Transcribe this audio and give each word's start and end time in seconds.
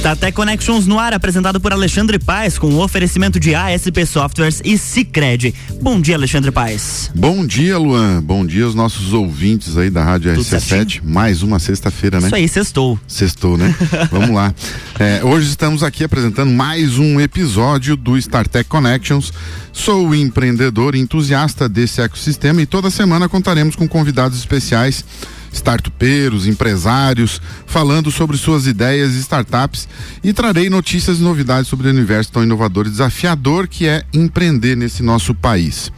StarTech 0.00 0.32
Connections 0.32 0.86
no 0.86 0.98
ar, 0.98 1.12
apresentado 1.12 1.60
por 1.60 1.74
Alexandre 1.74 2.18
Paes, 2.18 2.58
com 2.58 2.68
o 2.68 2.82
oferecimento 2.82 3.38
de 3.38 3.54
ASP 3.54 4.06
Softwares 4.06 4.62
e 4.64 4.78
Cicred. 4.78 5.54
Bom 5.82 6.00
dia, 6.00 6.14
Alexandre 6.16 6.50
Paes. 6.50 7.10
Bom 7.14 7.46
dia, 7.46 7.76
Luan. 7.76 8.22
Bom 8.22 8.46
dia 8.46 8.64
aos 8.64 8.74
nossos 8.74 9.12
ouvintes 9.12 9.76
aí 9.76 9.90
da 9.90 10.02
Rádio 10.02 10.32
Tudo 10.32 10.42
RC7. 10.42 10.60
Certinho? 10.60 11.04
Mais 11.04 11.42
uma 11.42 11.58
sexta-feira, 11.58 12.18
né? 12.18 12.28
Isso 12.28 12.34
aí, 12.34 12.48
sextou. 12.48 12.98
Sextou, 13.06 13.58
né? 13.58 13.76
Vamos 14.10 14.30
lá. 14.30 14.54
É, 14.98 15.22
hoje 15.22 15.50
estamos 15.50 15.82
aqui 15.82 16.02
apresentando 16.02 16.50
mais 16.50 16.96
um 16.96 17.20
episódio 17.20 17.94
do 17.94 18.16
StarTech 18.16 18.70
Connections. 18.70 19.30
Sou 19.70 20.14
empreendedor 20.14 20.94
entusiasta 20.94 21.68
desse 21.68 22.00
ecossistema 22.00 22.62
e 22.62 22.66
toda 22.66 22.88
semana 22.88 23.28
contaremos 23.28 23.76
com 23.76 23.86
convidados 23.86 24.38
especiais 24.38 25.04
startupeiros, 25.52 26.46
empresários, 26.46 27.40
falando 27.66 28.10
sobre 28.10 28.36
suas 28.36 28.66
ideias 28.66 29.14
e 29.14 29.18
startups 29.18 29.88
e 30.22 30.32
trarei 30.32 30.70
notícias 30.70 31.18
e 31.18 31.22
novidades 31.22 31.68
sobre 31.68 31.88
o 31.88 31.90
universo 31.90 32.32
tão 32.32 32.42
inovador 32.42 32.86
e 32.86 32.90
desafiador 32.90 33.68
que 33.68 33.86
é 33.86 34.04
empreender 34.12 34.76
nesse 34.76 35.02
nosso 35.02 35.34
país. 35.34 35.90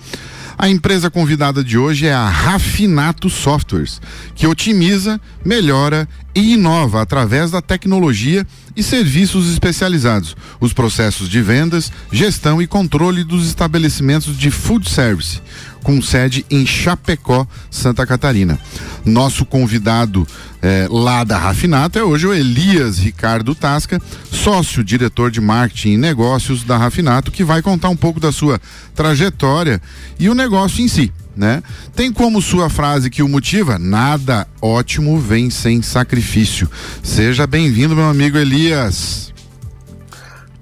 A 0.62 0.68
empresa 0.68 1.10
convidada 1.10 1.64
de 1.64 1.76
hoje 1.76 2.06
é 2.06 2.12
a 2.12 2.28
Rafinato 2.28 3.28
Softwares, 3.28 4.00
que 4.34 4.46
otimiza, 4.46 5.20
melhora 5.44 6.08
e 6.34 6.52
inova 6.52 7.02
através 7.02 7.50
da 7.50 7.60
tecnologia 7.60 8.46
e 8.76 8.82
serviços 8.82 9.50
especializados, 9.50 10.36
os 10.60 10.72
processos 10.72 11.28
de 11.28 11.42
vendas, 11.42 11.90
gestão 12.12 12.62
e 12.62 12.66
controle 12.68 13.24
dos 13.24 13.44
estabelecimentos 13.46 14.38
de 14.38 14.52
food 14.52 14.88
service, 14.88 15.42
com 15.82 16.00
sede 16.00 16.46
em 16.50 16.64
Chapecó, 16.64 17.46
Santa 17.70 18.06
Catarina. 18.06 18.58
Nosso 19.04 19.44
convidado 19.44 20.26
é, 20.60 20.86
lá 20.88 21.24
da 21.24 21.36
Rafinato 21.36 21.98
é 21.98 22.04
hoje 22.04 22.26
o 22.26 22.32
Elias 22.32 22.98
Ricardo 22.98 23.54
Tasca, 23.54 24.00
sócio 24.30 24.84
diretor 24.84 25.30
de 25.30 25.40
marketing 25.40 25.92
e 25.92 25.96
negócios 25.96 26.62
da 26.62 26.76
Rafinato, 26.76 27.32
que 27.32 27.42
vai 27.42 27.60
contar 27.60 27.88
um 27.88 27.96
pouco 27.96 28.20
da 28.20 28.30
sua 28.30 28.60
trajetória 28.94 29.82
e 30.18 30.28
o 30.28 30.34
negócio 30.34 30.82
em 30.82 30.88
si. 30.88 31.12
Né? 31.34 31.62
Tem 31.96 32.12
como 32.12 32.42
sua 32.42 32.68
frase 32.68 33.08
que 33.08 33.22
o 33.22 33.28
motiva? 33.28 33.78
Nada 33.78 34.46
ótimo 34.60 35.18
vem 35.18 35.48
sem 35.48 35.80
sacrifício. 35.80 36.70
Seja 37.02 37.46
bem-vindo, 37.46 37.96
meu 37.96 38.04
amigo 38.04 38.36
Elias. 38.36 39.32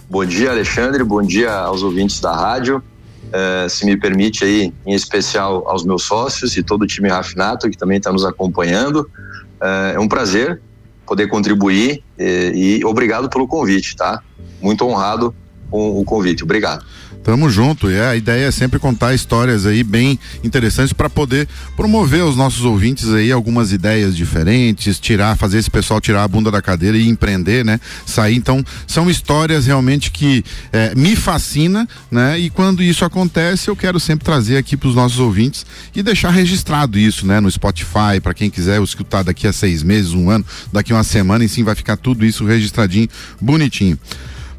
Bom 0.08 0.24
dia, 0.24 0.50
Alexandre. 0.50 1.04
Bom 1.04 1.22
dia 1.22 1.52
aos 1.52 1.82
ouvintes 1.82 2.20
da 2.20 2.34
rádio. 2.34 2.82
Uh, 3.30 3.68
se 3.68 3.86
me 3.86 3.96
permite 3.96 4.44
aí, 4.44 4.72
em 4.84 4.92
especial 4.92 5.62
aos 5.68 5.84
meus 5.84 6.02
sócios 6.02 6.56
e 6.56 6.62
todo 6.62 6.82
o 6.82 6.86
time 6.86 7.08
Rafinato 7.08 7.70
que 7.70 7.78
também 7.78 7.98
está 7.98 8.12
nos 8.12 8.24
acompanhando. 8.24 9.08
Uh, 9.60 9.94
é 9.94 10.00
um 10.00 10.08
prazer 10.08 10.60
poder 11.06 11.26
contribuir 11.28 12.02
e, 12.18 12.78
e 12.80 12.84
obrigado 12.84 13.28
pelo 13.28 13.46
convite, 13.46 13.96
tá? 13.96 14.22
Muito 14.60 14.84
honrado 14.84 15.34
com 15.70 16.00
o 16.00 16.04
convite. 16.04 16.44
Obrigado. 16.44 16.84
Tamo 17.22 17.50
junto. 17.50 17.90
E 17.90 18.00
a 18.00 18.16
ideia 18.16 18.46
é 18.46 18.50
sempre 18.50 18.78
contar 18.78 19.14
histórias 19.14 19.66
aí 19.66 19.84
bem 19.84 20.18
interessantes 20.42 20.92
para 20.92 21.10
poder 21.10 21.48
promover 21.76 22.24
os 22.24 22.36
nossos 22.36 22.64
ouvintes 22.64 23.10
aí 23.10 23.30
algumas 23.30 23.72
ideias 23.72 24.16
diferentes, 24.16 24.98
tirar, 24.98 25.36
fazer 25.36 25.58
esse 25.58 25.70
pessoal 25.70 26.00
tirar 26.00 26.24
a 26.24 26.28
bunda 26.28 26.50
da 26.50 26.62
cadeira 26.62 26.96
e 26.96 27.08
empreender, 27.08 27.64
né? 27.64 27.78
Sair. 28.06 28.36
Então, 28.36 28.64
são 28.86 29.10
histórias 29.10 29.66
realmente 29.66 30.10
que 30.10 30.44
é, 30.72 30.94
me 30.94 31.14
fascina, 31.14 31.86
né? 32.10 32.38
E 32.38 32.48
quando 32.48 32.82
isso 32.82 33.04
acontece, 33.04 33.68
eu 33.68 33.76
quero 33.76 34.00
sempre 34.00 34.24
trazer 34.24 34.56
aqui 34.56 34.76
para 34.76 34.88
os 34.88 34.94
nossos 34.94 35.18
ouvintes 35.18 35.66
e 35.94 36.02
deixar 36.02 36.30
registrado 36.30 36.98
isso, 36.98 37.26
né? 37.26 37.38
No 37.40 37.50
Spotify, 37.50 38.20
para 38.22 38.32
quem 38.32 38.48
quiser 38.48 38.80
escutar 38.82 39.22
daqui 39.22 39.46
a 39.46 39.52
seis 39.52 39.82
meses, 39.82 40.12
um 40.12 40.30
ano, 40.30 40.44
daqui 40.72 40.92
a 40.92 40.96
uma 40.96 41.04
semana, 41.04 41.44
e 41.44 41.48
sim 41.48 41.62
vai 41.62 41.74
ficar 41.74 41.96
tudo 41.96 42.24
isso 42.24 42.44
registradinho, 42.44 43.08
bonitinho. 43.40 43.98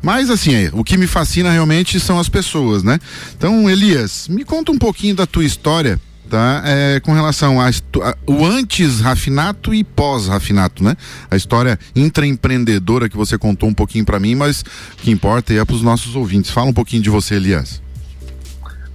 Mas 0.02 0.30
assim, 0.30 0.54
é, 0.54 0.70
o 0.74 0.84
que 0.84 0.98
me 0.98 1.08
fascina 1.08 1.52
realmente 1.52 2.00
são 2.00 2.20
as 2.20 2.28
pessoas, 2.28 2.84
né? 2.84 3.00
Então, 3.38 3.70
Elias, 3.70 4.28
me 4.28 4.44
conta 4.44 4.72
um 4.72 4.78
pouquinho 4.78 5.16
da 5.16 5.28
tua 5.28 5.46
história, 5.46 6.00
tá? 6.30 6.64
É, 6.66 7.00
com 7.00 7.14
relação 7.14 7.62
a, 7.62 7.70
a, 7.70 8.18
o 8.26 8.46
antes 8.46 9.00
rafinato 9.00 9.74
e 9.74 9.84
pós 9.84 10.28
rafinato, 10.28 10.84
né? 10.84 10.98
A 11.30 11.36
história 11.36 11.78
intraempreendedora 11.96 13.08
que 13.08 13.18
você 13.18 13.38
contou 13.38 13.70
um 13.70 13.74
pouquinho 13.74 14.06
para 14.06 14.20
mim, 14.20 14.34
mas 14.34 14.64
que 14.98 15.12
importa 15.12 15.54
é 15.54 15.64
para 15.64 15.76
os 15.76 15.84
nossos 15.84 16.16
ouvintes. 16.16 16.50
Fala 16.50 16.70
um 16.70 16.74
pouquinho 16.74 17.04
de 17.04 17.10
você, 17.10 17.36
Elias. 17.36 17.82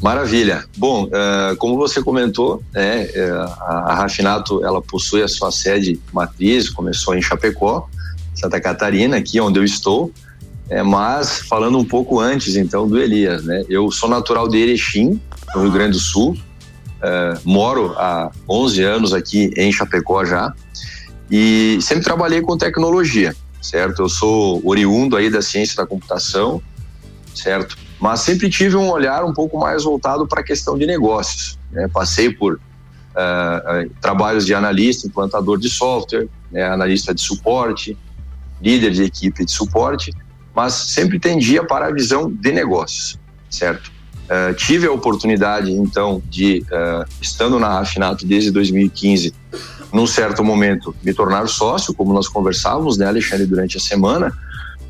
Maravilha. 0.03 0.65
Bom, 0.77 1.05
uh, 1.05 1.57
como 1.57 1.77
você 1.77 2.03
comentou, 2.03 2.63
né, 2.75 3.05
uh, 3.05 3.63
a, 3.63 3.93
a 3.93 3.95
Rafinato 3.95 4.63
ela 4.65 4.83
possui 4.83 5.23
a 5.23 5.29
sua 5.29 5.51
sede 5.51 5.99
matriz, 6.13 6.69
começou 6.69 7.15
em 7.15 7.23
Chapecó, 7.23 7.89
Santa 8.35 8.61
Catarina, 8.61 9.17
aqui 9.17 9.41
onde 9.41 9.59
eu 9.59 9.65
estou. 9.65 10.13
É, 10.69 10.83
mas 10.83 11.41
falando 11.41 11.79
um 11.79 11.85
pouco 11.85 12.19
antes 12.19 12.57
então 12.57 12.89
do 12.89 12.99
Elias, 12.99 13.45
né? 13.45 13.65
Eu 13.69 13.91
sou 13.93 14.09
natural 14.09 14.49
de 14.49 14.59
Erechim, 14.59 15.21
no 15.55 15.63
Rio 15.63 15.71
Grande 15.71 15.93
do 15.93 16.01
Sul. 16.01 16.37
É, 17.01 17.35
moro 17.45 17.95
há 17.97 18.31
11 18.49 18.83
anos 18.83 19.13
aqui 19.13 19.51
em 19.57 19.71
Chapecó 19.71 20.25
já 20.25 20.53
e 21.31 21.79
sempre 21.81 22.05
trabalhei 22.05 22.41
com 22.41 22.57
tecnologia, 22.57 23.35
certo? 23.61 24.03
Eu 24.03 24.09
sou 24.09 24.61
oriundo 24.65 25.17
aí 25.17 25.31
da 25.31 25.43
ciência 25.43 25.77
da 25.77 25.87
computação, 25.87 26.61
certo? 27.35 27.77
Mas 28.01 28.21
sempre 28.21 28.49
tive 28.49 28.77
um 28.77 28.91
olhar 28.91 29.25
um 29.25 29.33
pouco 29.33 29.59
mais 29.59 29.85
voltado 29.85 30.27
para 30.27 30.41
a 30.41 30.45
questão 30.45 30.77
de 30.77 30.87
negócios. 30.87 31.59
Né? 31.71 31.89
Passei 31.89 32.33
por 32.33 32.55
uh, 32.55 33.91
trabalhos 34.01 34.45
de 34.47 34.55
analista, 34.55 35.07
implantador 35.07 35.59
de 35.59 35.69
software, 35.69 36.29
né? 36.51 36.65
analista 36.65 37.15
de 37.15 37.21
suporte, 37.21 37.97
líder 38.61 38.91
de 38.91 39.03
equipe 39.03 39.45
de 39.45 39.53
suporte 39.53 40.13
mas 40.57 40.73
sempre 40.73 41.21
tendia 41.21 41.63
para 41.63 41.89
a 41.89 41.93
visão 41.93 42.33
de 42.33 42.51
negócios, 42.51 43.19
certo? 43.51 43.93
Uh, 44.25 44.55
tive 44.55 44.87
a 44.87 44.91
oportunidade, 44.91 45.71
então, 45.71 46.23
de, 46.31 46.65
uh, 46.73 47.07
estando 47.21 47.61
na 47.61 47.69
Rafinato 47.69 48.27
desde 48.27 48.51
2015, 48.51 49.35
num 49.93 50.07
certo 50.07 50.43
momento, 50.43 50.97
me 51.05 51.13
tornar 51.13 51.47
sócio, 51.47 51.93
como 51.93 52.15
nós 52.15 52.27
conversávamos, 52.27 52.97
né, 52.97 53.07
Alexandre, 53.07 53.45
durante 53.45 53.77
a 53.77 53.81
semana, 53.81 54.33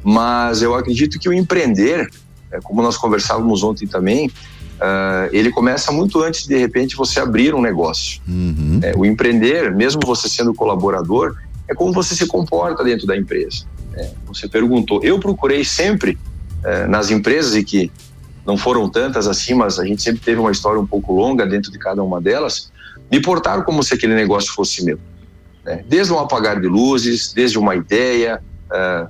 mas 0.05 0.63
eu 0.63 0.73
acredito 0.73 1.19
que 1.19 1.29
o 1.29 1.33
empreender, 1.33 2.09
é, 2.53 2.61
como 2.61 2.81
nós 2.81 2.97
conversávamos 2.97 3.65
ontem 3.65 3.89
também, 3.89 4.29
uh, 4.29 5.29
ele 5.33 5.51
começa 5.51 5.91
muito 5.91 6.23
antes 6.23 6.45
de, 6.45 6.55
de 6.55 6.59
repente, 6.59 6.95
você 6.95 7.19
abrir 7.19 7.55
um 7.57 7.61
negócio. 7.61 8.23
Uhum. 8.27 8.79
É, 8.83 8.95
o 8.97 9.05
empreender, 9.05 9.75
mesmo 9.75 10.01
você 10.05 10.29
sendo 10.29 10.55
colaborador, 10.55 11.37
é 11.69 11.75
como 11.75 11.93
você 11.93 12.15
se 12.15 12.27
comporta 12.27 12.85
dentro 12.85 13.05
da 13.05 13.17
empresa. 13.17 13.67
É, 13.97 14.11
você 14.27 14.49
perguntou. 14.49 15.03
Eu 15.03 15.19
procurei 15.19 15.65
sempre 15.65 16.19
é, 16.65 16.87
nas 16.87 17.11
empresas 17.11 17.55
e 17.55 17.65
que 17.65 17.91
não 18.47 18.57
foram 18.57 18.89
tantas 18.89 19.27
assim, 19.27 19.55
mas 19.55 19.79
a 19.79 19.85
gente 19.85 20.03
sempre 20.03 20.21
teve 20.21 20.41
uma 20.41 20.53
história 20.53 20.81
um 20.81 20.87
pouco 20.87 21.13
longa 21.13 21.47
dentro 21.47 21.73
de 21.73 21.79
cada 21.79 22.03
uma 22.03 22.21
delas, 22.21 22.71
me 23.11 23.21
portaram 23.21 23.63
como 23.63 23.83
se 23.83 23.95
aquele 23.95 24.15
negócio 24.15 24.53
fosse 24.53 24.85
meu. 24.85 24.99
Né? 25.65 25.85
Desde 25.89 26.13
um 26.13 26.19
apagar 26.19 26.61
de 26.61 26.69
luzes, 26.69 27.33
desde 27.33 27.59
uma 27.59 27.75
ideia, 27.75 28.41
é, 28.73 29.07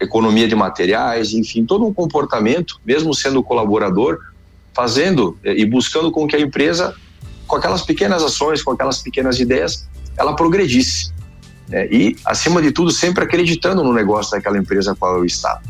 economia 0.00 0.46
de 0.46 0.54
materiais, 0.54 1.32
enfim, 1.32 1.64
todo 1.64 1.86
um 1.86 1.94
comportamento, 1.94 2.78
mesmo 2.84 3.14
sendo 3.14 3.42
colaborador, 3.42 4.18
fazendo 4.74 5.38
é, 5.42 5.54
e 5.54 5.64
buscando 5.64 6.10
com 6.10 6.26
que 6.26 6.36
a 6.36 6.40
empresa, 6.40 6.94
com 7.46 7.56
aquelas 7.56 7.82
pequenas 7.82 8.22
ações, 8.22 8.62
com 8.62 8.72
aquelas 8.72 9.00
pequenas 9.00 9.38
ideias, 9.38 9.88
ela 10.16 10.34
progredisse. 10.36 11.13
É, 11.70 11.88
e, 11.90 12.16
acima 12.24 12.60
de 12.60 12.70
tudo, 12.70 12.90
sempre 12.90 13.24
acreditando 13.24 13.82
no 13.82 13.92
negócio 13.92 14.32
daquela 14.32 14.58
empresa 14.58 14.94
qual 14.94 15.16
eu 15.16 15.24
estava. 15.24 15.62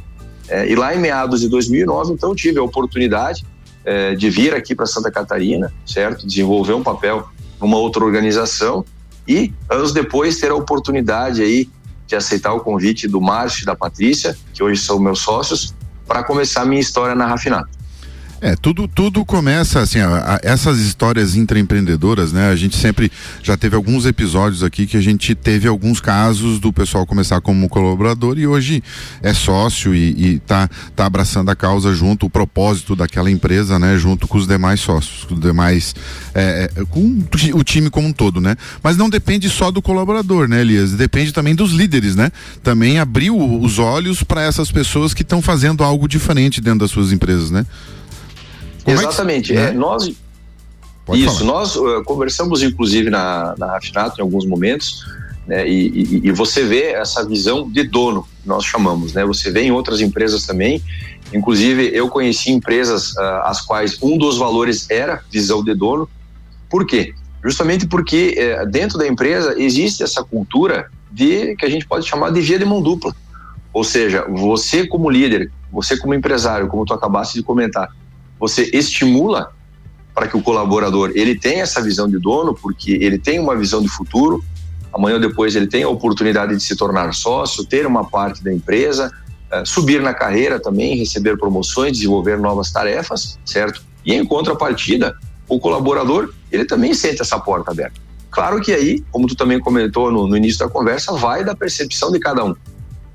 É, 0.48 0.68
e 0.68 0.74
lá 0.74 0.94
em 0.94 0.98
meados 0.98 1.40
de 1.40 1.48
2009, 1.48 2.12
então, 2.12 2.34
tive 2.34 2.58
a 2.58 2.62
oportunidade 2.62 3.44
é, 3.84 4.14
de 4.14 4.28
vir 4.28 4.54
aqui 4.54 4.74
para 4.74 4.86
Santa 4.86 5.10
Catarina, 5.10 5.72
certo? 5.86 6.26
Desenvolver 6.26 6.74
um 6.74 6.82
papel 6.82 7.28
numa 7.60 7.76
outra 7.78 8.04
organização 8.04 8.84
e, 9.26 9.52
anos 9.70 9.92
depois, 9.92 10.38
ter 10.38 10.50
a 10.50 10.54
oportunidade 10.54 11.42
aí 11.42 11.68
de 12.06 12.14
aceitar 12.14 12.52
o 12.52 12.60
convite 12.60 13.08
do 13.08 13.20
Márcio 13.20 13.62
e 13.62 13.66
da 13.66 13.74
Patrícia, 13.74 14.36
que 14.52 14.62
hoje 14.62 14.80
são 14.82 14.98
meus 14.98 15.20
sócios, 15.20 15.74
para 16.06 16.22
começar 16.22 16.62
a 16.62 16.66
minha 16.66 16.80
história 16.80 17.14
na 17.14 17.26
Rafinato. 17.26 17.70
É, 18.40 18.54
tudo, 18.56 18.86
tudo 18.86 19.24
começa 19.24 19.80
assim, 19.80 20.00
a, 20.00 20.34
a, 20.34 20.40
essas 20.42 20.78
histórias 20.78 21.34
intraempreendedoras, 21.34 22.32
né? 22.32 22.50
A 22.50 22.56
gente 22.56 22.76
sempre 22.76 23.10
já 23.42 23.56
teve 23.56 23.74
alguns 23.74 24.04
episódios 24.04 24.62
aqui 24.62 24.86
que 24.86 24.96
a 24.96 25.00
gente 25.00 25.34
teve 25.34 25.66
alguns 25.66 26.00
casos 26.00 26.60
do 26.60 26.72
pessoal 26.72 27.06
começar 27.06 27.40
como 27.40 27.68
colaborador 27.68 28.38
e 28.38 28.46
hoje 28.46 28.82
é 29.22 29.32
sócio 29.32 29.94
e, 29.94 30.34
e 30.34 30.38
tá, 30.40 30.68
tá 30.94 31.06
abraçando 31.06 31.50
a 31.50 31.56
causa 31.56 31.94
junto, 31.94 32.26
o 32.26 32.30
propósito 32.30 32.94
daquela 32.94 33.30
empresa, 33.30 33.78
né? 33.78 33.96
Junto 33.96 34.28
com 34.28 34.36
os 34.36 34.46
demais 34.46 34.80
sócios, 34.80 35.24
com 35.24 35.34
os 35.34 35.40
demais, 35.40 35.94
é, 36.34 36.70
é 36.76 36.84
com 36.84 37.24
o 37.54 37.64
time 37.64 37.88
como 37.88 38.08
um 38.08 38.12
todo, 38.12 38.40
né? 38.40 38.56
Mas 38.82 38.96
não 38.96 39.08
depende 39.08 39.48
só 39.48 39.70
do 39.70 39.80
colaborador, 39.80 40.48
né, 40.48 40.60
Elias? 40.60 40.92
Depende 40.92 41.32
também 41.32 41.54
dos 41.54 41.72
líderes, 41.72 42.14
né? 42.14 42.30
Também 42.62 42.98
abriu 42.98 43.36
os 43.60 43.78
olhos 43.78 44.22
para 44.22 44.42
essas 44.42 44.70
pessoas 44.70 45.14
que 45.14 45.22
estão 45.22 45.40
fazendo 45.40 45.82
algo 45.82 46.06
diferente 46.06 46.60
dentro 46.60 46.80
das 46.80 46.90
suas 46.90 47.12
empresas, 47.12 47.50
né? 47.50 47.64
Como 48.84 48.96
Exatamente. 48.96 49.52
É 49.52 49.56
que, 49.56 49.62
né? 49.62 49.68
é, 49.70 49.72
nós, 49.72 50.12
Pode 51.04 51.24
isso, 51.24 51.38
falar. 51.40 51.52
nós 51.52 51.76
uh, 51.76 52.02
conversamos 52.04 52.62
inclusive 52.62 53.10
na, 53.10 53.54
na 53.58 53.66
Rafinato 53.72 54.20
em 54.20 54.22
alguns 54.22 54.46
momentos 54.46 55.04
Né? 55.46 55.68
E, 55.68 55.88
e, 55.88 56.20
e, 56.28 56.32
você 56.32 56.64
vê 56.64 56.92
essa 56.92 57.26
visão 57.26 57.68
de 57.70 57.82
dono, 57.84 58.26
nós 58.44 58.64
chamamos, 58.64 59.12
né? 59.12 59.24
Você 59.26 59.50
vê 59.50 59.62
em 59.62 59.70
outras 59.70 60.00
empresas 60.00 60.46
também. 60.46 60.82
Inclusive, 61.32 61.90
eu 61.92 62.08
conheci 62.08 62.50
empresas 62.50 63.12
uh, 63.12 63.42
as 63.44 63.60
quais 63.60 63.98
um 64.02 64.16
dos 64.16 64.38
valores 64.38 64.88
era 64.90 65.22
visão 65.30 65.62
de 65.62 65.74
dono. 65.74 66.08
Por 66.70 66.86
quê? 66.86 67.14
Justamente 67.44 67.86
porque 67.86 68.36
uh, 68.38 68.66
dentro 68.66 68.96
da 68.96 69.06
empresa 69.06 69.54
existe 69.58 70.02
essa 70.02 70.24
cultura 70.24 70.90
de 71.12 71.54
que 71.56 71.66
a 71.66 71.70
gente 71.70 71.86
pode 71.86 72.06
chamar 72.06 72.30
de 72.30 72.40
via 72.40 72.58
de 72.58 72.64
mão 72.64 72.80
dupla. 72.80 73.14
Ou 73.72 73.84
seja, 73.84 74.24
você 74.28 74.86
como 74.86 75.10
líder, 75.10 75.50
você 75.70 75.96
como 75.96 76.14
empresário, 76.14 76.68
como 76.68 76.86
tu 76.86 76.94
acabaste 76.94 77.34
de 77.34 77.42
comentar, 77.42 77.90
você 78.38 78.70
estimula 78.72 79.52
para 80.14 80.28
que 80.28 80.36
o 80.36 80.42
colaborador 80.42 81.10
ele 81.14 81.34
tenha 81.34 81.62
essa 81.62 81.82
visão 81.82 82.08
de 82.08 82.18
dono, 82.18 82.54
porque 82.54 82.92
ele 82.92 83.18
tem 83.18 83.38
uma 83.38 83.56
visão 83.56 83.82
de 83.82 83.88
futuro, 83.88 84.44
amanhã 84.92 85.16
ou 85.16 85.20
depois 85.20 85.56
ele 85.56 85.66
tem 85.66 85.82
a 85.82 85.88
oportunidade 85.88 86.54
de 86.54 86.62
se 86.62 86.76
tornar 86.76 87.12
sócio, 87.12 87.64
ter 87.64 87.86
uma 87.86 88.04
parte 88.04 88.42
da 88.44 88.52
empresa, 88.52 89.10
uh, 89.52 89.66
subir 89.66 90.00
na 90.00 90.14
carreira 90.14 90.60
também, 90.60 90.96
receber 90.96 91.36
promoções, 91.36 91.92
desenvolver 91.92 92.38
novas 92.38 92.70
tarefas, 92.70 93.38
certo? 93.44 93.82
E 94.04 94.14
em 94.14 94.24
contrapartida, 94.24 95.16
o 95.48 95.58
colaborador, 95.58 96.32
ele 96.52 96.64
também 96.64 96.94
sente 96.94 97.20
essa 97.20 97.38
porta 97.38 97.72
aberta. 97.72 98.00
Claro 98.30 98.60
que 98.60 98.72
aí, 98.72 99.02
como 99.10 99.26
tu 99.26 99.34
também 99.34 99.58
comentou 99.60 100.10
no, 100.10 100.26
no 100.26 100.36
início 100.36 100.58
da 100.58 100.68
conversa, 100.68 101.12
vai 101.12 101.44
da 101.44 101.54
percepção 101.54 102.10
de 102.10 102.18
cada 102.18 102.44
um, 102.44 102.54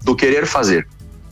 do 0.04 0.15
querer 0.15 0.45
fazer. 0.45 0.88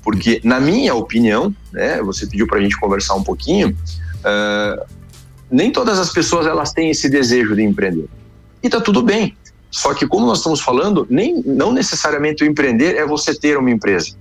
Porque, 0.07 0.39
na 0.41 0.57
minha 0.57 0.95
opinião, 0.95 1.53
né, 1.69 2.01
você 2.01 2.25
pediu 2.25 2.47
para 2.47 2.59
a 2.59 2.61
gente 2.61 2.79
conversar 2.79 3.13
um 3.15 3.23
pouquinho, 3.23 3.75
uh, 4.19 4.85
nem 5.51 5.69
todas 5.69 5.99
as 5.99 6.13
pessoas 6.13 6.47
elas 6.47 6.71
têm 6.71 6.89
esse 6.89 7.09
desejo 7.09 7.53
de 7.53 7.61
empreender. 7.61 8.07
E 8.63 8.69
tá 8.69 8.79
tudo 8.79 9.03
bem. 9.03 9.35
Só 9.69 9.93
que 9.93 10.07
como 10.07 10.25
nós 10.25 10.37
estamos 10.37 10.61
falando, 10.61 11.05
nem 11.09 11.43
não 11.45 11.73
necessariamente 11.73 12.41
o 12.41 12.47
empreender 12.47 12.95
é 12.95 13.05
você 13.05 13.35
ter 13.35 13.57
uma 13.57 13.69
empresa, 13.69 14.15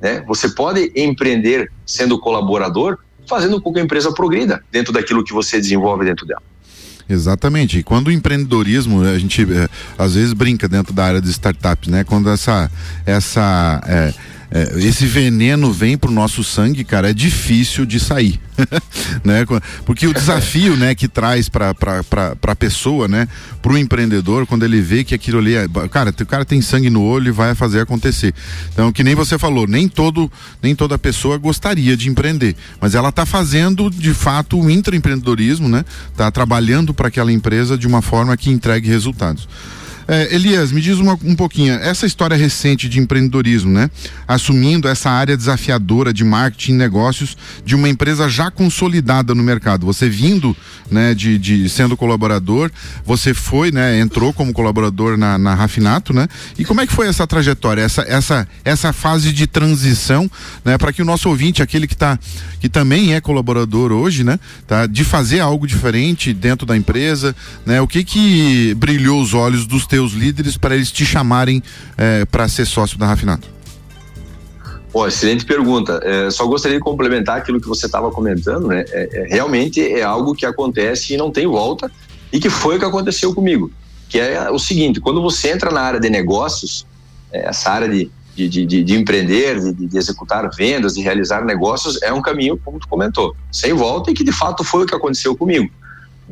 né? 0.00 0.24
Você 0.26 0.48
pode 0.48 0.90
empreender 0.96 1.70
sendo 1.86 2.18
colaborador, 2.18 2.98
fazendo 3.28 3.62
com 3.62 3.72
que 3.72 3.78
a 3.78 3.82
empresa 3.84 4.12
progrida 4.12 4.60
dentro 4.72 4.92
daquilo 4.92 5.22
que 5.22 5.32
você 5.32 5.56
desenvolve 5.56 6.04
dentro 6.04 6.26
dela. 6.26 6.42
Exatamente. 7.08 7.78
E 7.78 7.82
quando 7.84 8.08
o 8.08 8.10
empreendedorismo, 8.10 9.02
a 9.02 9.18
gente 9.18 9.42
é, 9.42 9.68
às 9.96 10.14
vezes 10.14 10.32
brinca 10.32 10.68
dentro 10.68 10.92
da 10.92 11.04
área 11.04 11.20
de 11.20 11.30
startups, 11.30 11.88
né? 11.88 12.02
Quando 12.02 12.28
essa 12.28 12.68
essa 13.06 13.80
é, 13.86 14.14
é, 14.54 14.78
esse 14.86 15.06
veneno 15.06 15.72
vem 15.72 15.96
pro 15.96 16.10
nosso 16.10 16.44
sangue, 16.44 16.84
cara, 16.84 17.08
é 17.08 17.14
difícil 17.14 17.86
de 17.86 17.98
sair, 17.98 18.38
né? 19.24 19.46
Porque 19.86 20.06
o 20.06 20.12
desafio, 20.12 20.76
né, 20.76 20.94
que 20.94 21.08
traz 21.08 21.48
para 21.48 21.72
para 21.74 22.54
pessoa, 22.54 23.08
né, 23.08 23.26
pro 23.62 23.78
empreendedor, 23.78 24.46
quando 24.46 24.62
ele 24.62 24.82
vê 24.82 25.04
que 25.04 25.14
aquilo 25.14 25.38
ali 25.38 25.54
é, 25.54 25.66
cara, 25.90 26.10
o 26.10 26.26
cara 26.26 26.44
tem 26.44 26.60
sangue 26.60 26.90
no 26.90 27.02
olho 27.02 27.28
e 27.28 27.32
vai 27.32 27.54
fazer 27.54 27.80
acontecer. 27.80 28.34
Então, 28.70 28.92
que 28.92 29.02
nem 29.02 29.14
você 29.14 29.38
falou, 29.38 29.66
nem 29.66 29.88
todo 29.88 30.30
nem 30.62 30.74
toda 30.74 30.98
pessoa 30.98 31.38
gostaria 31.38 31.96
de 31.96 32.10
empreender, 32.10 32.54
mas 32.78 32.94
ela 32.94 33.10
tá 33.10 33.24
fazendo 33.24 33.88
de 33.88 34.12
fato 34.12 34.60
o 34.60 34.70
intraempreendedorismo, 34.70 35.66
né? 35.66 35.82
Tá 36.14 36.30
trabalhando 36.30 36.92
para 36.92 37.08
aquela 37.08 37.32
empresa 37.32 37.78
de 37.78 37.86
uma 37.86 38.02
forma 38.02 38.36
que 38.36 38.50
entregue 38.50 38.86
resultados. 38.86 39.48
É, 40.06 40.34
Elias, 40.34 40.72
me 40.72 40.80
diz 40.80 40.98
uma, 40.98 41.18
um 41.24 41.34
pouquinho, 41.34 41.74
essa 41.74 42.06
história 42.06 42.36
recente 42.36 42.88
de 42.88 42.98
empreendedorismo, 42.98 43.70
né? 43.70 43.90
Assumindo 44.26 44.88
essa 44.88 45.10
área 45.10 45.36
desafiadora 45.36 46.12
de 46.12 46.24
marketing 46.24 46.72
e 46.72 46.76
negócios 46.76 47.36
de 47.64 47.74
uma 47.74 47.88
empresa 47.88 48.28
já 48.28 48.50
consolidada 48.50 49.34
no 49.34 49.42
mercado. 49.42 49.86
Você 49.86 50.08
vindo, 50.08 50.56
né, 50.90 51.14
de, 51.14 51.38
de 51.38 51.68
sendo 51.68 51.96
colaborador, 51.96 52.70
você 53.04 53.32
foi, 53.32 53.70
né, 53.70 54.00
entrou 54.00 54.32
como 54.32 54.52
colaborador 54.52 55.16
na, 55.16 55.38
na 55.38 55.54
Rafinato, 55.54 56.12
né? 56.12 56.28
E 56.58 56.64
como 56.64 56.80
é 56.80 56.86
que 56.86 56.92
foi 56.92 57.06
essa 57.06 57.26
trajetória, 57.26 57.82
essa, 57.82 58.02
essa, 58.02 58.48
essa 58.64 58.92
fase 58.92 59.32
de 59.32 59.46
transição, 59.46 60.30
né, 60.64 60.76
para 60.76 60.92
que 60.92 61.02
o 61.02 61.04
nosso 61.04 61.28
ouvinte, 61.28 61.62
aquele 61.62 61.86
que 61.86 61.96
tá, 61.96 62.18
que 62.60 62.68
também 62.68 63.14
é 63.14 63.20
colaborador 63.20 63.92
hoje, 63.92 64.24
né, 64.24 64.38
tá, 64.66 64.86
de 64.86 65.04
fazer 65.04 65.40
algo 65.40 65.66
diferente 65.66 66.32
dentro 66.32 66.66
da 66.66 66.76
empresa, 66.76 67.34
né? 67.64 67.80
O 67.80 67.86
que 67.86 68.04
que 68.04 68.74
brilhou 68.74 69.20
os 69.20 69.34
olhos 69.34 69.66
dos 69.66 69.86
teus 69.92 70.12
líderes 70.12 70.56
para 70.56 70.74
eles 70.74 70.90
te 70.90 71.04
chamarem 71.04 71.62
é, 71.98 72.24
para 72.24 72.48
ser 72.48 72.64
sócio 72.64 72.96
da 72.96 73.04
Rafinato? 73.04 73.46
Pô, 74.90 75.06
excelente 75.06 75.44
pergunta. 75.44 76.00
É, 76.02 76.30
só 76.30 76.46
gostaria 76.46 76.78
de 76.78 76.82
complementar 76.82 77.36
aquilo 77.36 77.60
que 77.60 77.68
você 77.68 77.84
estava 77.84 78.10
comentando, 78.10 78.68
né? 78.68 78.86
É, 78.88 79.08
é, 79.12 79.26
realmente 79.28 79.82
é 79.82 80.02
algo 80.02 80.34
que 80.34 80.46
acontece 80.46 81.12
e 81.12 81.18
não 81.18 81.30
tem 81.30 81.46
volta 81.46 81.92
e 82.32 82.40
que 82.40 82.48
foi 82.48 82.76
o 82.76 82.78
que 82.78 82.86
aconteceu 82.86 83.34
comigo. 83.34 83.70
Que 84.08 84.18
é 84.18 84.50
o 84.50 84.58
seguinte: 84.58 84.98
quando 84.98 85.20
você 85.20 85.50
entra 85.50 85.70
na 85.70 85.82
área 85.82 86.00
de 86.00 86.08
negócios, 86.08 86.86
é, 87.30 87.50
essa 87.50 87.70
área 87.70 87.88
de, 87.88 88.10
de, 88.34 88.48
de, 88.48 88.82
de 88.82 88.94
empreender, 88.94 89.60
de, 89.60 89.88
de, 89.88 89.98
executar 89.98 90.48
vendas, 90.56 90.94
de 90.94 91.02
realizar 91.02 91.44
negócios, 91.44 92.00
é 92.00 92.10
um 92.10 92.22
caminho, 92.22 92.58
como 92.64 92.78
tu 92.78 92.88
comentou, 92.88 93.36
sem 93.50 93.74
volta 93.74 94.10
e 94.10 94.14
que 94.14 94.24
de 94.24 94.32
fato 94.32 94.64
foi 94.64 94.84
o 94.84 94.86
que 94.86 94.94
aconteceu 94.94 95.36
comigo. 95.36 95.70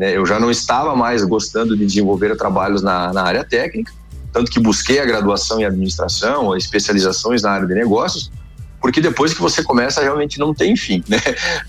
Né? 0.00 0.16
Eu 0.16 0.24
já 0.24 0.40
não 0.40 0.50
estava 0.50 0.96
mais 0.96 1.22
gostando 1.22 1.76
de 1.76 1.84
desenvolver 1.84 2.34
trabalhos 2.34 2.80
na, 2.80 3.12
na 3.12 3.22
área 3.22 3.44
técnica, 3.44 3.92
tanto 4.32 4.50
que 4.50 4.58
busquei 4.58 4.98
a 4.98 5.04
graduação 5.04 5.60
em 5.60 5.66
administração, 5.66 6.56
especializações 6.56 7.42
na 7.42 7.50
área 7.50 7.66
de 7.66 7.74
negócios, 7.74 8.32
porque 8.80 8.98
depois 8.98 9.34
que 9.34 9.42
você 9.42 9.62
começa 9.62 10.00
realmente 10.00 10.38
não 10.38 10.54
tem 10.54 10.74
fim, 10.74 11.04
né? 11.06 11.18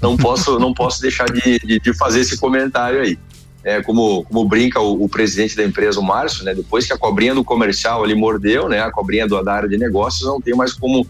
Não 0.01 0.16
posso, 0.16 0.57
não 0.57 0.74
posso 0.74 1.01
deixar 1.01 1.25
de, 1.25 1.60
de, 1.60 1.80
de 1.81 1.94
fazer 1.94 2.22
esse 2.22 2.38
comentário 2.38 3.01
aí. 3.01 3.19
É, 3.63 3.81
como, 3.81 4.24
como 4.24 4.48
brinca 4.48 4.80
o, 4.80 5.04
o, 5.04 5.08
presidente 5.08 5.56
da 5.56 5.63
empresa, 5.63 6.00
o 6.00 6.04
Márcio, 6.04 6.44
né? 6.44 6.56
Depois 6.56 6.88
que 6.88 6.94
a 6.94 6.98
cobrinha 6.98 7.36
do 7.36 7.44
comercial 7.44 8.04
ali 8.04 8.16
mordeu, 8.16 8.68
né? 8.68 8.81
A 8.81 8.92
cobrinha 8.92 9.28
do, 9.28 9.42
da 9.44 9.54
área 9.54 9.69
de 9.69 9.78
negócios 9.78 10.28
não 10.28 10.42
tem 10.42 10.56
mais 10.56 10.74
como 10.74 11.06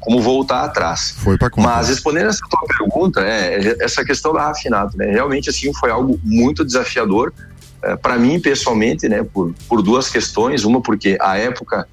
como 0.00 0.20
voltar 0.20 0.64
atrás. 0.64 1.14
Foi 1.18 1.38
para. 1.38 1.48
Mas 1.56 1.88
respondendo 1.88 2.28
essa 2.28 2.44
tua 2.50 2.66
pergunta, 2.66 3.20
é, 3.20 3.76
essa 3.80 4.04
questão 4.04 4.32
da 4.32 4.42
Rafinato, 4.42 4.98
né? 4.98 5.06
Realmente 5.06 5.48
assim 5.48 5.72
foi 5.72 5.90
algo 5.90 6.18
muito 6.24 6.64
desafiador 6.64 7.32
é, 7.82 7.96
para 7.96 8.18
mim 8.18 8.40
pessoalmente, 8.40 9.08
né? 9.08 9.22
Por, 9.22 9.54
por 9.68 9.80
duas 9.80 10.08
questões, 10.08 10.64
uma 10.64 10.80
porque 10.80 11.16
a 11.20 11.38
época 11.38 11.86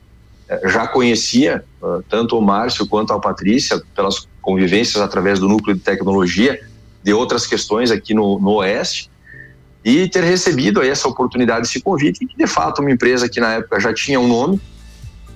é, 0.48 0.70
já 0.70 0.88
conhecia 0.88 1.64
uh, 1.82 2.04
tanto 2.10 2.38
o 2.38 2.42
Márcio 2.42 2.88
quanto 2.88 3.14
a 3.14 3.20
Patrícia 3.20 3.82
pelas 3.96 4.28
convivências 4.42 5.02
através 5.02 5.40
do 5.40 5.48
núcleo 5.48 5.76
de 5.76 5.82
tecnologia 5.82 6.60
de 7.04 7.14
outras 7.14 7.46
questões 7.46 7.92
aqui 7.92 8.14
no, 8.14 8.40
no 8.40 8.56
Oeste 8.56 9.10
e 9.98 10.10
ter 10.10 10.24
recebido 10.24 10.82
aí 10.82 10.90
essa 10.90 11.08
oportunidade, 11.08 11.68
esse 11.68 11.82
convite, 11.82 12.26
que 12.26 12.38
de 12.38 12.48
fato 12.48 12.82
uma 12.82 12.92
empresa 12.92 13.28
que 13.28 13.40
na 13.40 13.54
época 13.56 13.80
já 13.80 13.94
tinha 13.94 14.20
um 14.20 14.28
nome, 14.28 14.62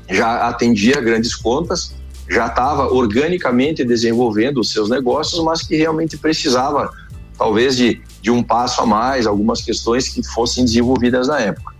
já 0.09 0.47
atendia 0.47 0.99
grandes 1.01 1.35
contas 1.35 1.95
já 2.29 2.47
estava 2.47 2.91
organicamente 2.91 3.83
desenvolvendo 3.83 4.59
os 4.59 4.71
seus 4.71 4.89
negócios, 4.89 5.43
mas 5.43 5.61
que 5.61 5.75
realmente 5.75 6.17
precisava, 6.17 6.89
talvez, 7.37 7.75
de, 7.75 8.01
de 8.21 8.31
um 8.31 8.41
passo 8.41 8.81
a 8.81 8.85
mais, 8.85 9.27
algumas 9.27 9.61
questões 9.61 10.07
que 10.07 10.23
fossem 10.23 10.63
desenvolvidas 10.63 11.27
na 11.27 11.39
época. 11.39 11.73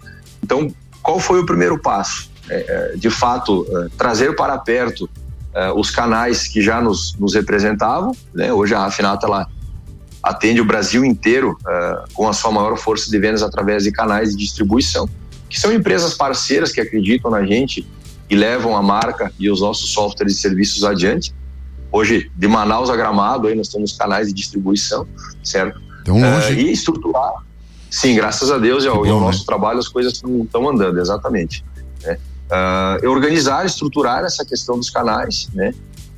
Então, 0.44 0.74
qual 1.02 1.20
foi 1.20 1.40
o 1.40 1.46
primeiro 1.46 1.80
passo? 1.80 2.30
É, 2.50 2.94
é 2.94 2.98
de 2.98 3.10
fato, 3.10 3.66
é, 3.70 3.90
trazer 3.98 4.36
para 4.36 4.58
perto 4.58 5.10
é, 5.54 5.72
os 5.72 5.90
canais 5.90 6.48
que 6.48 6.62
já 6.62 6.82
nos, 6.82 7.16
nos 7.18 7.34
representavam. 7.36 8.16
Né? 8.34 8.52
Hoje 8.52 8.76
a 8.76 8.80
Rafinata 8.80 9.26
ela 9.26 9.48
atende 10.24 10.62
o 10.62 10.66
Brasil 10.66 11.04
inteiro 11.04 11.58
é, 11.68 12.04
com 12.14 12.28
a 12.28 12.34
sua 12.34 12.52
maior 12.52 12.78
força 12.78 13.12
de 13.12 13.20
vendas 13.20 13.44
através 13.44 13.84
de 13.84 13.92
canais 13.92 14.32
de 14.32 14.38
distribuição, 14.38 15.08
que 15.50 15.60
são 15.60 15.72
empresas 15.74 16.14
parceiras 16.14 16.72
que 16.72 16.80
acreditam 16.80 17.30
na 17.30 17.46
gente 17.46 17.86
e 18.30 18.36
levam 18.36 18.76
a 18.76 18.82
marca 18.82 19.32
e 19.38 19.50
os 19.50 19.60
nossos 19.60 19.92
softwares 19.92 20.38
e 20.38 20.40
serviços 20.40 20.84
adiante. 20.86 21.36
Hoje, 21.92 22.32
de 22.36 22.48
Manaus 22.48 22.90
a 22.90 22.96
Gramado, 22.96 23.48
aí 23.48 23.54
nós 23.54 23.68
temos 23.68 23.92
canais 23.92 24.28
de 24.30 24.34
distribuição, 24.34 25.06
certo? 25.44 25.80
Então, 26.02 26.20
longe. 26.20 26.54
Uh, 26.54 26.60
e 26.60 26.72
estruturar. 26.72 27.34
Sim, 27.92 28.16
graças 28.16 28.50
a 28.50 28.58
Deus 28.58 28.84
e 28.84 28.88
ao, 28.88 28.98
bom, 28.98 29.06
e 29.06 29.10
ao 29.10 29.20
né? 29.20 29.26
nosso 29.28 29.46
trabalho 29.46 29.78
as 29.78 29.88
coisas 29.88 30.14
estão 30.14 30.70
andando, 30.70 31.00
exatamente. 31.00 31.64
Né? 32.02 32.18
Uh, 32.50 33.10
organizar, 33.10 33.66
estruturar 33.66 34.24
essa 34.24 34.44
questão 34.44 34.78
dos 34.78 34.90
canais, 34.90 35.48
né? 35.54 35.74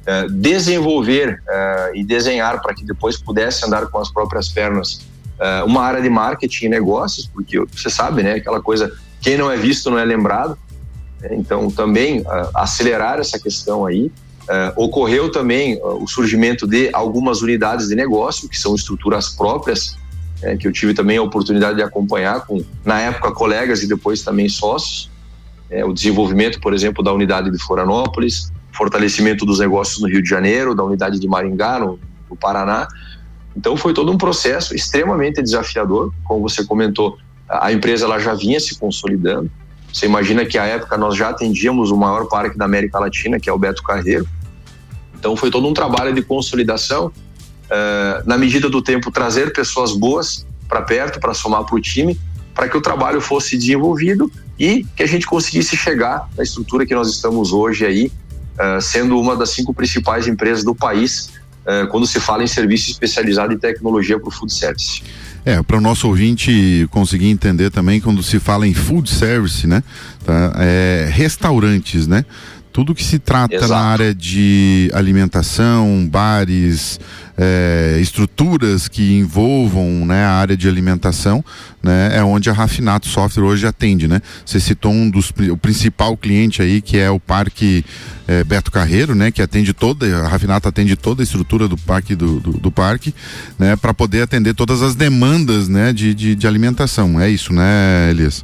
Uh, 0.05 0.29
desenvolver 0.29 1.41
e 1.95 2.03
desenhar 2.03 2.61
para 2.61 2.75
que 2.75 2.85
depois 2.85 3.17
pudesse 3.17 3.65
andar 3.65 3.87
com 3.87 3.97
as 3.97 4.11
próprias 4.11 4.49
pernas 4.49 4.99
uma 5.65 5.81
área 5.81 6.01
de 6.01 6.09
marketing 6.09 6.65
e 6.65 6.69
negócios, 6.69 7.27
porque 7.27 7.59
você 7.59 7.89
sabe, 7.89 8.23
né? 8.23 8.35
Aquela 8.35 8.61
coisa, 8.61 8.93
quem 9.19 9.37
não 9.37 9.51
é 9.51 9.57
visto 9.57 9.89
não 9.89 9.97
é 9.97 10.05
lembrado. 10.05 10.57
Né? 11.21 11.29
Então, 11.33 11.69
também 11.69 12.21
uh, 12.21 12.25
acelerar 12.53 13.19
essa 13.19 13.39
questão 13.39 13.85
aí. 13.85 14.11
Uh, 14.43 14.83
ocorreu 14.83 15.31
também 15.31 15.77
uh, 15.77 16.03
o 16.03 16.07
surgimento 16.07 16.67
de 16.67 16.89
algumas 16.93 17.41
unidades 17.41 17.87
de 17.87 17.95
negócio, 17.95 18.47
que 18.47 18.57
são 18.57 18.75
estruturas 18.75 19.29
próprias, 19.29 19.97
né, 20.41 20.55
que 20.55 20.67
eu 20.67 20.71
tive 20.71 20.93
também 20.93 21.17
a 21.17 21.23
oportunidade 21.23 21.77
de 21.77 21.81
acompanhar 21.81 22.45
com, 22.45 22.63
na 22.83 22.99
época, 23.01 23.31
colegas 23.31 23.81
e 23.81 23.87
depois 23.87 24.21
também 24.21 24.47
sócios. 24.47 25.09
É, 25.67 25.83
o 25.83 25.91
desenvolvimento, 25.91 26.59
por 26.61 26.75
exemplo, 26.75 27.03
da 27.03 27.11
unidade 27.11 27.49
de 27.49 27.57
Florianópolis, 27.57 28.51
fortalecimento 28.75 29.45
dos 29.45 29.59
negócios 29.59 30.01
no 30.01 30.07
Rio 30.07 30.21
de 30.21 30.29
Janeiro, 30.29 30.75
da 30.75 30.83
unidade 30.83 31.19
de 31.19 31.27
Maringá, 31.27 31.79
no, 31.79 31.99
no 32.29 32.35
Paraná. 32.35 32.87
Então, 33.55 33.77
foi 33.77 33.93
todo 33.93 34.11
um 34.11 34.17
processo 34.17 34.75
extremamente 34.75 35.41
desafiador, 35.41 36.11
como 36.25 36.41
você 36.41 36.65
comentou, 36.65 37.17
a 37.47 37.71
empresa 37.71 38.05
ela 38.05 38.19
já 38.19 38.33
vinha 38.33 38.59
se 38.59 38.77
consolidando, 38.77 39.49
Você 39.93 40.05
imagina 40.05 40.45
que 40.45 40.57
à 40.57 40.65
época 40.65 40.97
nós 40.97 41.15
já 41.15 41.29
atendíamos 41.29 41.91
o 41.91 41.97
maior 41.97 42.27
parque 42.27 42.57
da 42.57 42.65
América 42.65 42.99
Latina, 42.99 43.39
que 43.39 43.49
é 43.49 43.53
o 43.53 43.57
Beto 43.57 43.81
Carreiro. 43.83 44.27
Então 45.17 45.37
foi 45.37 45.49
todo 45.49 45.67
um 45.67 45.73
trabalho 45.73 46.13
de 46.13 46.21
consolidação, 46.21 47.07
uh, 47.07 48.27
na 48.27 48.37
medida 48.37 48.69
do 48.69 48.81
tempo 48.81 49.09
trazer 49.11 49.53
pessoas 49.53 49.93
boas 49.93 50.45
para 50.67 50.81
perto, 50.81 51.19
para 51.19 51.33
somar 51.33 51.63
para 51.63 51.75
o 51.75 51.79
time, 51.79 52.19
para 52.53 52.67
que 52.67 52.75
o 52.75 52.81
trabalho 52.81 53.21
fosse 53.21 53.57
desenvolvido 53.57 54.31
e 54.59 54.85
que 54.95 55.03
a 55.03 55.07
gente 55.07 55.25
conseguisse 55.25 55.77
chegar 55.77 56.29
na 56.35 56.43
estrutura 56.43 56.85
que 56.85 56.95
nós 56.95 57.09
estamos 57.09 57.53
hoje 57.53 57.85
aí, 57.85 58.11
sendo 58.81 59.19
uma 59.19 59.35
das 59.35 59.49
cinco 59.49 59.73
principais 59.73 60.27
empresas 60.27 60.63
do 60.63 60.73
país 60.73 61.29
uh, 61.65 61.87
quando 61.87 62.05
se 62.07 62.19
fala 62.19 62.43
em 62.43 62.47
serviço 62.47 62.91
especializado 62.91 63.53
em 63.53 63.57
tecnologia 63.57 64.19
para 64.19 64.29
o 64.29 64.31
food 64.31 64.53
service. 64.53 65.01
É, 65.43 65.61
para 65.61 65.77
o 65.77 65.81
nosso 65.81 66.07
ouvinte 66.07 66.87
conseguir 66.89 67.27
entender 67.27 67.69
também, 67.69 68.01
quando 68.01 68.23
se 68.23 68.39
fala 68.39 68.67
em 68.67 68.73
food 68.73 69.07
service, 69.07 69.67
né? 69.67 69.83
Tá, 70.25 70.53
é, 70.57 71.07
restaurantes, 71.11 72.07
né? 72.07 72.25
Tudo 72.75 72.93
que 72.93 73.05
se 73.05 73.19
trata 73.19 73.55
Exato. 73.55 73.71
na 73.71 73.79
área 73.79 74.13
de 74.13 74.91
alimentação, 74.93 76.05
bares, 76.11 76.99
é, 77.37 77.97
estruturas 78.01 78.89
que 78.89 79.13
envolvam 79.13 80.05
né, 80.05 80.25
a 80.25 80.31
área 80.31 80.57
de 80.57 80.67
alimentação, 80.67 81.41
né, 81.81 82.17
é 82.17 82.21
onde 82.21 82.49
a 82.49 82.53
Rafinato 82.53 83.07
Software 83.07 83.45
hoje 83.45 83.65
atende, 83.65 84.09
né? 84.09 84.21
Você 84.45 84.59
citou 84.59 84.91
um 84.91 85.09
dos 85.09 85.31
o 85.49 85.55
principal 85.55 86.17
cliente 86.17 86.61
aí 86.61 86.81
que 86.81 86.97
é 86.97 87.09
o 87.09 87.17
Parque 87.17 87.85
é, 88.27 88.43
Beto 88.43 88.69
Carreiro, 88.69 89.15
né? 89.15 89.31
Que 89.31 89.41
atende 89.41 89.71
toda 89.71 90.05
a 90.13 90.27
Rafinato 90.27 90.67
atende 90.67 90.97
toda 90.97 91.21
a 91.21 91.23
estrutura 91.23 91.69
do 91.69 91.77
parque 91.77 92.13
do, 92.13 92.41
do, 92.41 92.51
do 92.57 92.71
parque, 92.73 93.15
né? 93.57 93.77
Para 93.77 93.93
poder 93.93 94.23
atender 94.23 94.53
todas 94.53 94.81
as 94.81 94.95
demandas, 94.95 95.69
né? 95.69 95.93
De, 95.93 96.13
de, 96.13 96.35
de 96.35 96.45
alimentação, 96.45 97.21
é 97.21 97.29
isso, 97.29 97.53
né, 97.53 98.09
Elias? 98.09 98.43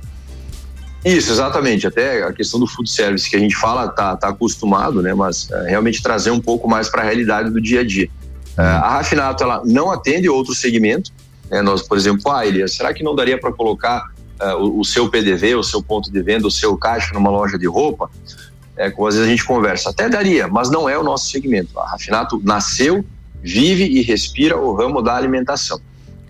Isso, 1.03 1.31
exatamente. 1.31 1.87
Até 1.87 2.23
a 2.23 2.31
questão 2.31 2.59
do 2.59 2.67
food 2.67 2.89
service 2.89 3.29
que 3.29 3.35
a 3.35 3.39
gente 3.39 3.55
fala 3.55 3.87
tá, 3.89 4.15
tá 4.15 4.29
acostumado, 4.29 5.01
né? 5.01 5.13
Mas 5.13 5.49
é, 5.51 5.69
realmente 5.69 6.01
trazer 6.01 6.29
um 6.31 6.39
pouco 6.39 6.67
mais 6.67 6.89
para 6.89 7.01
a 7.01 7.05
realidade 7.05 7.49
do 7.49 7.59
dia 7.59 7.81
a 7.81 7.83
dia. 7.83 8.09
É, 8.57 8.61
a 8.61 8.89
Rafinato 8.89 9.43
ela 9.43 9.61
não 9.65 9.91
atende 9.91 10.29
outro 10.29 10.53
segmento. 10.53 11.11
Né? 11.49 11.61
Nós, 11.61 11.81
por 11.81 11.97
exemplo, 11.97 12.31
ah, 12.31 12.45
Elias, 12.45 12.73
será 12.75 12.93
que 12.93 13.03
não 13.03 13.15
daria 13.15 13.39
para 13.39 13.51
colocar 13.51 14.11
uh, 14.39 14.57
o, 14.57 14.79
o, 14.79 14.85
seu 14.85 15.09
PDV, 15.09 15.55
o 15.55 15.63
seu 15.63 15.81
ponto 15.81 16.11
de 16.11 16.21
venda, 16.21 16.47
o 16.47 16.51
seu 16.51 16.77
caixa 16.77 17.13
numa 17.13 17.31
loja 17.31 17.57
de 17.57 17.67
roupa? 17.67 18.09
É, 18.77 18.89
como 18.89 19.07
às 19.07 19.15
vezes 19.15 19.27
a 19.27 19.31
gente 19.31 19.45
conversa, 19.45 19.89
até 19.89 20.07
daria, 20.07 20.47
mas 20.47 20.69
não 20.69 20.87
é 20.87 20.97
o 20.97 21.03
nosso 21.03 21.29
segmento. 21.29 21.77
A 21.79 21.89
Rafinato 21.89 22.39
nasceu, 22.43 23.03
vive 23.41 23.85
e 23.85 24.01
respira 24.01 24.57
o 24.57 24.73
ramo 24.73 25.01
da 25.01 25.15
alimentação. 25.15 25.79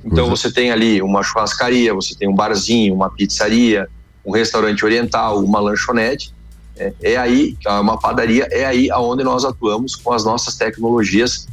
Então 0.04 0.28
você 0.28 0.52
tem 0.52 0.72
ali 0.72 1.02
uma 1.02 1.22
churrascaria, 1.22 1.94
você 1.94 2.16
tem 2.16 2.28
um 2.28 2.34
barzinho, 2.34 2.96
uma 2.96 3.10
pizzaria, 3.10 3.88
um 4.26 4.32
restaurante 4.32 4.84
oriental, 4.86 5.44
uma 5.44 5.60
lanchonete, 5.60 6.34
é, 6.78 6.94
é 7.02 7.18
aí, 7.18 7.56
uma 7.80 8.00
padaria, 8.00 8.48
é 8.52 8.66
aí 8.66 8.90
aonde 8.90 9.24
nós 9.24 9.46
atuamos 9.46 9.96
com 9.96 10.12
as 10.14 10.24
nossas 10.24 10.56
tecnologias 10.56 11.48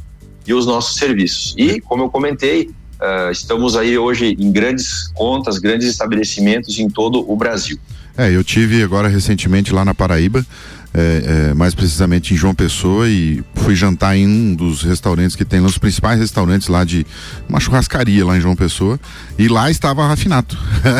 e 0.45 0.53
os 0.53 0.65
nossos 0.65 0.95
serviços. 0.95 1.53
E, 1.57 1.79
como 1.81 2.03
eu 2.03 2.09
comentei, 2.09 2.69
uh, 2.99 3.31
estamos 3.31 3.75
aí 3.75 3.97
hoje 3.97 4.35
em 4.39 4.51
grandes 4.51 5.07
contas, 5.09 5.57
grandes 5.57 5.87
estabelecimentos 5.87 6.79
em 6.79 6.89
todo 6.89 7.29
o 7.29 7.35
Brasil. 7.35 7.77
É, 8.17 8.35
eu 8.35 8.43
tive 8.43 8.83
agora 8.83 9.07
recentemente 9.07 9.71
lá 9.71 9.85
na 9.85 9.93
Paraíba, 9.93 10.45
é, 10.93 11.49
é, 11.49 11.53
mais 11.53 11.75
precisamente 11.75 12.33
em 12.33 12.37
João 12.37 12.53
Pessoa 12.53 13.07
e 13.07 13.43
fui 13.55 13.75
jantar 13.75 14.17
em 14.17 14.27
um 14.27 14.55
dos 14.55 14.81
restaurantes 14.81 15.35
que 15.35 15.45
tem, 15.45 15.59
um 15.59 15.65
dos 15.65 15.77
principais 15.77 16.19
restaurantes 16.19 16.67
lá 16.67 16.83
de 16.83 17.05
uma 17.47 17.59
churrascaria 17.59 18.25
lá 18.25 18.37
em 18.37 18.41
João 18.41 18.55
Pessoa 18.55 18.99
e 19.37 19.47
lá 19.47 19.69
estava 19.69 20.03
a 20.03 20.07
Rafinato. 20.07 20.57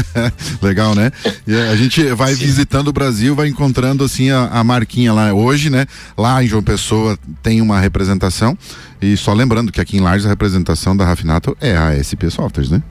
Legal, 0.61 0.93
né? 0.93 1.11
E 1.47 1.55
a 1.55 1.75
gente 1.75 2.03
vai 2.13 2.33
Sim. 2.35 2.45
visitando 2.45 2.89
o 2.89 2.93
Brasil, 2.93 3.35
vai 3.35 3.47
encontrando 3.47 4.03
assim 4.03 4.29
a, 4.29 4.47
a, 4.47 4.63
marquinha 4.63 5.11
lá 5.11 5.33
hoje, 5.33 5.69
né? 5.69 5.85
Lá 6.17 6.43
em 6.43 6.47
João 6.47 6.63
Pessoa 6.63 7.17
tem 7.41 7.61
uma 7.61 7.79
representação 7.79 8.57
e 9.01 9.17
só 9.17 9.33
lembrando 9.33 9.71
que 9.71 9.81
aqui 9.81 9.97
em 9.97 10.01
Lages 10.01 10.25
a 10.25 10.29
representação 10.29 10.95
da 10.95 11.05
Rafinato 11.05 11.57
é 11.59 11.75
a 11.75 11.91
SP 11.97 12.29
Softwares, 12.29 12.69
né? 12.69 12.83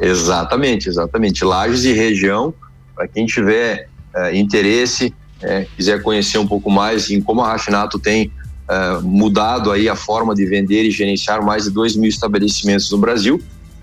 Exatamente, 0.00 0.88
exatamente. 0.88 1.44
Lages 1.44 1.84
e 1.84 1.92
região, 1.92 2.52
para 2.94 3.06
quem 3.06 3.26
tiver 3.26 3.88
uh, 4.14 4.34
interesse, 4.34 5.14
é, 5.44 5.66
quiser 5.76 6.02
conhecer 6.02 6.38
um 6.38 6.46
pouco 6.46 6.70
mais 6.70 7.10
em 7.10 7.20
como 7.20 7.42
a 7.42 7.48
Rafinato 7.52 7.98
tem 7.98 8.32
é, 8.68 8.98
mudado 9.02 9.70
aí 9.70 9.88
a 9.88 9.94
forma 9.94 10.34
de 10.34 10.46
vender 10.46 10.84
e 10.84 10.90
gerenciar 10.90 11.44
mais 11.44 11.64
de 11.64 11.70
2 11.70 11.96
mil 11.96 12.08
estabelecimentos 12.08 12.90
no 12.90 12.98
Brasil, 12.98 13.40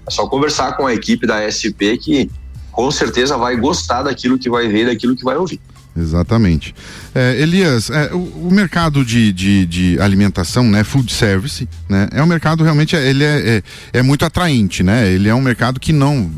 é 0.08 0.12
só 0.12 0.28
conversar 0.28 0.76
com 0.76 0.88
a 0.88 0.94
equipe 0.94 1.28
da 1.28 1.40
SP 1.46 1.98
que 1.98 2.30
com 2.72 2.90
certeza 2.90 3.38
vai 3.38 3.56
gostar 3.58 4.04
daquilo 4.04 4.40
que 4.40 4.50
vai 4.50 4.68
ver, 4.68 4.88
daquilo 4.88 5.16
que 5.16 5.24
vai 5.24 5.38
ouvir. 5.38 5.60
Exatamente. 5.96 6.74
É, 7.14 7.42
Elias, 7.42 7.90
é, 7.90 8.14
o, 8.14 8.48
o, 8.48 8.50
mercado 8.52 9.04
de, 9.04 9.34
de, 9.34 9.66
de, 9.66 10.00
alimentação, 10.00 10.64
né, 10.64 10.86
food 10.86 11.12
service, 11.12 11.68
né, 11.90 12.08
é 12.14 12.24
um 12.24 12.26
mercado 12.26 12.64
realmente, 12.64 12.96
ele 12.96 13.26
é, 13.26 13.64
é, 13.94 14.00
é, 14.00 14.02
muito 14.02 14.24
atraente, 14.24 14.84
né? 14.84 15.12
Ele 15.12 15.28
é 15.28 15.36
um 15.36 15.42
mercado 15.42 15.82
que 15.82 15.92
não, 15.92 16.32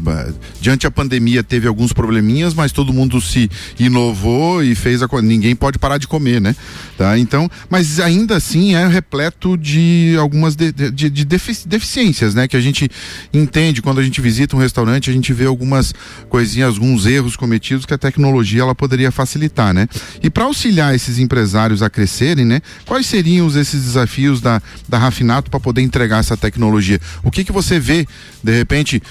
diante 0.60 0.88
a 0.88 0.92
pandemia 0.92 1.44
teve 1.44 1.68
alguns 1.68 1.94
probleminhas, 1.94 2.56
mas 2.56 2.72
todo 2.72 2.92
mundo 2.92 3.22
se 3.22 3.50
inovou 3.80 4.64
e 4.64 4.74
fez 4.74 5.04
a 5.04 5.08
ninguém 5.22 5.56
pode 5.56 5.78
parar 5.78 6.00
de 6.00 6.08
comer, 6.08 6.42
né? 6.42 6.56
Tá? 6.98 7.18
Então, 7.20 7.50
mas 7.70 8.00
ainda 8.00 8.38
assim 8.38 8.74
é 8.74 8.88
repleto 8.88 9.56
de 9.56 10.16
algumas 10.20 10.56
de, 10.56 10.72
de, 10.72 11.10
de 11.10 11.26
deficiências, 11.26 12.34
né? 12.34 12.48
Que 12.48 12.58
a 12.58 12.62
gente 12.62 12.90
entende 13.32 13.82
quando 13.82 14.00
a 14.00 14.04
gente 14.04 14.20
visita 14.20 14.56
um 14.56 14.60
restaurante, 14.60 15.10
a 15.10 15.14
gente 15.14 15.32
vê 15.32 15.46
algumas 15.46 15.94
coisinhas, 16.30 16.74
alguns 16.74 17.06
erros 17.06 17.36
cometidos 17.36 17.86
que 17.86 17.94
a 17.94 17.98
tecnologia 17.98 18.62
ela 18.62 18.74
poderia 18.74 19.12
facilitar, 19.12 19.43
né? 19.74 19.88
E 20.22 20.30
para 20.30 20.46
auxiliar 20.46 20.96
esses 20.96 21.20
empresários 21.20 21.82
a 21.82 21.90
crescerem, 21.90 22.46
né? 22.46 22.62
Quais 22.86 23.06
seriam 23.06 23.48
esses 23.48 23.84
desafios 23.84 24.42
da, 24.42 24.62
da 24.88 24.98
Rafinato 24.98 25.50
para 25.50 25.60
poder 25.60 25.82
entregar 25.82 26.20
essa 26.20 26.38
tecnologia? 26.38 27.00
O 27.24 27.32
que 27.32 27.44
que 27.44 27.52
você 27.52 27.80
vê, 27.80 28.08
de 28.44 28.52
repente, 28.52 29.02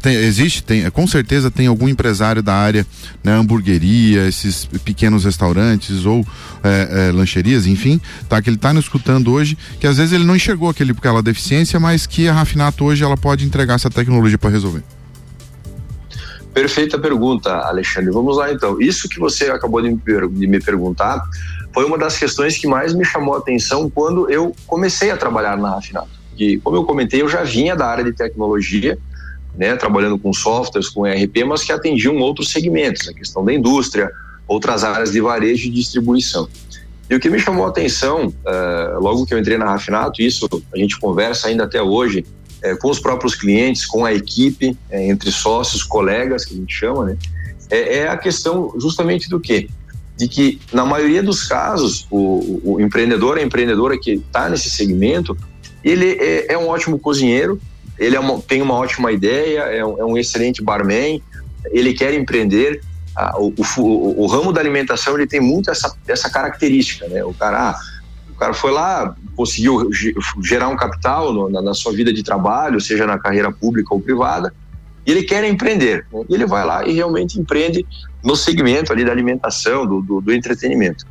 tem, 0.00 0.14
existe, 0.14 0.62
tem, 0.62 0.90
com 0.90 1.06
certeza 1.06 1.50
tem 1.50 1.66
algum 1.66 1.88
empresário 1.88 2.42
da 2.42 2.54
área, 2.54 2.86
né? 3.22 3.32
Hamburgueria, 3.32 4.26
esses 4.26 4.64
pequenos 4.84 5.24
restaurantes 5.24 6.04
ou 6.04 6.26
é, 6.62 7.08
é, 7.08 7.12
lancherias, 7.12 7.66
enfim, 7.66 8.00
tá? 8.28 8.40
Que 8.40 8.48
ele 8.48 8.56
está 8.56 8.72
nos 8.72 8.84
escutando 8.84 9.32
hoje, 9.32 9.56
que 9.78 9.86
às 9.86 9.96
vezes 9.96 10.12
ele 10.12 10.24
não 10.24 10.36
enxergou 10.36 10.68
aquele, 10.68 10.92
aquela 10.92 11.22
deficiência, 11.22 11.80
mas 11.80 12.06
que 12.06 12.28
a 12.28 12.32
Rafinato 12.32 12.84
hoje 12.84 13.02
ela 13.04 13.16
pode 13.16 13.44
entregar 13.44 13.74
essa 13.74 13.90
tecnologia 13.90 14.38
para 14.38 14.50
resolver. 14.50 14.82
Perfeita 16.52 16.98
pergunta, 16.98 17.50
Alexandre. 17.50 18.10
Vamos 18.10 18.36
lá 18.36 18.52
então. 18.52 18.80
Isso 18.80 19.08
que 19.08 19.18
você 19.18 19.50
acabou 19.50 19.80
de 19.80 20.46
me, 20.46 20.60
perguntar 20.60 21.24
foi 21.72 21.84
uma 21.84 21.96
das 21.96 22.18
questões 22.18 22.58
que 22.58 22.66
mais 22.66 22.92
me 22.92 23.04
chamou 23.04 23.34
a 23.34 23.38
atenção 23.38 23.88
quando 23.88 24.28
eu 24.28 24.52
comecei 24.66 25.10
a 25.10 25.16
trabalhar 25.16 25.56
na 25.56 25.70
Rafinato. 25.70 26.08
E 26.36 26.58
como 26.58 26.76
eu 26.76 26.84
comentei, 26.84 27.22
eu 27.22 27.28
já 27.28 27.44
vinha 27.44 27.76
da 27.76 27.86
área 27.86 28.02
de 28.02 28.12
tecnologia, 28.12 28.98
né, 29.56 29.76
trabalhando 29.76 30.18
com 30.18 30.32
softwares, 30.32 30.88
com 30.88 31.06
ERP, 31.06 31.44
mas 31.46 31.62
que 31.62 31.72
atendiam 31.72 32.16
outros 32.16 32.50
segmentos, 32.50 33.08
a 33.08 33.12
questão 33.12 33.44
da 33.44 33.52
indústria, 33.52 34.10
outras 34.48 34.82
áreas 34.82 35.12
de 35.12 35.20
varejo 35.20 35.68
e 35.68 35.70
distribuição. 35.70 36.48
E 37.08 37.14
o 37.14 37.20
que 37.20 37.28
me 37.28 37.38
chamou 37.38 37.66
a 37.66 37.68
atenção, 37.68 38.28
uh, 38.28 39.00
logo 39.00 39.26
que 39.26 39.34
eu 39.34 39.38
entrei 39.38 39.58
na 39.58 39.66
Rafinato, 39.66 40.22
isso 40.22 40.48
a 40.72 40.78
gente 40.78 40.98
conversa 40.98 41.48
ainda 41.48 41.64
até 41.64 41.82
hoje, 41.82 42.24
é, 42.62 42.74
com 42.74 42.90
os 42.90 42.98
próprios 42.98 43.34
clientes, 43.34 43.86
com 43.86 44.04
a 44.04 44.12
equipe, 44.12 44.76
é, 44.90 45.08
entre 45.08 45.30
sócios, 45.30 45.82
colegas, 45.82 46.44
que 46.44 46.54
a 46.54 46.56
gente 46.56 46.74
chama, 46.74 47.04
né? 47.04 47.16
É, 47.70 47.98
é 47.98 48.08
a 48.08 48.16
questão 48.16 48.74
justamente 48.78 49.28
do 49.28 49.38
quê? 49.38 49.68
De 50.16 50.28
que, 50.28 50.60
na 50.72 50.84
maioria 50.84 51.22
dos 51.22 51.44
casos, 51.44 52.06
o, 52.10 52.60
o 52.64 52.80
empreendedor, 52.80 53.38
a 53.38 53.42
empreendedora 53.42 53.98
que 53.98 54.12
está 54.12 54.48
nesse 54.48 54.68
segmento, 54.68 55.36
ele 55.82 56.12
é, 56.20 56.52
é, 56.52 56.58
um 56.58 56.68
ótimo 56.68 56.98
cozinheiro, 56.98 57.60
ele 57.98 58.16
é 58.16 58.20
uma, 58.20 58.40
tem 58.40 58.60
uma 58.60 58.74
ótima 58.74 59.12
ideia, 59.12 59.60
é 59.60 59.84
um, 59.84 60.12
um, 60.12 60.18
excelente 60.18 60.62
barman, 60.62 61.22
ele 61.70 61.94
quer 61.94 62.12
empreender. 62.12 62.82
o, 63.38 63.52
o, 63.78 64.22
o, 64.22 64.26
ramo 64.26 64.52
da 64.52 64.60
alimentação 64.60 65.14
ele 65.14 65.26
tem 65.26 65.40
muito 65.40 65.70
essa, 65.70 65.94
essa 66.06 66.28
característica, 66.28 67.06
né? 67.08 67.24
O 67.24 67.32
cara, 67.32 67.70
ah, 67.70 67.80
cara 68.40 68.54
foi 68.54 68.72
lá, 68.72 69.14
conseguiu 69.36 69.90
gerar 70.42 70.68
um 70.68 70.76
capital 70.76 71.30
no, 71.30 71.50
na, 71.50 71.60
na, 71.60 71.74
sua 71.74 71.92
vida 71.92 72.10
de 72.10 72.22
trabalho, 72.22 72.80
seja 72.80 73.06
na 73.06 73.18
carreira 73.18 73.52
pública 73.52 73.94
ou 73.94 74.00
privada, 74.00 74.52
e 75.06 75.10
ele 75.10 75.24
quer 75.24 75.44
empreender. 75.44 76.06
Né? 76.10 76.24
E 76.26 76.34
ele 76.34 76.46
vai 76.46 76.64
lá 76.64 76.86
e 76.86 76.92
realmente 76.92 77.38
empreende 77.38 77.86
no 78.24 78.34
segmento 78.34 78.92
ali 78.92 79.04
da 79.04 79.12
alimentação, 79.12 79.86
do, 79.86 80.00
do, 80.00 80.20
do 80.22 80.32
entretenimento. 80.32 81.06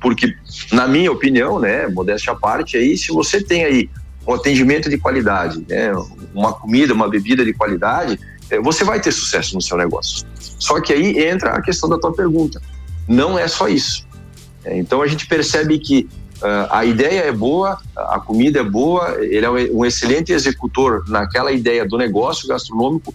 Porque, 0.00 0.34
na 0.72 0.88
minha 0.88 1.12
opinião, 1.12 1.60
né, 1.60 1.86
modéstia 1.88 2.32
à 2.32 2.36
parte, 2.36 2.76
aí, 2.76 2.96
se 2.96 3.12
você 3.12 3.42
tem 3.42 3.64
aí 3.64 3.90
um 4.26 4.32
atendimento 4.32 4.88
de 4.88 4.96
qualidade, 4.96 5.64
né, 5.68 5.92
uma 6.34 6.54
comida, 6.54 6.94
uma 6.94 7.08
bebida 7.08 7.44
de 7.44 7.52
qualidade, 7.52 8.18
é, 8.50 8.58
você 8.60 8.82
vai 8.82 8.98
ter 8.98 9.12
sucesso 9.12 9.54
no 9.54 9.60
seu 9.60 9.76
negócio. 9.76 10.26
Só 10.38 10.80
que 10.80 10.92
aí 10.92 11.22
entra 11.22 11.50
a 11.50 11.60
questão 11.60 11.88
da 11.88 11.98
tua 11.98 12.12
pergunta. 12.14 12.60
Não 13.06 13.38
é 13.38 13.46
só 13.46 13.68
isso. 13.68 14.06
É, 14.64 14.76
então 14.78 15.02
a 15.02 15.06
gente 15.06 15.26
percebe 15.26 15.78
que 15.78 16.08
a 16.70 16.84
ideia 16.84 17.20
é 17.20 17.32
boa, 17.32 17.78
a 17.96 18.18
comida 18.18 18.60
é 18.60 18.64
boa, 18.64 19.16
ele 19.24 19.46
é 19.46 19.50
um 19.50 19.84
excelente 19.84 20.32
executor 20.32 21.04
naquela 21.08 21.52
ideia 21.52 21.86
do 21.86 21.96
negócio 21.96 22.48
gastronômico, 22.48 23.14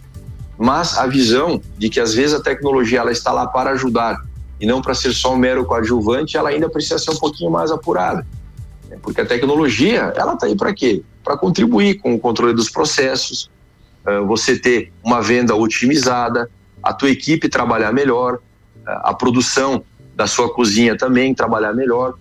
mas 0.57 0.98
a 0.98 1.05
visão 1.05 1.62
de 1.77 1.89
que 1.89 2.00
às 2.00 2.13
vezes 2.13 2.34
a 2.34 2.41
tecnologia 2.41 3.00
ela 3.00 3.12
está 3.12 3.31
lá 3.31 3.46
para 3.46 3.72
ajudar 3.72 4.22
e 4.60 4.65
não 4.65 4.81
para 4.81 4.96
ser 4.96 5.13
só 5.13 5.34
um 5.34 5.38
mero 5.38 5.65
coadjuvante, 5.65 6.36
ela 6.36 6.50
ainda 6.50 6.69
precisa 6.69 6.98
ser 6.98 7.12
um 7.12 7.17
pouquinho 7.17 7.51
mais 7.51 7.72
apurada. 7.72 8.25
Né? 8.89 8.98
Porque 9.01 9.22
a 9.22 9.25
tecnologia, 9.25 10.13
ela 10.15 10.34
está 10.34 10.48
aí 10.48 10.55
para 10.55 10.74
quê? 10.74 11.03
Para 11.24 11.38
contribuir 11.38 11.96
com 11.96 12.15
o 12.15 12.19
controle 12.19 12.53
dos 12.53 12.69
processos, 12.69 13.50
uh, 14.05 14.25
você 14.25 14.57
ter 14.57 14.91
uma 15.03 15.22
venda 15.22 15.55
otimizada, 15.55 16.50
a 16.81 16.93
tua 16.93 17.10
equipe 17.10 17.48
trabalhar 17.50 17.93
melhor, 17.93 18.36
uh, 18.36 18.39
a 19.03 19.13
produção 19.13 19.84
da 20.15 20.25
sua 20.25 20.51
cozinha 20.51 20.98
também 20.98 21.36
trabalhar 21.36 21.74
melhor. 21.74 22.15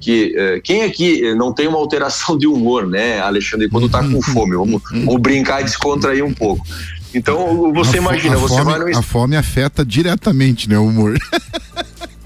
Que 0.00 0.60
quem 0.64 0.82
aqui 0.82 1.34
não 1.34 1.52
tem 1.52 1.68
uma 1.68 1.78
alteração 1.78 2.38
de 2.38 2.46
humor, 2.46 2.86
né, 2.86 3.20
Alexandre, 3.20 3.68
quando 3.68 3.86
está 3.86 4.00
com 4.02 4.22
fome? 4.22 4.56
Vamos, 4.56 4.82
vamos 4.90 5.20
brincar 5.20 5.60
e 5.60 5.64
descontrair 5.64 6.24
um 6.24 6.32
pouco. 6.32 6.66
Então, 7.14 7.72
você 7.72 7.98
a 7.98 8.00
imagina, 8.00 8.36
você 8.36 8.56
fome, 8.56 8.70
vai 8.70 8.92
no... 8.92 8.98
A 8.98 9.02
fome 9.02 9.36
afeta 9.36 9.84
diretamente, 9.84 10.68
né, 10.68 10.78
o 10.78 10.86
humor. 10.86 11.18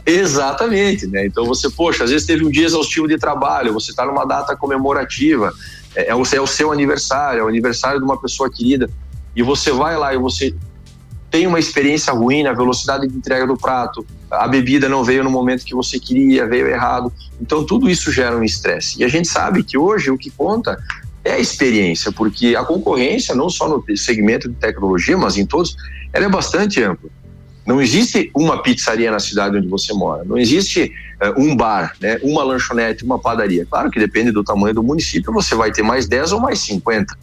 Exatamente, 0.04 1.06
né? 1.06 1.26
Então 1.26 1.44
você, 1.44 1.70
poxa, 1.70 2.04
às 2.04 2.10
vezes 2.10 2.26
teve 2.26 2.44
um 2.44 2.50
dia 2.50 2.66
exaustivo 2.66 3.06
de 3.06 3.16
trabalho, 3.18 3.72
você 3.72 3.90
está 3.90 4.04
numa 4.04 4.24
data 4.24 4.56
comemorativa, 4.56 5.52
é, 5.94 6.10
é, 6.10 6.14
o, 6.14 6.22
é 6.32 6.40
o 6.40 6.46
seu 6.46 6.72
aniversário, 6.72 7.40
é 7.40 7.44
o 7.44 7.48
aniversário 7.48 7.98
de 8.00 8.04
uma 8.04 8.20
pessoa 8.20 8.50
querida, 8.50 8.90
e 9.34 9.42
você 9.42 9.70
vai 9.70 9.96
lá 9.96 10.12
e 10.12 10.18
você 10.18 10.54
tem 11.32 11.46
uma 11.46 11.58
experiência 11.58 12.12
ruim 12.12 12.42
na 12.42 12.52
velocidade 12.52 13.08
de 13.08 13.16
entrega 13.16 13.46
do 13.46 13.56
prato, 13.56 14.06
a 14.30 14.46
bebida 14.46 14.86
não 14.86 15.02
veio 15.02 15.24
no 15.24 15.30
momento 15.30 15.64
que 15.64 15.74
você 15.74 15.98
queria, 15.98 16.46
veio 16.46 16.68
errado. 16.68 17.10
Então 17.40 17.64
tudo 17.64 17.88
isso 17.88 18.12
gera 18.12 18.36
um 18.36 18.44
estresse. 18.44 19.00
E 19.00 19.04
a 19.04 19.08
gente 19.08 19.26
sabe 19.26 19.64
que 19.64 19.78
hoje 19.78 20.10
o 20.10 20.18
que 20.18 20.28
conta 20.30 20.78
é 21.24 21.32
a 21.32 21.38
experiência, 21.38 22.12
porque 22.12 22.54
a 22.54 22.62
concorrência, 22.62 23.34
não 23.34 23.48
só 23.48 23.66
no 23.66 23.82
segmento 23.96 24.46
de 24.46 24.56
tecnologia, 24.56 25.16
mas 25.16 25.38
em 25.38 25.46
todos, 25.46 25.74
ela 26.12 26.26
é 26.26 26.28
bastante 26.28 26.82
ampla. 26.82 27.08
Não 27.64 27.80
existe 27.80 28.30
uma 28.34 28.62
pizzaria 28.62 29.10
na 29.10 29.20
cidade 29.20 29.56
onde 29.56 29.68
você 29.68 29.94
mora, 29.94 30.24
não 30.24 30.36
existe 30.36 30.92
uh, 31.22 31.40
um 31.40 31.56
bar, 31.56 31.94
né, 31.98 32.18
uma 32.22 32.42
lanchonete, 32.42 33.04
uma 33.04 33.18
padaria. 33.18 33.64
Claro 33.64 33.90
que 33.90 33.98
depende 33.98 34.32
do 34.32 34.44
tamanho 34.44 34.74
do 34.74 34.82
município, 34.82 35.32
você 35.32 35.54
vai 35.54 35.70
ter 35.72 35.82
mais 35.82 36.06
10 36.06 36.32
ou 36.32 36.40
mais 36.40 36.58
50, 36.58 37.16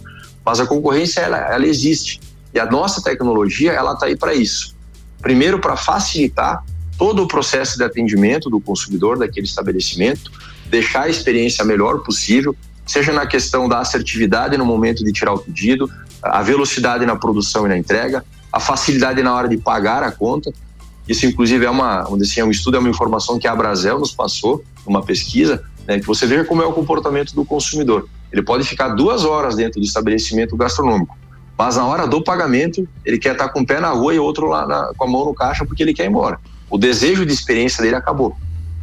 mas 0.44 0.60
a 0.60 0.66
concorrência 0.66 1.20
ela, 1.20 1.38
ela 1.54 1.68
existe. 1.68 2.20
E 2.54 2.60
a 2.60 2.66
nossa 2.66 3.02
tecnologia, 3.02 3.72
ela 3.72 3.94
está 3.94 4.08
aí 4.08 4.16
para 4.16 4.34
isso. 4.34 4.76
Primeiro, 5.22 5.60
para 5.60 5.76
facilitar 5.76 6.64
todo 6.98 7.24
o 7.24 7.28
processo 7.28 7.78
de 7.78 7.84
atendimento 7.84 8.50
do 8.50 8.60
consumidor 8.60 9.18
daquele 9.18 9.46
estabelecimento, 9.46 10.32
deixar 10.70 11.04
a 11.04 11.10
experiência 11.10 11.64
melhor 11.64 12.00
possível, 12.00 12.56
seja 12.86 13.14
na 13.14 13.26
questão 13.26 13.70
da 13.70 13.80
assertividade 13.80 14.58
no 14.58 14.66
momento 14.66 15.04
de 15.04 15.12
tirar 15.12 15.34
o 15.34 15.40
pedido, 15.40 15.90
a 16.22 16.42
velocidade 16.42 17.06
na 17.06 17.16
produção 17.16 17.66
e 17.66 17.70
na 17.70 17.78
entrega, 17.78 18.26
a 18.52 18.60
facilidade 18.60 19.22
na 19.22 19.34
hora 19.34 19.48
de 19.48 19.58
pagar 19.58 20.04
a 20.04 20.12
conta. 20.12 20.52
Isso, 21.08 21.26
inclusive, 21.26 21.66
é 21.66 21.70
uma, 21.70 22.02
assim, 22.22 22.42
é 22.42 22.46
um 22.46 22.52
estudo, 22.52 22.78
é 22.78 22.80
uma 22.80 22.90
informação 22.90 23.40
que 23.40 23.48
a 23.48 23.56
Brasel 23.56 24.00
nos 24.00 24.12
passou, 24.12 24.64
uma 24.86 25.04
pesquisa, 25.04 25.64
né, 25.88 26.00
que 26.00 26.06
você 26.06 26.26
veja 26.26 26.44
como 26.44 26.62
é 26.62 26.66
o 26.66 26.74
comportamento 26.74 27.34
do 27.34 27.46
consumidor. 27.46 28.08
Ele 28.32 28.44
pode 28.44 28.64
ficar 28.64 28.90
duas 28.90 29.24
horas 29.24 29.56
dentro 29.56 29.80
do 29.80 29.86
estabelecimento 29.86 30.56
gastronômico, 30.56 31.18
mas 31.60 31.76
na 31.76 31.86
hora 31.86 32.08
do 32.08 32.24
pagamento, 32.24 32.88
ele 33.04 33.18
quer 33.18 33.34
estar 33.34 33.50
com 33.50 33.60
o 33.60 33.66
pé 33.66 33.82
na 33.82 33.90
rua 33.90 34.14
e 34.14 34.18
outro 34.18 34.48
lá 34.48 34.66
na, 34.66 34.94
com 34.96 35.04
a 35.04 35.08
mão 35.08 35.26
no 35.26 35.34
caixa 35.34 35.66
porque 35.66 35.84
ele 35.84 35.94
quer 35.94 36.06
ir 36.06 36.08
embora. 36.08 36.40
O 36.70 36.78
desejo 36.78 37.26
de 37.26 37.34
experiência 37.34 37.84
dele 37.84 37.98
acabou. 37.98 38.38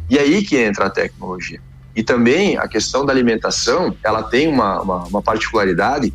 E 0.07 0.19
aí 0.19 0.43
que 0.43 0.55
entra 0.55 0.85
a 0.85 0.89
tecnologia. 0.91 1.59
E 1.95 2.03
também 2.03 2.55
a 2.55 2.67
questão 2.67 3.03
da 3.03 3.11
alimentação, 3.11 3.97
ela 4.03 4.21
tem 4.21 4.47
uma, 4.47 4.79
uma, 4.79 5.03
uma 5.05 5.21
particularidade, 5.23 6.13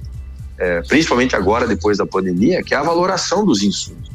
é, 0.56 0.82
principalmente 0.82 1.34
agora, 1.34 1.66
depois 1.66 1.98
da 1.98 2.06
pandemia, 2.06 2.62
que 2.62 2.76
é 2.76 2.78
a 2.78 2.82
valoração 2.84 3.44
dos 3.44 3.64
insumos. 3.64 4.08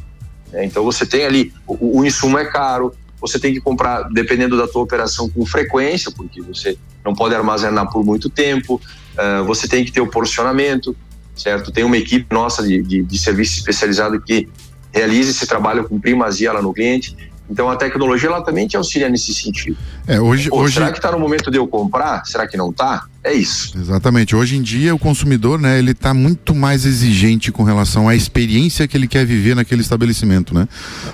É, 0.54 0.64
então 0.64 0.86
você 0.86 1.06
tem 1.06 1.26
ali, 1.26 1.54
o, 1.68 2.00
o, 2.00 2.06
insumo 2.06 2.38
é 2.38 2.46
caro, 2.46 2.94
você 3.20 3.38
tem 3.38 3.52
que 3.52 3.60
comprar, 3.60 4.04
dependendo 4.04 4.56
da 4.56 4.70
tua 4.70 4.84
operação, 4.84 5.30
com 5.30 5.46
frequência, 5.46 6.14
porque 6.16 6.42
você 6.42 6.78
não 7.04 7.14
pode 7.14 7.36
armazenar 7.36 7.92
por 7.92 8.06
muito 8.06 8.30
tempo, 8.30 8.80
uh, 9.18 9.44
você 9.44 9.68
tem 9.68 9.84
que 9.84 9.92
ter 9.92 10.00
o 10.00 10.08
porcionamento, 10.08 10.96
certo? 11.38 11.72
Tem 11.72 11.84
uma 11.84 11.98
equipe 11.98 12.34
nossa 12.34 12.64
de, 12.64 12.82
de, 12.82 13.04
de 13.04 13.18
serviço 13.18 13.58
especializado 13.58 14.20
que 14.22 14.48
realiza 14.92 15.32
esse 15.32 15.46
trabalho 15.46 15.88
com 15.88 16.00
primazia 16.00 16.52
lá 16.52 16.62
no 16.62 16.74
cliente. 16.74 17.16
Então 17.50 17.70
a 17.70 17.76
tecnologia 17.76 18.30
ela 18.30 18.42
também 18.42 18.68
te 18.68 18.76
auxilia 18.76 19.10
nesse 19.10 19.34
sentido. 19.34 19.78
É, 20.08 20.22
hoje, 20.22 20.50
Pô, 20.50 20.62
hoje... 20.62 20.76
Será 20.76 20.92
que 20.92 21.00
está 21.00 21.12
no 21.12 21.20
momento 21.20 21.52
de 21.52 21.58
eu 21.58 21.68
comprar? 21.68 22.26
Será 22.26 22.48
que 22.48 22.56
não 22.56 22.70
está? 22.70 23.06
É 23.28 23.34
isso. 23.34 23.78
Exatamente. 23.78 24.34
Hoje 24.36 24.56
em 24.56 24.62
dia 24.62 24.96
o 24.96 25.00
consumidor, 25.00 25.60
né, 25.60 25.78
ele 25.78 25.92
está 25.92 26.14
muito 26.14 26.56
mais 26.56 26.86
exigente 26.86 27.52
com 27.52 27.64
relação 27.64 28.08
à 28.08 28.16
experiência 28.16 28.88
que 28.88 28.96
ele 28.96 29.06
quer 29.06 29.26
viver 29.26 29.54
naquele 29.54 29.82
estabelecimento, 29.82 30.54
né? 30.54 30.66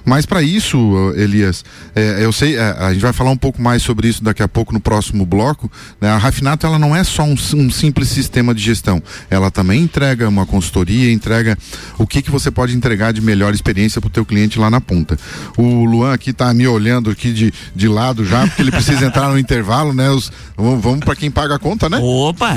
Mas 0.06 0.28
para 0.28 0.44
isso, 0.44 1.12
Elias, 1.16 1.66
é, 1.96 2.24
eu 2.24 2.32
sei, 2.32 2.56
é, 2.56 2.62
a 2.78 2.94
gente 2.94 3.02
vai 3.02 3.14
falar 3.14 3.32
um 3.32 3.38
pouco 3.38 3.60
mais 3.60 3.82
sobre 3.82 4.08
isso 4.08 4.24
daqui 4.24 4.44
a 4.44 4.48
pouco 4.48 4.72
no 4.72 4.80
próximo 4.80 5.26
bloco. 5.26 5.72
Né? 6.00 6.08
A 6.08 6.18
Rafinato 6.18 6.68
ela 6.68 6.78
não 6.78 6.96
é 6.96 7.04
só 7.04 7.24
um, 7.24 7.34
um, 7.56 7.72
simples 7.72 8.10
sistema 8.10 8.54
de 8.54 8.62
gestão. 8.62 9.02
Ela 9.28 9.50
também 9.50 9.82
entrega 9.82 10.30
uma 10.30 10.46
consultoria, 10.46 11.12
entrega 11.12 11.58
o 11.98 12.06
que 12.06 12.22
que 12.22 12.30
você 12.30 12.52
pode 12.52 12.76
entregar 12.76 13.12
de 13.12 13.22
melhor 13.22 13.56
experiência 13.56 14.00
para 14.00 14.10
o 14.10 14.12
teu 14.12 14.24
cliente 14.24 14.60
lá 14.60 14.70
na 14.70 14.80
ponta. 14.80 15.18
O 15.58 15.84
Luan 15.84 16.14
aqui 16.14 16.30
está 16.30 16.54
me 16.54 16.68
olhando 16.68 17.10
aqui 17.10 17.34
de, 17.34 17.52
de 17.76 17.88
lado 17.88 18.24
já, 18.24 18.46
porque 18.46 18.62
ele 18.62 18.72
precisa 18.84 19.06
entrar 19.06 19.30
no 19.30 19.40
intervalo, 19.40 19.94
né? 19.94 20.10
Os, 20.10 20.32
vamos 20.58 20.84
vamos 20.84 21.00
para 21.00 21.16
quem 21.16 21.32
paga 21.32 21.56
a 21.56 21.60
conta, 21.60 21.90
né? 21.90 22.00
Opa! 22.02 22.56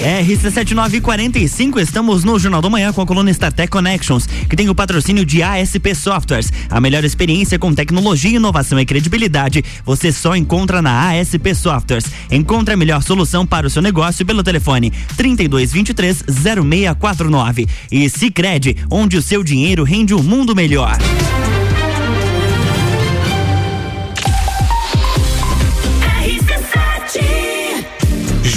RC7945, 0.00 1.78
estamos 1.78 2.24
no 2.24 2.38
Jornal 2.38 2.62
do 2.62 2.70
Manhã 2.70 2.90
com 2.90 3.02
a 3.02 3.06
coluna 3.06 3.30
StarTech 3.30 3.70
Connections, 3.70 4.26
que 4.26 4.56
tem 4.56 4.70
o 4.70 4.74
patrocínio 4.74 5.26
de 5.26 5.42
ASP 5.42 5.94
Softwares. 5.94 6.50
A 6.70 6.80
melhor 6.80 7.04
experiência 7.04 7.58
com 7.58 7.74
tecnologia, 7.74 8.36
inovação 8.36 8.80
e 8.80 8.86
credibilidade 8.86 9.62
você 9.84 10.10
só 10.10 10.34
encontra 10.34 10.80
na 10.80 11.10
ASP 11.10 11.54
Softwares. 11.54 12.06
Encontre 12.30 12.72
a 12.72 12.78
melhor 12.78 13.02
solução 13.02 13.46
para 13.46 13.66
o 13.66 13.70
seu 13.70 13.82
negócio 13.82 14.24
pelo 14.24 14.42
telefone 14.42 14.90
3223 15.18 16.24
0649. 16.26 17.68
E 17.92 18.08
Sicredi, 18.08 18.78
onde 18.90 19.18
o 19.18 19.22
seu 19.22 19.44
dinheiro 19.44 19.84
rende 19.84 20.14
um 20.14 20.22
mundo 20.22 20.56
melhor. 20.56 20.96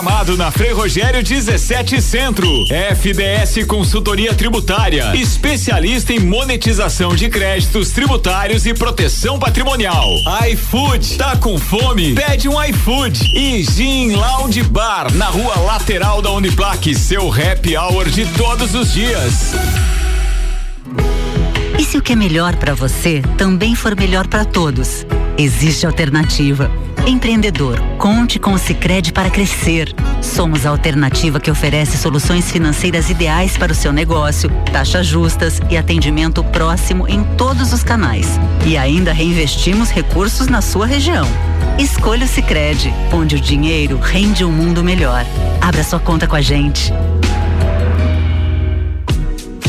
Gramado, 0.00 0.34
na 0.34 0.50
Frei 0.50 0.72
Rogério 0.72 1.22
17 1.22 2.00
Centro. 2.00 2.48
FDS 2.94 3.66
Consultoria 3.66 4.32
Tributária, 4.32 5.14
especialista 5.14 6.14
em 6.14 6.18
monetização 6.18 7.14
de 7.14 7.28
créditos 7.28 7.90
tributários 7.90 8.64
e 8.64 8.72
proteção 8.72 9.38
patrimonial. 9.38 10.08
iFood, 10.50 11.18
tá 11.18 11.36
com 11.36 11.58
fome? 11.58 12.14
Pede 12.14 12.48
um 12.48 12.62
iFood. 12.64 13.36
E 13.36 13.62
Gin 13.62 14.12
Lounge 14.12 14.62
Bar, 14.62 15.12
na 15.12 15.26
rua 15.26 15.54
lateral 15.66 16.22
da 16.22 16.30
Uniplaque, 16.30 16.94
seu 16.94 17.30
happy 17.30 17.76
hour 17.76 18.08
de 18.08 18.24
todos 18.38 18.74
os 18.74 18.94
dias. 18.94 19.52
E 21.78 21.84
se 21.84 21.98
o 21.98 22.02
que 22.02 22.14
é 22.14 22.16
melhor 22.16 22.56
para 22.56 22.72
você 22.72 23.20
também 23.36 23.74
for 23.74 23.94
melhor 23.94 24.26
para 24.26 24.46
todos? 24.46 25.04
Existe 25.36 25.84
alternativa 25.84 26.70
Empreendedor, 27.06 27.80
conte 27.98 28.38
com 28.38 28.52
o 28.52 28.58
Sicredi 28.58 29.12
para 29.12 29.30
crescer. 29.30 29.94
Somos 30.22 30.66
a 30.66 30.70
alternativa 30.70 31.40
que 31.40 31.50
oferece 31.50 31.96
soluções 31.96 32.50
financeiras 32.50 33.10
ideais 33.10 33.56
para 33.56 33.72
o 33.72 33.74
seu 33.74 33.92
negócio, 33.92 34.50
taxas 34.72 35.06
justas 35.06 35.60
e 35.70 35.76
atendimento 35.76 36.44
próximo 36.44 37.08
em 37.08 37.24
todos 37.36 37.72
os 37.72 37.82
canais. 37.82 38.38
E 38.66 38.76
ainda 38.76 39.12
reinvestimos 39.12 39.90
recursos 39.90 40.46
na 40.46 40.60
sua 40.60 40.86
região. 40.86 41.26
Escolha 41.78 42.26
o 42.26 42.28
Sicredi, 42.28 42.92
onde 43.12 43.36
o 43.36 43.40
dinheiro 43.40 43.98
rende 43.98 44.44
um 44.44 44.52
mundo 44.52 44.84
melhor. 44.84 45.24
Abra 45.60 45.82
sua 45.82 45.98
conta 45.98 46.26
com 46.26 46.36
a 46.36 46.42
gente. 46.42 46.92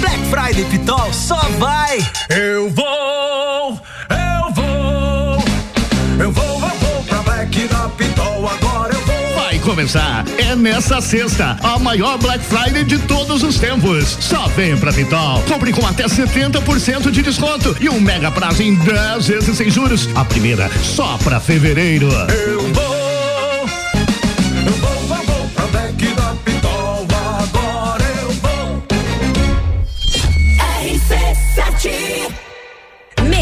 Black 0.00 0.18
Friday 0.30 0.64
Pitol 0.64 1.12
só 1.12 1.40
vai. 1.58 1.98
Eu 2.30 2.70
vou, 2.70 3.80
eu 4.10 4.52
vou, 4.54 5.44
eu 6.20 6.32
vou, 6.32 6.60
eu 6.62 6.78
vou 6.78 7.02
pra 7.04 7.22
Black 7.22 7.68
da 7.68 7.88
Pitol 7.90 8.48
agora 8.48 8.94
eu 8.94 9.00
vou. 9.00 9.42
Vai 9.42 9.58
começar, 9.58 10.24
é 10.38 10.54
nessa 10.54 11.00
sexta, 11.00 11.56
a 11.62 11.78
maior 11.78 12.18
Black 12.18 12.44
Friday 12.44 12.84
de 12.84 12.98
todos 12.98 13.42
os 13.42 13.58
tempos. 13.58 14.16
Só 14.20 14.46
vem 14.48 14.76
pra 14.76 14.92
Pitol. 14.92 15.42
Compre 15.42 15.72
com 15.72 15.86
até 15.86 16.04
70% 16.06 17.10
de 17.10 17.22
desconto 17.22 17.76
e 17.80 17.88
um 17.88 18.00
mega 18.00 18.30
prazo 18.30 18.62
em 18.62 18.74
10 18.74 19.26
vezes 19.26 19.56
sem 19.56 19.70
juros. 19.70 20.08
A 20.14 20.24
primeira 20.24 20.70
só 20.82 21.18
pra 21.18 21.40
fevereiro. 21.40 22.08
Eu 22.30 22.72
vou. 22.72 22.97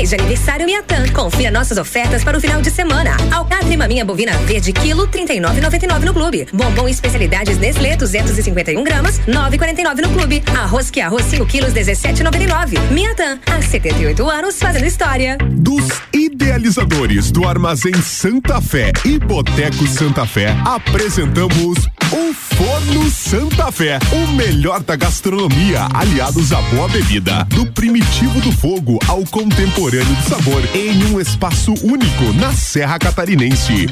Mês 0.06 0.10
de 0.10 0.14
aniversário 0.14 0.66
Miatan. 0.66 1.08
Confira 1.12 1.50
nossas 1.50 1.78
ofertas 1.78 2.22
para 2.22 2.38
o 2.38 2.40
final 2.40 2.62
de 2.62 2.70
semana. 2.70 3.16
Alcatra 3.32 3.76
maminha 3.76 4.04
bovina 4.04 4.32
verde 4.46 4.72
quilo 4.72 5.08
39,99 5.08 6.04
no 6.04 6.14
clube. 6.14 6.46
Bombom 6.52 6.88
especialidades 6.88 7.58
Nestlé 7.58 7.96
251 7.96 8.84
gramas 8.84 9.18
9,49 9.26 10.02
no 10.02 10.10
clube. 10.10 10.44
Arroz 10.56 10.90
que 10.90 11.00
arroz 11.00 11.24
5 11.24 11.44
quilos 11.46 11.72
17,99. 11.72 12.78
Miatan. 12.92 13.40
Há 13.46 13.60
78 13.60 14.30
anos 14.30 14.60
fazendo 14.60 14.86
história. 14.86 15.38
Dos 15.50 15.84
idealizadores 16.12 17.32
do 17.32 17.46
Armazém 17.48 17.94
Santa 18.00 18.60
Fé 18.60 18.92
e 19.04 19.18
Boteco 19.18 19.86
Santa 19.88 20.24
Fé, 20.24 20.56
apresentamos 20.64 21.86
o 22.12 22.32
Forno 22.32 23.10
Santa 23.10 23.72
Fé, 23.72 23.98
o 24.12 24.32
melhor 24.32 24.80
da 24.82 24.94
gastronomia, 24.94 25.88
aliados 25.92 26.52
à 26.52 26.60
boa 26.62 26.88
bebida, 26.88 27.44
do 27.50 27.66
primitivo 27.66 28.40
do 28.40 28.52
fogo 28.52 28.98
ao 29.08 29.24
contemporâneo 29.24 29.95
do 30.04 30.28
sabor, 30.28 30.62
em 30.74 31.04
um 31.06 31.20
espaço 31.20 31.74
único 31.82 32.32
na 32.34 32.52
Serra 32.52 32.98
Catarinense. 32.98 33.88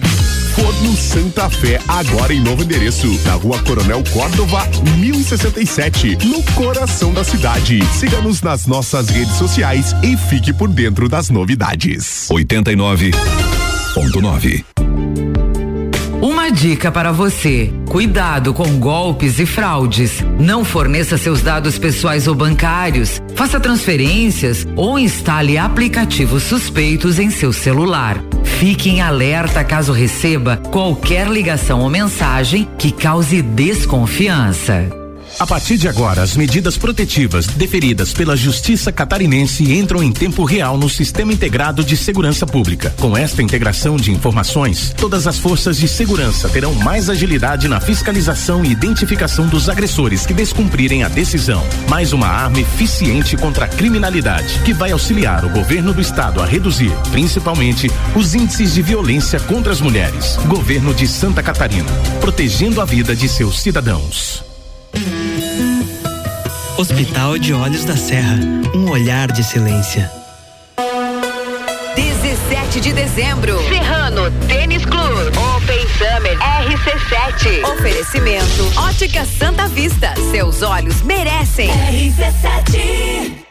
Forno 0.55 0.97
Santa 0.97 1.51
Fé, 1.51 1.81
agora 1.89 2.33
em 2.33 2.41
novo 2.41 2.63
endereço, 2.63 3.09
na 3.25 3.35
rua 3.35 3.61
Coronel 3.63 4.05
Córdova, 4.13 4.69
1067, 4.99 6.27
no 6.27 6.43
coração 6.55 7.13
da 7.13 7.25
cidade. 7.25 7.81
Siga-nos 7.99 8.43
nas 8.43 8.67
nossas 8.67 9.09
redes 9.09 9.35
sociais 9.37 9.95
e 10.03 10.17
fique 10.17 10.53
por 10.53 10.69
dentro 10.69 11.09
das 11.09 11.31
novidades. 11.31 12.29
89.9 12.31 15.24
Uma 16.45 16.53
dica 16.53 16.93
para 16.93 17.11
você: 17.11 17.73
cuidado 17.89 18.53
com 18.53 18.79
golpes 18.79 19.39
e 19.39 19.47
fraudes. 19.47 20.23
Não 20.39 20.63
forneça 20.63 21.17
seus 21.17 21.41
dados 21.41 21.79
pessoais 21.79 22.29
ou 22.29 22.35
bancários, 22.35 23.19
faça 23.35 23.59
transferências 23.59 24.67
ou 24.77 24.99
instale 24.99 25.57
aplicativos 25.57 26.43
suspeitos 26.43 27.19
em 27.19 27.31
seu 27.31 27.51
celular. 27.51 28.23
Fique 28.43 28.91
em 28.91 29.01
alerta 29.01 29.65
caso 29.65 29.91
receba 29.91 30.59
qualquer 30.71 31.29
ligação 31.29 31.81
ou 31.81 31.89
mensagem 31.89 32.69
que 32.77 32.93
cause 32.93 33.41
desconfiança. 33.41 35.04
A 35.39 35.47
partir 35.47 35.77
de 35.77 35.89
agora, 35.89 36.23
as 36.23 36.37
medidas 36.37 36.79
protetivas 36.79 37.47
deferidas 37.47 38.13
pela 38.13 38.37
Justiça 38.37 38.93
Catarinense 38.93 39.73
entram 39.73 40.03
em 40.03 40.13
tempo 40.13 40.45
real 40.45 40.79
no 40.79 40.89
Sistema 40.89 41.33
Integrado 41.33 41.83
de 41.83 41.97
Segurança 41.97 42.47
Pública. 42.47 42.95
Com 43.01 43.17
esta 43.17 43.43
integração 43.43 43.97
de 43.97 44.13
informações, 44.13 44.95
todas 44.97 45.27
as 45.27 45.37
forças 45.37 45.77
de 45.77 45.89
segurança 45.89 46.49
terão 46.49 46.73
mais 46.75 47.11
agilidade 47.11 47.67
na 47.67 47.81
fiscalização 47.81 48.65
e 48.65 48.71
identificação 48.71 49.47
dos 49.49 49.69
agressores 49.69 50.25
que 50.25 50.33
descumprirem 50.33 51.03
a 51.03 51.09
decisão. 51.09 51.67
Mais 51.89 52.13
uma 52.13 52.29
arma 52.29 52.61
eficiente 52.61 53.37
contra 53.37 53.65
a 53.65 53.69
criminalidade, 53.69 54.61
que 54.65 54.73
vai 54.73 54.93
auxiliar 54.93 55.45
o 55.45 55.51
governo 55.51 55.93
do 55.93 56.01
estado 56.01 56.41
a 56.41 56.47
reduzir, 56.47 56.93
principalmente, 57.11 57.91
os 58.15 58.35
índices 58.35 58.75
de 58.75 58.83
violência 58.83 59.41
contra 59.41 59.73
as 59.73 59.81
mulheres. 59.81 60.37
Governo 60.47 60.95
de 60.95 61.09
Santa 61.09 61.43
Catarina, 61.43 61.91
protegendo 62.21 62.81
a 62.81 62.85
vida 62.85 63.17
de 63.17 63.29
seus 63.29 63.61
cidadãos. 63.61 64.54
Hospital 66.77 67.39
de 67.39 67.55
Olhos 67.55 67.85
da 67.85 67.97
Serra, 67.97 68.37
um 68.75 68.91
olhar 68.91 69.31
de 69.31 69.45
silêncio. 69.45 70.05
17 71.95 72.81
de 72.81 72.93
dezembro, 72.93 73.57
Serrano 73.69 74.29
Tênis 74.49 74.85
Club, 74.85 75.33
Open 75.57 75.87
Summer 75.97 76.37
RC7. 76.37 77.65
Oferecimento 77.75 78.81
Ótica 78.89 79.25
Santa 79.25 79.69
Vista, 79.69 80.15
seus 80.33 80.63
olhos 80.63 81.01
merecem. 81.03 81.71
RC7. 81.71 83.44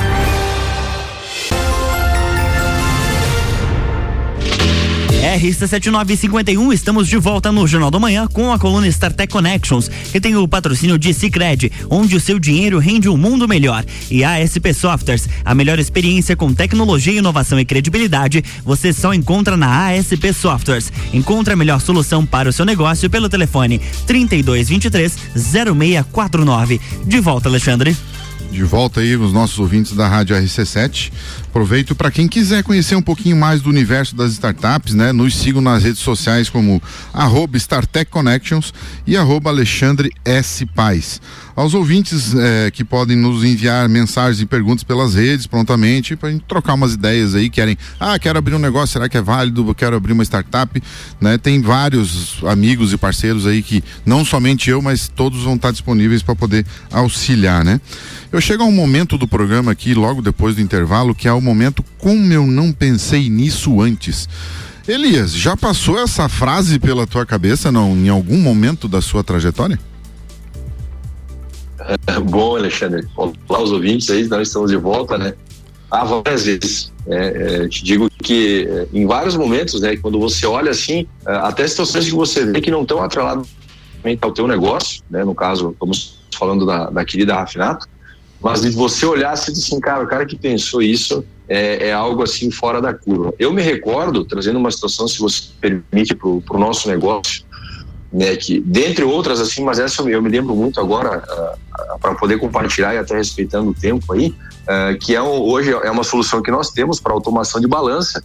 RC7951, 5.21 6.73
estamos 6.73 7.07
de 7.07 7.15
volta 7.15 7.51
no 7.51 7.67
Jornal 7.67 7.91
da 7.91 7.99
Manhã 7.99 8.27
com 8.27 8.51
a 8.51 8.57
coluna 8.57 8.87
StarTech 8.87 9.31
Connections, 9.31 9.87
que 9.87 10.19
tem 10.19 10.35
o 10.35 10.47
patrocínio 10.47 10.97
de 10.97 11.13
Cicred, 11.13 11.71
onde 11.91 12.15
o 12.15 12.19
seu 12.19 12.39
dinheiro 12.39 12.79
rende 12.79 13.07
um 13.07 13.15
mundo 13.15 13.47
melhor. 13.47 13.85
E 14.09 14.23
ASP 14.23 14.73
Softwares, 14.73 15.29
a 15.45 15.53
melhor 15.53 15.77
experiência 15.77 16.35
com 16.35 16.51
tecnologia, 16.51 17.19
inovação 17.19 17.59
e 17.59 17.65
credibilidade, 17.65 18.43
você 18.65 18.91
só 18.91 19.13
encontra 19.13 19.55
na 19.55 19.89
ASP 19.89 20.33
Softwares. 20.33 20.91
Encontre 21.13 21.53
a 21.53 21.57
melhor 21.57 21.79
solução 21.79 22.25
para 22.25 22.49
o 22.49 22.53
seu 22.53 22.65
negócio 22.65 23.07
pelo 23.07 23.29
telefone 23.29 23.79
3223 24.07 25.15
0649. 25.35 26.81
De 27.05 27.19
volta, 27.19 27.47
Alexandre 27.47 27.95
de 28.51 28.63
volta 28.63 28.99
aí 28.99 29.15
os 29.15 29.31
nossos 29.31 29.57
ouvintes 29.57 29.93
da 29.93 30.07
Rádio 30.07 30.35
RC7. 30.35 31.11
Aproveito 31.47 31.95
para 31.95 32.11
quem 32.11 32.27
quiser 32.27 32.63
conhecer 32.63 32.95
um 32.95 33.01
pouquinho 33.01 33.35
mais 33.35 33.61
do 33.61 33.69
universo 33.69 34.15
das 34.15 34.33
startups, 34.33 34.93
né? 34.93 35.11
Nos 35.11 35.35
sigam 35.35 35.61
nas 35.61 35.83
redes 35.83 36.01
sociais 36.01 36.49
como 36.49 36.81
arroba 37.13 37.57
StarTech 37.57 38.11
Connections 38.11 38.73
e 39.07 39.15
arroba 39.15 39.49
Alexandre 39.49 40.11
S. 40.25 40.65
Paz. 40.65 41.21
Aos 41.55 41.73
ouvintes 41.73 42.33
eh, 42.33 42.71
que 42.71 42.83
podem 42.83 43.17
nos 43.17 43.43
enviar 43.43 43.89
mensagens 43.89 44.41
e 44.41 44.45
perguntas 44.45 44.83
pelas 44.83 45.15
redes 45.15 45.45
prontamente 45.45 46.15
para 46.15 46.29
a 46.29 46.31
gente 46.31 46.45
trocar 46.47 46.73
umas 46.75 46.93
ideias 46.93 47.35
aí, 47.35 47.49
querem, 47.49 47.77
ah, 47.99 48.17
quero 48.17 48.39
abrir 48.39 48.55
um 48.55 48.59
negócio, 48.59 48.93
será 48.93 49.09
que 49.09 49.17
é 49.17 49.21
válido? 49.21 49.75
Quero 49.75 49.95
abrir 49.95 50.13
uma 50.13 50.23
startup, 50.23 50.81
né? 51.19 51.37
Tem 51.37 51.61
vários 51.61 52.41
amigos 52.45 52.93
e 52.93 52.97
parceiros 52.97 53.45
aí 53.45 53.61
que 53.61 53.83
não 54.05 54.23
somente 54.23 54.69
eu, 54.69 54.81
mas 54.81 55.09
todos 55.09 55.43
vão 55.43 55.55
estar 55.55 55.71
disponíveis 55.71 56.23
para 56.23 56.35
poder 56.35 56.65
auxiliar, 56.89 57.65
né? 57.65 57.81
Eu 58.31 58.39
chego 58.39 58.63
a 58.63 58.65
um 58.65 58.71
momento 58.71 59.17
do 59.17 59.27
programa 59.27 59.73
aqui, 59.73 59.93
logo 59.93 60.21
depois 60.21 60.55
do 60.55 60.61
intervalo, 60.61 61.13
que 61.13 61.27
é 61.27 61.33
o 61.33 61.41
momento 61.41 61.83
como 61.97 62.31
eu 62.31 62.47
não 62.47 62.71
pensei 62.71 63.29
nisso 63.29 63.81
antes. 63.81 64.29
Elias, 64.87 65.33
já 65.33 65.57
passou 65.57 65.99
essa 65.99 66.29
frase 66.29 66.79
pela 66.79 67.05
tua 67.05 67.25
cabeça 67.25 67.71
não, 67.71 67.95
em 67.95 68.07
algum 68.07 68.37
momento 68.37 68.87
da 68.87 69.01
sua 69.01 69.23
trajetória? 69.23 69.77
Bom, 72.29 72.55
Alexandre, 72.55 73.07
olá 73.15 73.61
os 73.61 73.71
ouvintes 73.71 74.09
aí, 74.09 74.27
nós 74.27 74.47
estamos 74.47 74.71
de 74.71 74.77
volta, 74.77 75.17
né? 75.17 75.33
Há 75.89 76.05
várias 76.05 76.45
vezes. 76.45 76.93
É, 77.07 77.63
é, 77.63 77.67
te 77.67 77.83
digo 77.83 78.09
que 78.09 78.67
é, 78.69 78.87
em 78.93 79.05
vários 79.05 79.35
momentos, 79.35 79.81
né, 79.81 79.97
quando 79.97 80.19
você 80.19 80.45
olha 80.45 80.71
assim, 80.71 81.07
é, 81.25 81.35
até 81.37 81.67
situações 81.67 82.05
que 82.05 82.11
você 82.11 82.45
vê 82.45 82.61
que 82.61 82.71
não 82.71 82.83
estão 82.83 83.01
atreladas 83.01 83.47
ao 84.21 84.31
teu 84.31 84.47
negócio, 84.47 85.03
né, 85.09 85.23
no 85.23 85.35
caso, 85.35 85.71
estamos 85.71 86.19
falando 86.37 86.65
da, 86.65 86.89
da 86.89 87.03
querida 87.03 87.35
Rafinato, 87.35 87.87
mas 88.39 88.61
de 88.61 88.69
você 88.69 89.05
olhar 89.05 89.31
assim, 89.31 89.51
assim, 89.51 89.79
cara, 89.79 90.03
o 90.03 90.07
cara 90.07 90.25
que 90.25 90.35
pensou 90.35 90.81
isso 90.81 91.23
é, 91.47 91.89
é, 91.89 91.93
algo 91.93 92.23
assim 92.23 92.49
fora 92.49 92.81
da 92.81 92.93
curva. 92.93 93.33
Eu 93.37 93.51
me 93.51 93.61
recordo, 93.61 94.23
trazendo 94.23 94.57
uma 94.57 94.71
situação, 94.71 95.07
se 95.07 95.19
você 95.19 95.43
permite, 95.59 96.15
para 96.15 96.27
o 96.27 96.59
nosso 96.59 96.87
negócio, 96.87 97.43
né, 98.11 98.35
que 98.35 98.59
dentre 98.59 99.05
outras 99.05 99.39
assim, 99.39 99.63
mas 99.63 99.79
essa 99.79 100.01
eu 100.01 100.21
me 100.21 100.29
lembro 100.29 100.53
muito 100.53 100.81
agora 100.81 101.23
uh, 101.25 101.95
uh, 101.95 101.99
para 101.99 102.13
poder 102.15 102.37
compartilhar 102.39 102.93
e 102.93 102.97
até 102.97 103.15
respeitando 103.15 103.69
o 103.69 103.73
tempo 103.73 104.11
aí, 104.13 104.27
uh, 104.27 104.97
que 104.99 105.15
é 105.15 105.21
um, 105.21 105.39
hoje 105.39 105.71
é 105.71 105.89
uma 105.89 106.03
solução 106.03 106.41
que 106.41 106.51
nós 106.51 106.71
temos 106.71 106.99
para 106.99 107.13
automação 107.13 107.61
de 107.61 107.67
balança, 107.67 108.21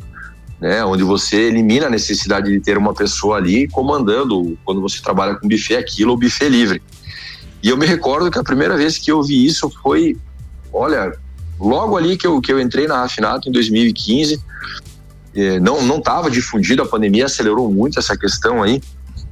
né, 0.60 0.84
onde 0.84 1.04
você 1.04 1.36
elimina 1.36 1.86
a 1.86 1.90
necessidade 1.90 2.50
de 2.50 2.58
ter 2.58 2.76
uma 2.76 2.94
pessoa 2.94 3.36
ali 3.36 3.68
comandando 3.68 4.58
quando 4.64 4.80
você 4.80 5.00
trabalha 5.00 5.36
com 5.36 5.46
buffet 5.46 5.76
aquilo 5.76 6.12
ou 6.12 6.16
buffet 6.16 6.48
livre. 6.48 6.82
E 7.62 7.68
eu 7.68 7.76
me 7.76 7.86
recordo 7.86 8.30
que 8.30 8.38
a 8.38 8.44
primeira 8.44 8.76
vez 8.76 8.98
que 8.98 9.12
eu 9.12 9.22
vi 9.22 9.44
isso 9.44 9.70
foi, 9.82 10.16
olha, 10.72 11.16
logo 11.60 11.96
ali 11.96 12.16
que 12.16 12.26
eu, 12.26 12.40
que 12.40 12.52
eu 12.52 12.60
entrei 12.60 12.86
na 12.86 13.02
Afinato 13.02 13.48
em 13.48 13.52
2015, 13.52 14.40
eh, 15.34 15.60
não 15.60 15.82
não 15.82 15.98
estava 15.98 16.30
difundido 16.30 16.82
a 16.82 16.86
pandemia 16.86 17.26
acelerou 17.26 17.70
muito 17.70 17.98
essa 17.98 18.16
questão 18.16 18.62
aí 18.62 18.80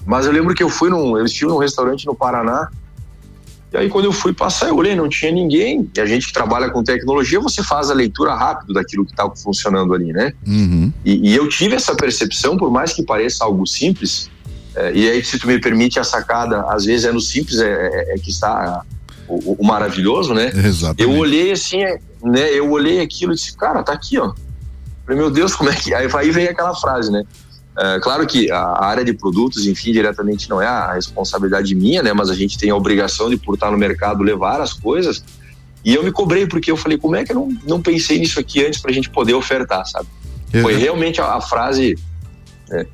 mas 0.06 0.26
eu 0.26 0.32
lembro 0.32 0.54
que 0.54 0.62
eu 0.62 0.68
fui 0.68 0.90
num. 0.90 1.16
Eu 1.16 1.24
estive 1.24 1.50
num 1.50 1.58
restaurante 1.58 2.06
no 2.06 2.14
Paraná. 2.14 2.68
E 3.72 3.76
aí, 3.76 3.88
quando 3.88 4.04
eu 4.04 4.12
fui 4.12 4.32
passar, 4.32 4.68
eu 4.68 4.76
olhei, 4.76 4.94
não 4.94 5.08
tinha 5.08 5.32
ninguém. 5.32 5.90
E 5.96 6.00
a 6.00 6.06
gente 6.06 6.28
que 6.28 6.32
trabalha 6.32 6.70
com 6.70 6.84
tecnologia, 6.84 7.40
você 7.40 7.60
faz 7.62 7.90
a 7.90 7.94
leitura 7.94 8.32
rápido 8.32 8.72
daquilo 8.72 9.04
que 9.04 9.10
está 9.10 9.28
funcionando 9.30 9.92
ali, 9.92 10.12
né? 10.12 10.32
Uhum. 10.46 10.92
E, 11.04 11.30
e, 11.30 11.34
eu 11.34 11.48
tive 11.48 11.74
essa 11.74 11.94
percepção, 11.96 12.56
por 12.56 12.70
mais 12.70 12.92
que 12.92 13.02
pareça 13.02 13.44
algo 13.44 13.66
simples. 13.66 14.30
É, 14.76 14.92
e 14.94 15.10
aí, 15.10 15.24
se 15.24 15.40
tu 15.40 15.48
me 15.48 15.60
permite, 15.60 15.98
a 15.98 16.04
sacada, 16.04 16.64
às 16.68 16.84
vezes 16.84 17.04
é 17.04 17.10
no 17.10 17.20
simples 17.20 17.58
é, 17.58 17.66
é, 17.68 18.14
é 18.14 18.18
que 18.18 18.30
está 18.30 18.82
o, 19.26 19.56
o, 19.60 19.66
maravilhoso, 19.66 20.34
né? 20.34 20.52
Exatamente. 20.54 21.02
Eu 21.02 21.10
olhei 21.18 21.50
assim, 21.50 21.78
né? 22.22 22.52
Eu 22.52 22.70
olhei 22.70 23.00
aquilo 23.00 23.32
e 23.32 23.34
disse, 23.34 23.56
cara, 23.56 23.82
tá 23.82 23.92
aqui, 23.92 24.18
ó. 24.18 24.32
Falei, 25.04 25.20
meu 25.20 25.30
Deus, 25.30 25.54
como 25.54 25.70
é 25.70 25.74
que. 25.74 25.92
Aí, 25.92 26.08
aí 26.14 26.30
vem 26.30 26.46
aquela 26.46 26.74
frase, 26.74 27.10
né? 27.10 27.24
É, 27.76 27.98
claro 27.98 28.26
que 28.26 28.50
a 28.50 28.84
área 28.84 29.04
de 29.04 29.12
produtos, 29.12 29.66
enfim, 29.66 29.92
diretamente 29.92 30.48
não 30.48 30.62
é 30.62 30.66
a 30.66 30.92
responsabilidade 30.92 31.74
minha, 31.74 32.02
né? 32.02 32.12
Mas 32.12 32.30
a 32.30 32.34
gente 32.34 32.56
tem 32.56 32.70
a 32.70 32.76
obrigação 32.76 33.28
de, 33.28 33.36
por 33.36 33.54
estar 33.54 33.70
no 33.70 33.78
mercado, 33.78 34.22
levar 34.22 34.60
as 34.60 34.72
coisas. 34.72 35.24
E 35.84 35.94
eu 35.94 36.02
me 36.02 36.12
cobrei 36.12 36.46
porque 36.46 36.70
eu 36.70 36.76
falei, 36.76 36.96
como 36.96 37.16
é 37.16 37.24
que 37.24 37.32
eu 37.32 37.36
não, 37.36 37.48
não 37.66 37.82
pensei 37.82 38.18
nisso 38.18 38.38
aqui 38.38 38.64
antes 38.64 38.80
para 38.80 38.90
a 38.90 38.94
gente 38.94 39.10
poder 39.10 39.34
ofertar, 39.34 39.84
sabe? 39.86 40.06
É. 40.52 40.62
Foi 40.62 40.74
realmente 40.76 41.20
a, 41.20 41.34
a 41.34 41.40
frase. 41.40 41.98
É. 42.70 42.86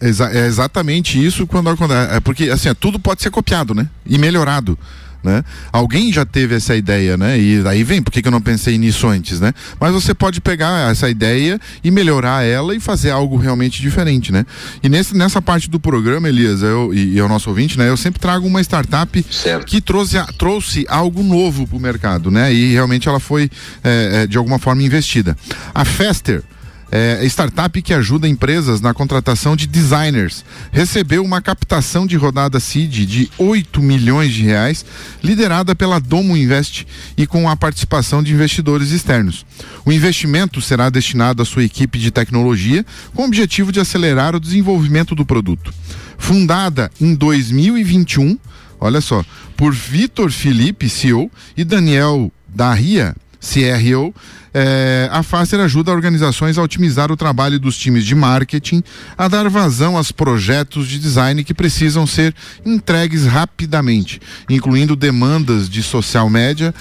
Exa 0.00 0.30
é 0.30 0.46
exatamente 0.46 1.24
isso 1.24 1.44
quando, 1.46 1.76
quando 1.76 1.92
é, 1.92 2.20
porque 2.20 2.44
assim 2.50 2.72
tudo 2.74 3.00
pode 3.00 3.20
ser 3.22 3.30
copiado, 3.30 3.74
né? 3.74 3.88
E 4.06 4.16
melhorado 4.16 4.78
né? 5.22 5.44
Alguém 5.72 6.12
já 6.12 6.24
teve 6.24 6.54
essa 6.54 6.76
ideia, 6.76 7.16
né? 7.16 7.38
E 7.38 7.66
aí 7.66 7.82
vem, 7.82 8.02
por 8.02 8.12
que, 8.12 8.22
que 8.22 8.28
eu 8.28 8.32
não 8.32 8.40
pensei 8.40 8.78
nisso 8.78 9.06
antes, 9.06 9.40
né? 9.40 9.52
Mas 9.80 9.92
você 9.92 10.14
pode 10.14 10.40
pegar 10.40 10.90
essa 10.90 11.08
ideia 11.10 11.60
e 11.82 11.90
melhorar 11.90 12.44
ela 12.44 12.74
e 12.74 12.80
fazer 12.80 13.10
algo 13.10 13.36
realmente 13.36 13.82
diferente, 13.82 14.32
né? 14.32 14.46
E 14.82 14.88
nesse, 14.88 15.16
nessa 15.16 15.42
parte 15.42 15.68
do 15.68 15.80
programa, 15.80 16.28
Elias, 16.28 16.62
eu, 16.62 16.92
e, 16.94 17.16
e 17.16 17.22
o 17.22 17.28
nosso 17.28 17.48
ouvinte, 17.50 17.78
né? 17.78 17.88
Eu 17.88 17.96
sempre 17.96 18.20
trago 18.20 18.46
uma 18.46 18.60
startup 18.60 19.24
certo. 19.30 19.66
que 19.66 19.80
trouxe, 19.80 20.16
trouxe 20.36 20.86
algo 20.88 21.22
novo 21.22 21.66
para 21.66 21.76
o 21.76 21.80
mercado, 21.80 22.30
né? 22.30 22.52
E 22.52 22.72
realmente 22.72 23.08
ela 23.08 23.20
foi, 23.20 23.50
é, 23.82 24.22
é, 24.22 24.26
de 24.26 24.38
alguma 24.38 24.58
forma, 24.58 24.82
investida. 24.82 25.36
A 25.74 25.84
Fester, 25.84 26.42
é, 26.90 27.24
startup 27.26 27.80
que 27.82 27.92
ajuda 27.92 28.28
empresas 28.28 28.80
na 28.80 28.94
contratação 28.94 29.54
de 29.54 29.66
designers. 29.66 30.44
Recebeu 30.72 31.24
uma 31.24 31.40
captação 31.40 32.06
de 32.06 32.16
rodada 32.16 32.58
seed 32.58 33.06
de 33.06 33.30
8 33.38 33.82
milhões 33.82 34.32
de 34.32 34.42
reais, 34.42 34.84
liderada 35.22 35.74
pela 35.74 36.00
Domo 36.00 36.36
Invest 36.36 36.86
e 37.16 37.26
com 37.26 37.48
a 37.48 37.56
participação 37.56 38.22
de 38.22 38.32
investidores 38.32 38.90
externos. 38.90 39.44
O 39.84 39.92
investimento 39.92 40.60
será 40.60 40.90
destinado 40.90 41.42
à 41.42 41.44
sua 41.44 41.64
equipe 41.64 41.98
de 41.98 42.10
tecnologia, 42.10 42.84
com 43.14 43.22
o 43.22 43.26
objetivo 43.26 43.72
de 43.72 43.80
acelerar 43.80 44.34
o 44.34 44.40
desenvolvimento 44.40 45.14
do 45.14 45.26
produto. 45.26 45.72
Fundada 46.16 46.90
em 47.00 47.14
2021, 47.14 48.38
olha 48.80 49.00
só, 49.00 49.24
por 49.56 49.72
Vitor 49.72 50.30
Felipe, 50.30 50.88
CEO, 50.88 51.30
e 51.56 51.64
Daniel 51.64 52.32
Darria, 52.48 53.14
CRO, 53.40 54.14
é, 54.52 55.08
a 55.12 55.22
Facer 55.22 55.60
ajuda 55.60 55.92
organizações 55.92 56.58
a 56.58 56.62
otimizar 56.62 57.12
o 57.12 57.16
trabalho 57.16 57.58
dos 57.58 57.76
times 57.76 58.04
de 58.04 58.14
marketing, 58.14 58.82
a 59.16 59.28
dar 59.28 59.48
vazão 59.48 59.96
aos 59.96 60.10
projetos 60.10 60.88
de 60.88 60.98
design 60.98 61.44
que 61.44 61.54
precisam 61.54 62.06
ser 62.06 62.34
entregues 62.64 63.24
rapidamente, 63.24 64.20
incluindo 64.48 64.96
demandas 64.96 65.68
de 65.68 65.82
social 65.82 66.28
media, 66.28 66.74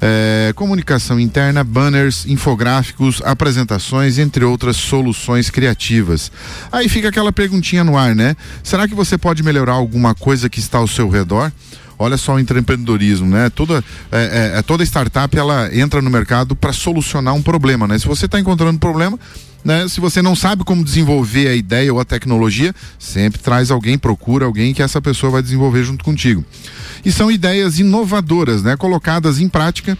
é, 0.00 0.52
comunicação 0.54 1.20
interna, 1.20 1.62
banners, 1.62 2.24
infográficos, 2.26 3.20
apresentações, 3.24 4.18
entre 4.18 4.44
outras 4.44 4.76
soluções 4.76 5.50
criativas. 5.50 6.32
Aí 6.72 6.88
fica 6.88 7.08
aquela 7.08 7.32
perguntinha 7.32 7.84
no 7.84 7.98
ar, 7.98 8.14
né? 8.14 8.34
Será 8.62 8.88
que 8.88 8.94
você 8.94 9.18
pode 9.18 9.42
melhorar 9.42 9.74
alguma 9.74 10.14
coisa 10.14 10.48
que 10.48 10.58
está 10.58 10.78
ao 10.78 10.88
seu 10.88 11.08
redor? 11.08 11.52
Olha 12.00 12.16
só 12.16 12.36
o 12.36 12.40
empreendedorismo, 12.40 13.28
né? 13.28 13.50
Toda, 13.50 13.84
é, 14.10 14.52
é, 14.54 14.58
é 14.58 14.62
toda 14.62 14.82
startup 14.82 15.36
ela 15.36 15.68
entra 15.76 16.00
no 16.00 16.08
mercado 16.08 16.56
para 16.56 16.72
solucionar 16.72 17.34
um 17.34 17.42
problema, 17.42 17.86
né? 17.86 17.98
Se 17.98 18.08
você 18.08 18.24
está 18.24 18.40
encontrando 18.40 18.78
problema, 18.78 19.20
né? 19.62 19.86
Se 19.86 20.00
você 20.00 20.22
não 20.22 20.34
sabe 20.34 20.64
como 20.64 20.82
desenvolver 20.82 21.48
a 21.48 21.54
ideia 21.54 21.92
ou 21.92 22.00
a 22.00 22.04
tecnologia, 22.06 22.74
sempre 22.98 23.38
traz 23.38 23.70
alguém, 23.70 23.98
procura 23.98 24.46
alguém 24.46 24.72
que 24.72 24.82
essa 24.82 24.98
pessoa 24.98 25.30
vai 25.30 25.42
desenvolver 25.42 25.84
junto 25.84 26.02
contigo. 26.02 26.42
E 27.04 27.12
são 27.12 27.30
ideias 27.30 27.78
inovadoras, 27.78 28.62
né? 28.62 28.78
Colocadas 28.78 29.38
em 29.38 29.46
prática 29.46 29.98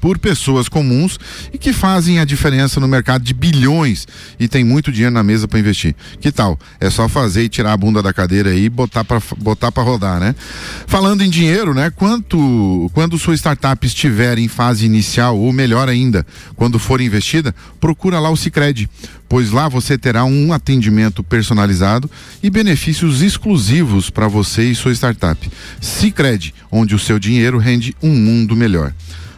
por 0.00 0.18
pessoas 0.18 0.68
comuns 0.68 1.18
e 1.52 1.58
que 1.58 1.72
fazem 1.72 2.18
a 2.18 2.24
diferença 2.24 2.78
no 2.80 2.88
mercado 2.88 3.22
de 3.22 3.34
bilhões 3.34 4.06
e 4.38 4.48
tem 4.48 4.64
muito 4.64 4.92
dinheiro 4.92 5.14
na 5.14 5.22
mesa 5.22 5.48
para 5.48 5.58
investir. 5.58 5.94
Que 6.20 6.30
tal? 6.30 6.58
É 6.80 6.90
só 6.90 7.08
fazer 7.08 7.44
e 7.44 7.48
tirar 7.48 7.72
a 7.72 7.76
bunda 7.76 8.02
da 8.02 8.12
cadeira 8.12 8.54
e 8.54 8.68
botar 8.68 9.04
para 9.04 9.20
botar 9.38 9.72
para 9.72 9.82
rodar, 9.82 10.20
né? 10.20 10.34
Falando 10.86 11.22
em 11.22 11.30
dinheiro, 11.30 11.74
né? 11.74 11.90
Quanto 11.90 12.90
quando 12.92 13.18
sua 13.18 13.34
startup 13.34 13.86
estiver 13.86 14.38
em 14.38 14.48
fase 14.48 14.86
inicial 14.86 15.38
ou 15.38 15.52
melhor 15.52 15.88
ainda, 15.88 16.26
quando 16.54 16.78
for 16.78 17.00
investida, 17.00 17.54
procura 17.80 18.18
lá 18.18 18.30
o 18.30 18.36
Sicredi, 18.36 18.88
pois 19.28 19.50
lá 19.50 19.68
você 19.68 19.98
terá 19.98 20.24
um 20.24 20.52
atendimento 20.52 21.22
personalizado 21.22 22.10
e 22.42 22.50
benefícios 22.50 23.22
exclusivos 23.22 24.10
para 24.10 24.28
você 24.28 24.70
e 24.70 24.74
sua 24.74 24.92
startup. 24.92 25.50
Sicredi, 25.80 26.54
onde 26.70 26.94
o 26.94 26.98
seu 26.98 27.18
dinheiro 27.18 27.58
rende 27.58 27.94
um 28.02 28.14
mundo 28.14 28.56
melhor. 28.56 28.92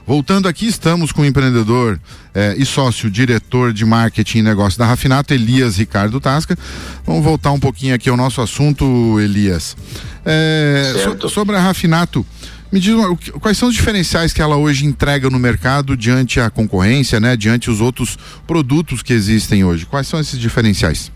Voltando 0.09 0.49
aqui, 0.49 0.67
estamos 0.67 1.13
com 1.13 1.21
o 1.21 1.25
empreendedor 1.27 2.01
eh, 2.35 2.55
e 2.57 2.65
sócio 2.65 3.11
diretor 3.11 3.75
de 3.75 3.85
marketing 3.85 4.39
e 4.39 4.43
negócio 4.43 4.79
da 4.79 4.87
Rafinato, 4.87 5.35
Elias 5.35 5.77
Ricardo 5.77 6.19
Tasca. 6.19 6.57
Vamos 7.05 7.23
voltar 7.23 7.53
um 7.53 7.61
pouquinho 7.61 7.95
aqui 7.95 8.09
ao 8.09 8.17
nosso 8.17 8.41
assunto, 8.41 9.21
Elias. 9.21 9.77
Eh, 10.25 10.95
so, 11.21 11.29
sobre 11.29 11.57
a 11.57 11.61
Rafinato, 11.61 12.25
me 12.73 12.81
diz 12.81 12.95
uma, 12.95 13.15
quais 13.39 13.59
são 13.59 13.69
os 13.69 13.75
diferenciais 13.75 14.33
que 14.33 14.41
ela 14.41 14.57
hoje 14.57 14.87
entrega 14.87 15.29
no 15.29 15.39
mercado 15.39 15.95
diante 15.95 16.41
a 16.41 16.49
concorrência, 16.49 17.21
né? 17.21 17.37
Diante 17.37 17.71
os 17.71 17.83
outros 17.83 18.17
produtos 18.47 19.03
que 19.03 19.13
existem 19.13 19.63
hoje. 19.63 19.85
Quais 19.85 20.07
são 20.07 20.19
esses 20.19 20.41
diferenciais? 20.41 21.13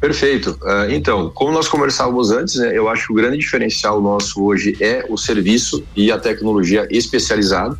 Perfeito. 0.00 0.50
Uh, 0.62 0.90
então, 0.90 1.30
como 1.30 1.52
nós 1.52 1.66
conversávamos 1.66 2.30
antes, 2.30 2.56
né, 2.56 2.76
eu 2.76 2.88
acho 2.88 3.06
que 3.06 3.12
o 3.12 3.16
grande 3.16 3.38
diferencial 3.38 4.00
nosso 4.00 4.42
hoje 4.42 4.76
é 4.80 5.04
o 5.08 5.16
serviço 5.16 5.82
e 5.96 6.12
a 6.12 6.18
tecnologia 6.18 6.86
especializada, 6.90 7.76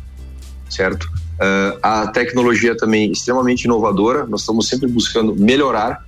certo? 0.69 1.05
Uh, 1.05 1.79
a 1.81 2.07
tecnologia 2.07 2.75
também 2.75 3.09
extremamente 3.11 3.63
inovadora, 3.63 4.25
nós 4.25 4.41
estamos 4.41 4.67
sempre 4.67 4.87
buscando 4.87 5.33
melhorar 5.33 6.05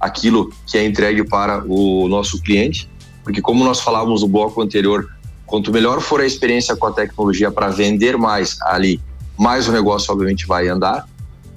aquilo 0.00 0.50
que 0.66 0.78
é 0.78 0.84
entregue 0.86 1.22
para 1.24 1.62
o 1.66 2.08
nosso 2.08 2.40
cliente, 2.40 2.88
porque 3.22 3.42
como 3.42 3.62
nós 3.62 3.80
falávamos 3.80 4.22
no 4.22 4.28
bloco 4.28 4.62
anterior, 4.62 5.12
quanto 5.44 5.70
melhor 5.70 6.00
for 6.00 6.22
a 6.22 6.26
experiência 6.26 6.74
com 6.74 6.86
a 6.86 6.92
tecnologia 6.92 7.50
para 7.50 7.68
vender 7.68 8.16
mais 8.16 8.56
ali, 8.62 8.98
mais 9.38 9.68
o 9.68 9.72
negócio 9.72 10.10
obviamente 10.10 10.46
vai 10.46 10.68
andar. 10.68 11.06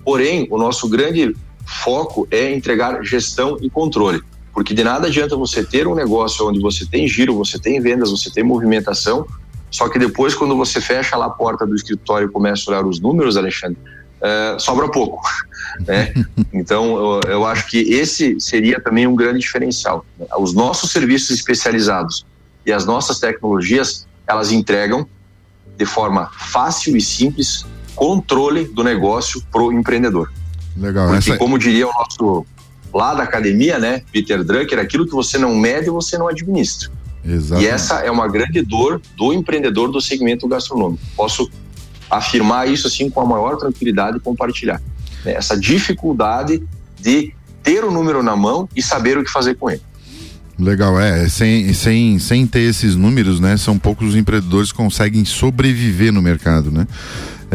Porém, 0.04 0.46
o 0.52 0.58
nosso 0.58 0.90
grande 0.90 1.34
foco 1.82 2.28
é 2.30 2.54
entregar 2.54 3.04
gestão 3.04 3.58
e 3.62 3.70
controle. 3.70 4.22
Porque 4.54 4.74
de 4.74 4.84
nada 4.84 5.08
adianta 5.08 5.36
você 5.36 5.64
ter 5.64 5.88
um 5.88 5.96
negócio 5.96 6.48
onde 6.48 6.60
você 6.60 6.86
tem 6.86 7.08
giro, 7.08 7.36
você 7.36 7.58
tem 7.58 7.80
vendas, 7.80 8.12
você 8.12 8.30
tem 8.30 8.44
movimentação, 8.44 9.26
só 9.74 9.90
que 9.90 9.98
depois, 9.98 10.36
quando 10.36 10.56
você 10.56 10.80
fecha 10.80 11.18
lá 11.18 11.26
a 11.26 11.30
porta 11.32 11.66
do 11.66 11.74
escritório 11.74 12.28
e 12.28 12.32
começa 12.32 12.70
a 12.70 12.74
olhar 12.74 12.86
os 12.86 13.00
números, 13.00 13.36
Alexandre, 13.36 13.80
é, 14.22 14.56
sobra 14.60 14.90
pouco. 14.90 15.22
Né? 15.88 16.14
Então, 16.54 16.96
eu, 16.96 17.32
eu, 17.32 17.46
acho 17.48 17.68
que 17.68 17.80
esse 17.80 18.40
seria 18.40 18.80
também 18.80 19.08
um 19.08 19.16
grande 19.16 19.40
diferencial. 19.40 20.06
Os 20.38 20.54
nossos 20.54 20.92
serviços 20.92 21.32
especializados 21.32 22.24
e 22.64 22.72
as 22.72 22.86
nossas 22.86 23.20
tecnologias, 23.20 24.06
elas 24.28 24.52
entregam 24.52 25.08
de 25.76 25.86
forma 25.88 26.30
fácil 26.32 26.96
e 26.96 27.02
simples 27.02 27.66
controle 27.96 28.66
do 28.66 28.84
negócio 28.84 29.42
para 29.52 29.64
o 29.64 29.74
empreendedor. 29.74 30.32
Legal. 30.76 31.08
Porque, 31.08 31.32
essa... 31.32 31.38
como 31.38 31.58
diria 31.58 31.88
o 31.88 31.92
nosso 31.92 32.46
lá 32.94 33.14
da 33.16 33.24
academia, 33.24 33.80
né, 33.80 34.02
Peter 34.12 34.44
Drucker, 34.44 34.78
aquilo 34.78 35.06
que 35.06 35.14
você 35.14 35.38
não 35.38 35.56
mede, 35.56 35.90
você 35.90 36.18
não 36.18 36.28
administra. 36.28 36.92
Exatamente. 37.26 37.66
E 37.66 37.68
essa 37.68 37.96
é 38.00 38.12
uma 38.12 38.28
grande 38.28 38.62
dor 38.62 39.02
do 39.18 39.34
empreendedor 39.34 39.92
do 39.92 40.00
segmento 40.00 40.48
gastronômico. 40.48 41.02
Posso 41.16 41.50
afirmar 42.10 42.70
isso 42.70 42.88
assim 42.88 43.10
com 43.10 43.22
a 43.22 43.26
maior 43.26 43.58
tranquilidade 43.58 44.18
e 44.18 44.20
compartilhar. 44.20 44.82
Né? 45.26 45.34
Essa 45.34 45.58
dificuldade 45.58 46.62
de 47.00 47.34
ter 47.64 47.84
o 47.84 47.92
número 47.92 48.22
na 48.22 48.36
mão 48.36 48.68
e 48.76 48.82
saber 48.82 49.18
o 49.18 49.24
que 49.24 49.32
fazer 49.32 49.56
com 49.56 49.72
ele. 49.72 49.82
Legal, 50.60 51.00
é, 51.00 51.28
sem, 51.30 51.74
sem, 51.74 52.20
sem 52.20 52.46
ter 52.46 52.60
esses 52.60 52.96
números, 52.96 53.40
né, 53.40 53.58
são 53.58 53.80
poucos 53.80 54.10
os 54.10 54.16
empreendedores 54.16 54.72
que 54.72 54.78
conseguem 54.78 55.26
sobreviver 55.26 56.14
no 56.14 56.22
mercado, 56.22 56.70
né. 56.70 56.86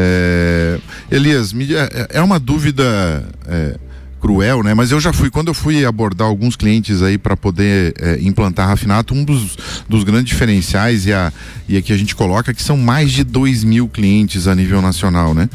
É, 0.00 0.78
Elias, 1.10 1.52
é, 1.52 2.18
é 2.18 2.22
uma 2.22 2.38
dúvida 2.38 3.28
é, 3.48 3.76
cruel, 4.20 4.62
né? 4.62 4.72
Mas 4.72 4.92
eu 4.92 5.00
já 5.00 5.12
fui, 5.12 5.28
quando 5.28 5.48
eu 5.48 5.54
fui 5.54 5.84
abordar 5.84 6.28
alguns 6.28 6.54
clientes 6.54 7.02
aí 7.02 7.18
para 7.18 7.36
poder 7.36 7.94
é, 7.98 8.16
implantar 8.20 8.68
rafinato, 8.68 9.12
um 9.12 9.24
dos, 9.24 9.56
dos 9.88 10.04
grandes 10.04 10.30
diferenciais 10.30 11.04
e, 11.04 11.12
a, 11.12 11.32
e 11.68 11.76
aqui 11.76 11.92
a 11.92 11.96
gente 11.96 12.14
coloca 12.14 12.54
que 12.54 12.62
são 12.62 12.76
mais 12.76 13.10
de 13.10 13.24
2 13.24 13.64
mil 13.64 13.88
clientes 13.88 14.46
a 14.46 14.54
nível 14.54 14.80
nacional, 14.80 15.34
né? 15.34 15.50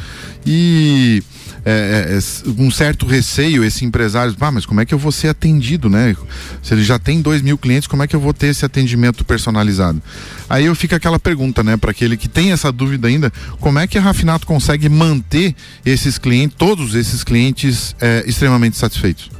E 0.45 1.23
é, 1.65 2.09
é, 2.09 2.17
é, 2.17 2.61
um 2.61 2.69
certo 2.69 3.05
receio 3.05 3.63
esse 3.63 3.85
empresário, 3.85 4.35
ah, 4.39 4.51
mas 4.51 4.65
como 4.65 4.81
é 4.81 4.85
que 4.85 4.93
eu 4.93 4.97
vou 4.97 5.11
ser 5.11 5.29
atendido, 5.29 5.89
né? 5.89 6.15
Se 6.61 6.73
ele 6.73 6.83
já 6.83 6.99
tem 6.99 7.21
dois 7.21 7.41
mil 7.41 7.57
clientes, 7.57 7.87
como 7.87 8.03
é 8.03 8.07
que 8.07 8.15
eu 8.15 8.19
vou 8.19 8.33
ter 8.33 8.47
esse 8.47 8.65
atendimento 8.65 9.23
personalizado? 9.23 10.01
Aí 10.49 10.65
eu 10.65 10.75
fico 10.75 10.93
aquela 10.93 11.17
pergunta, 11.17 11.63
né, 11.63 11.77
para 11.77 11.91
aquele 11.91 12.17
que 12.17 12.27
tem 12.27 12.51
essa 12.51 12.71
dúvida 12.71 13.07
ainda, 13.07 13.31
como 13.59 13.79
é 13.79 13.87
que 13.87 13.97
a 13.97 14.01
Rafinato 14.01 14.45
consegue 14.45 14.89
manter 14.89 15.55
esses 15.85 16.17
clientes, 16.17 16.57
todos 16.57 16.95
esses 16.95 17.23
clientes 17.23 17.95
é, 17.99 18.23
extremamente 18.27 18.77
satisfeitos? 18.77 19.31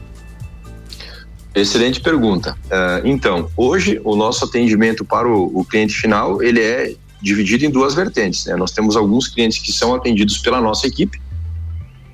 Excelente 1.54 2.00
pergunta. 2.02 2.58
Uh, 2.66 3.06
então, 3.06 3.48
hoje 3.56 4.02
o 4.04 4.16
nosso 4.16 4.44
atendimento 4.46 5.06
para 5.06 5.28
o, 5.28 5.60
o, 5.60 5.64
cliente 5.64 5.94
final 5.94 6.42
ele 6.42 6.60
é 6.60 6.96
dividido 7.22 7.64
em 7.64 7.70
duas 7.70 7.94
vertentes. 7.94 8.46
Né? 8.46 8.56
Nós 8.56 8.72
temos 8.72 8.96
alguns 8.96 9.28
clientes 9.28 9.60
que 9.60 9.72
são 9.72 9.94
atendidos 9.94 10.40
pela 10.40 10.60
nossa 10.60 10.88
equipe 10.88 11.22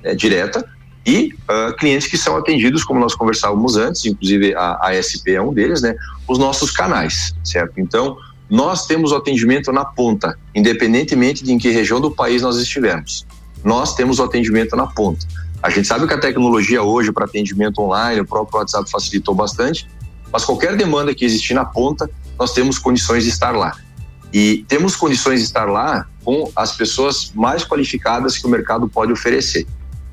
é, 0.02 0.14
direta 0.14 0.64
e 1.06 1.34
uh, 1.48 1.74
clientes 1.76 2.06
que 2.08 2.16
são 2.16 2.36
atendidos, 2.36 2.84
como 2.84 3.00
nós 3.00 3.14
conversávamos 3.14 3.76
antes, 3.76 4.04
inclusive 4.04 4.54
a, 4.54 4.88
a 4.88 5.02
SP 5.02 5.32
é 5.32 5.42
um 5.42 5.52
deles, 5.52 5.80
né? 5.80 5.96
Os 6.28 6.38
nossos 6.38 6.70
canais, 6.70 7.34
certo? 7.42 7.80
Então, 7.80 8.18
nós 8.50 8.86
temos 8.86 9.10
o 9.12 9.16
atendimento 9.16 9.72
na 9.72 9.84
ponta, 9.84 10.38
independentemente 10.54 11.42
de 11.42 11.52
em 11.52 11.58
que 11.58 11.70
região 11.70 12.00
do 12.00 12.10
país 12.10 12.42
nós 12.42 12.58
estivermos. 12.58 13.26
Nós 13.64 13.94
temos 13.94 14.18
o 14.18 14.24
atendimento 14.24 14.76
na 14.76 14.86
ponta. 14.86 15.26
A 15.62 15.70
gente 15.70 15.86
sabe 15.86 16.06
que 16.06 16.14
a 16.14 16.18
tecnologia 16.18 16.82
hoje 16.82 17.12
para 17.12 17.24
atendimento 17.24 17.80
online, 17.80 18.20
o 18.20 18.26
próprio 18.26 18.58
WhatsApp 18.58 18.90
facilitou 18.90 19.34
bastante, 19.34 19.88
mas 20.32 20.44
qualquer 20.44 20.76
demanda 20.76 21.14
que 21.14 21.24
existir 21.24 21.54
na 21.54 21.64
ponta, 21.64 22.10
nós 22.38 22.52
temos 22.52 22.78
condições 22.78 23.24
de 23.24 23.30
estar 23.30 23.52
lá. 23.52 23.76
E 24.32 24.64
temos 24.68 24.96
condições 24.96 25.40
de 25.40 25.46
estar 25.46 25.64
lá 25.64 26.06
com 26.24 26.50
as 26.54 26.76
pessoas 26.76 27.32
mais 27.34 27.64
qualificadas 27.64 28.38
que 28.38 28.46
o 28.46 28.50
mercado 28.50 28.88
pode 28.88 29.12
oferecer 29.12 29.66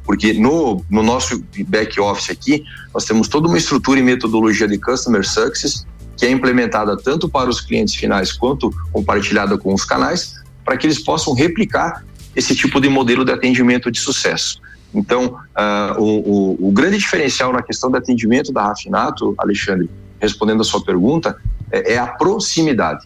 porque 0.08 0.32
no, 0.32 0.84
no 0.89 1.04
nosso 1.04 1.43
back 1.67 2.00
office 2.00 2.30
aqui, 2.30 2.63
nós 2.93 3.04
temos 3.04 3.28
toda 3.28 3.50
uma 3.50 3.58
estrutura 3.58 4.00
e 4.00 4.04
metodologia 4.04 4.65
de 4.65 4.78
customer 4.80 5.28
success 5.28 5.86
que 6.15 6.26
é 6.26 6.32
implementada 6.32 6.96
tanto 6.98 7.28
para 7.28 7.50
os 7.50 7.60
clientes 7.60 7.93
finais 7.93 8.32
quanto 8.32 8.74
compartilhada 8.91 9.58
com 9.58 9.74
os 9.74 9.84
canais, 9.84 10.34
para 10.63 10.78
que 10.78 10.88
eles 10.88 10.98
possam 10.98 11.34
replicar 11.34 12.04
esse 12.36 12.56
tipo 12.56 12.80
de 12.80 12.88
modelo 12.88 13.26
de 13.26 13.34
atendimento 13.34 13.91
de 13.91 14.00
sucesso. 14.00 14.60
Então, 14.93 15.26
uh, 15.26 16.02
o, 16.02 16.58
o, 16.63 16.70
o, 16.70 16.72
grande 16.72 16.98
diferencial 16.98 17.52
na 17.52 17.62
questão 17.62 17.91
de 17.91 17.98
atendimento 17.98 18.52
da 18.54 18.63
Rafinato, 18.63 19.36
Alexandre, 19.38 19.89
respondendo 20.20 20.62
a 20.62 20.63
sua 20.63 20.84
pergunta, 20.84 21.38
é, 21.70 21.93
é 21.93 21.98
a 22.00 22.08
proximidade. 22.08 23.06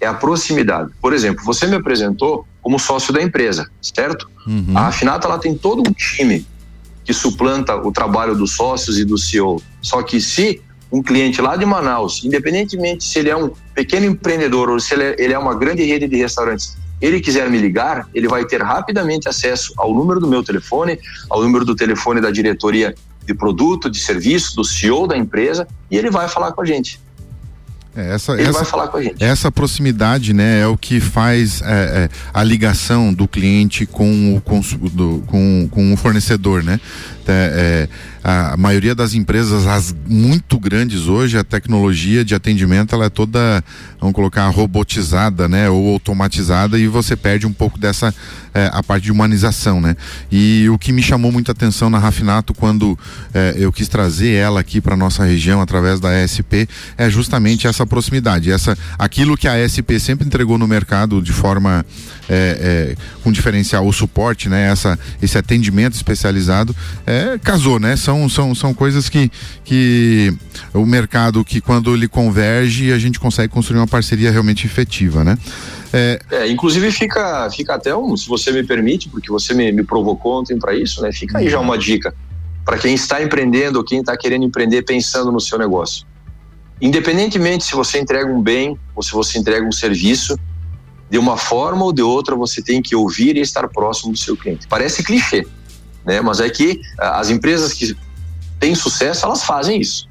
É 0.00 0.06
a 0.06 0.14
proximidade. 0.14 0.90
Por 1.02 1.12
exemplo, 1.12 1.44
você 1.44 1.66
me 1.66 1.74
apresentou 1.74 2.46
como 2.68 2.78
sócio 2.78 3.14
da 3.14 3.22
empresa, 3.22 3.70
certo? 3.80 4.28
Uhum. 4.46 4.76
A 4.76 4.88
Afinata 4.88 5.26
ela 5.26 5.38
tem 5.38 5.56
todo 5.56 5.80
um 5.80 5.90
time 5.90 6.46
que 7.02 7.14
suplanta 7.14 7.74
o 7.74 7.90
trabalho 7.90 8.34
dos 8.36 8.56
sócios 8.56 8.98
e 8.98 9.06
do 9.06 9.16
CEO. 9.16 9.62
Só 9.80 10.02
que 10.02 10.20
se 10.20 10.60
um 10.92 11.02
cliente 11.02 11.40
lá 11.40 11.56
de 11.56 11.64
Manaus, 11.64 12.22
independentemente 12.22 13.04
se 13.04 13.20
ele 13.20 13.30
é 13.30 13.36
um 13.36 13.52
pequeno 13.74 14.04
empreendedor 14.04 14.68
ou 14.68 14.78
se 14.78 14.92
ele 14.92 15.02
é, 15.02 15.16
ele 15.18 15.32
é 15.32 15.38
uma 15.38 15.54
grande 15.54 15.82
rede 15.82 16.06
de 16.06 16.16
restaurantes, 16.16 16.76
ele 17.00 17.20
quiser 17.20 17.48
me 17.48 17.56
ligar, 17.56 18.06
ele 18.14 18.28
vai 18.28 18.44
ter 18.44 18.62
rapidamente 18.62 19.30
acesso 19.30 19.72
ao 19.78 19.94
número 19.94 20.20
do 20.20 20.28
meu 20.28 20.42
telefone, 20.42 20.98
ao 21.30 21.42
número 21.42 21.64
do 21.64 21.74
telefone 21.74 22.20
da 22.20 22.30
diretoria 22.30 22.94
de 23.24 23.32
produto, 23.32 23.88
de 23.88 23.98
serviço, 23.98 24.54
do 24.54 24.62
CEO 24.62 25.06
da 25.06 25.16
empresa, 25.16 25.66
e 25.90 25.96
ele 25.96 26.10
vai 26.10 26.28
falar 26.28 26.52
com 26.52 26.60
a 26.60 26.66
gente. 26.66 27.00
É, 27.98 28.14
essa, 28.14 28.32
Ele 28.34 28.42
essa, 28.42 28.52
vai 28.52 28.64
falar 28.64 28.88
com 28.88 28.96
a 28.96 29.02
gente. 29.02 29.22
Essa 29.22 29.50
proximidade, 29.50 30.32
né, 30.32 30.60
é 30.60 30.66
o 30.68 30.76
que 30.76 31.00
faz 31.00 31.60
é, 31.62 31.64
é, 31.66 32.08
a 32.32 32.44
ligação 32.44 33.12
do 33.12 33.26
cliente 33.26 33.84
com 33.84 34.36
o, 34.36 34.40
com, 34.40 34.60
do, 34.92 35.24
com, 35.26 35.68
com 35.68 35.92
o 35.92 35.96
fornecedor, 35.96 36.62
né? 36.62 36.78
É, 37.26 37.88
é 37.88 37.88
a 38.22 38.56
maioria 38.56 38.94
das 38.94 39.14
empresas, 39.14 39.66
as 39.66 39.94
muito 40.06 40.58
grandes 40.58 41.06
hoje, 41.06 41.38
a 41.38 41.44
tecnologia 41.44 42.24
de 42.24 42.34
atendimento 42.34 42.94
ela 42.94 43.06
é 43.06 43.08
toda, 43.08 43.62
vamos 44.00 44.14
colocar, 44.14 44.48
robotizada, 44.48 45.48
né? 45.48 45.68
Ou 45.70 45.92
automatizada 45.92 46.78
e 46.78 46.86
você 46.88 47.16
perde 47.16 47.46
um 47.46 47.52
pouco 47.52 47.78
dessa 47.78 48.14
é, 48.54 48.70
a 48.72 48.82
parte 48.82 49.04
de 49.04 49.12
humanização, 49.12 49.80
né? 49.80 49.96
E 50.30 50.68
o 50.68 50.78
que 50.78 50.92
me 50.92 51.02
chamou 51.02 51.30
muita 51.30 51.52
atenção 51.52 51.88
na 51.88 51.98
Rafinato 51.98 52.52
quando 52.52 52.98
é, 53.32 53.54
eu 53.56 53.70
quis 53.72 53.88
trazer 53.88 54.32
ela 54.32 54.60
aqui 54.60 54.80
para 54.80 54.96
nossa 54.96 55.24
região 55.24 55.60
através 55.60 56.00
da 56.00 56.24
ESP 56.24 56.68
é 56.96 57.08
justamente 57.08 57.66
essa 57.66 57.86
proximidade, 57.86 58.50
essa 58.50 58.76
aquilo 58.98 59.36
que 59.36 59.46
a 59.46 59.64
ESP 59.64 60.00
sempre 60.00 60.26
entregou 60.26 60.58
no 60.58 60.66
mercado 60.66 61.22
de 61.22 61.32
forma 61.32 61.84
é, 62.28 62.96
com 63.22 63.30
diferencial 63.30 63.86
o 63.86 63.92
suporte, 63.92 64.48
né? 64.48 64.70
Essa, 64.70 64.98
esse 65.22 65.38
atendimento 65.38 65.94
especializado 65.94 66.74
casou, 67.42 67.78
né? 67.78 67.96
São, 68.08 68.26
são, 68.26 68.54
são 68.54 68.72
coisas 68.72 69.10
que, 69.10 69.30
que 69.62 70.32
o 70.72 70.86
mercado 70.86 71.44
que 71.44 71.60
quando 71.60 71.92
ele 71.92 72.08
converge 72.08 72.90
a 72.90 72.98
gente 72.98 73.20
consegue 73.20 73.52
construir 73.52 73.80
uma 73.80 73.86
parceria 73.86 74.30
realmente 74.30 74.66
efetiva, 74.66 75.22
né? 75.22 75.36
É, 75.92 76.18
é, 76.30 76.48
inclusive 76.48 76.90
fica, 76.90 77.50
fica 77.50 77.74
até 77.74 77.94
um, 77.94 78.16
se 78.16 78.26
você 78.26 78.50
me 78.50 78.64
permite, 78.64 79.10
porque 79.10 79.30
você 79.30 79.52
me, 79.52 79.70
me 79.72 79.84
provocou 79.84 80.40
ontem 80.40 80.58
para 80.58 80.74
isso, 80.74 81.02
né? 81.02 81.12
Fica 81.12 81.36
aí 81.36 81.50
já 81.50 81.60
uma 81.60 81.76
dica 81.76 82.14
para 82.64 82.78
quem 82.78 82.94
está 82.94 83.22
empreendendo 83.22 83.76
ou 83.76 83.84
quem 83.84 84.00
está 84.00 84.16
querendo 84.16 84.46
empreender 84.46 84.84
pensando 84.84 85.30
no 85.30 85.38
seu 85.38 85.58
negócio. 85.58 86.06
Independentemente 86.80 87.64
se 87.64 87.74
você 87.74 88.00
entrega 88.00 88.32
um 88.32 88.40
bem 88.40 88.78
ou 88.96 89.02
se 89.02 89.12
você 89.12 89.38
entrega 89.38 89.66
um 89.66 89.72
serviço, 89.72 90.34
de 91.10 91.18
uma 91.18 91.36
forma 91.36 91.84
ou 91.84 91.92
de 91.92 92.00
outra 92.00 92.34
você 92.34 92.62
tem 92.62 92.80
que 92.80 92.96
ouvir 92.96 93.36
e 93.36 93.40
estar 93.40 93.68
próximo 93.68 94.12
do 94.12 94.18
seu 94.18 94.34
cliente. 94.34 94.66
Parece 94.66 95.04
clichê, 95.04 95.46
né? 96.08 96.22
Mas 96.22 96.40
é 96.40 96.48
que 96.48 96.80
ah, 96.98 97.20
as 97.20 97.28
empresas 97.28 97.74
que 97.74 97.94
têm 98.58 98.74
sucesso, 98.74 99.26
elas 99.26 99.44
fazem 99.44 99.80
isso. 99.80 100.08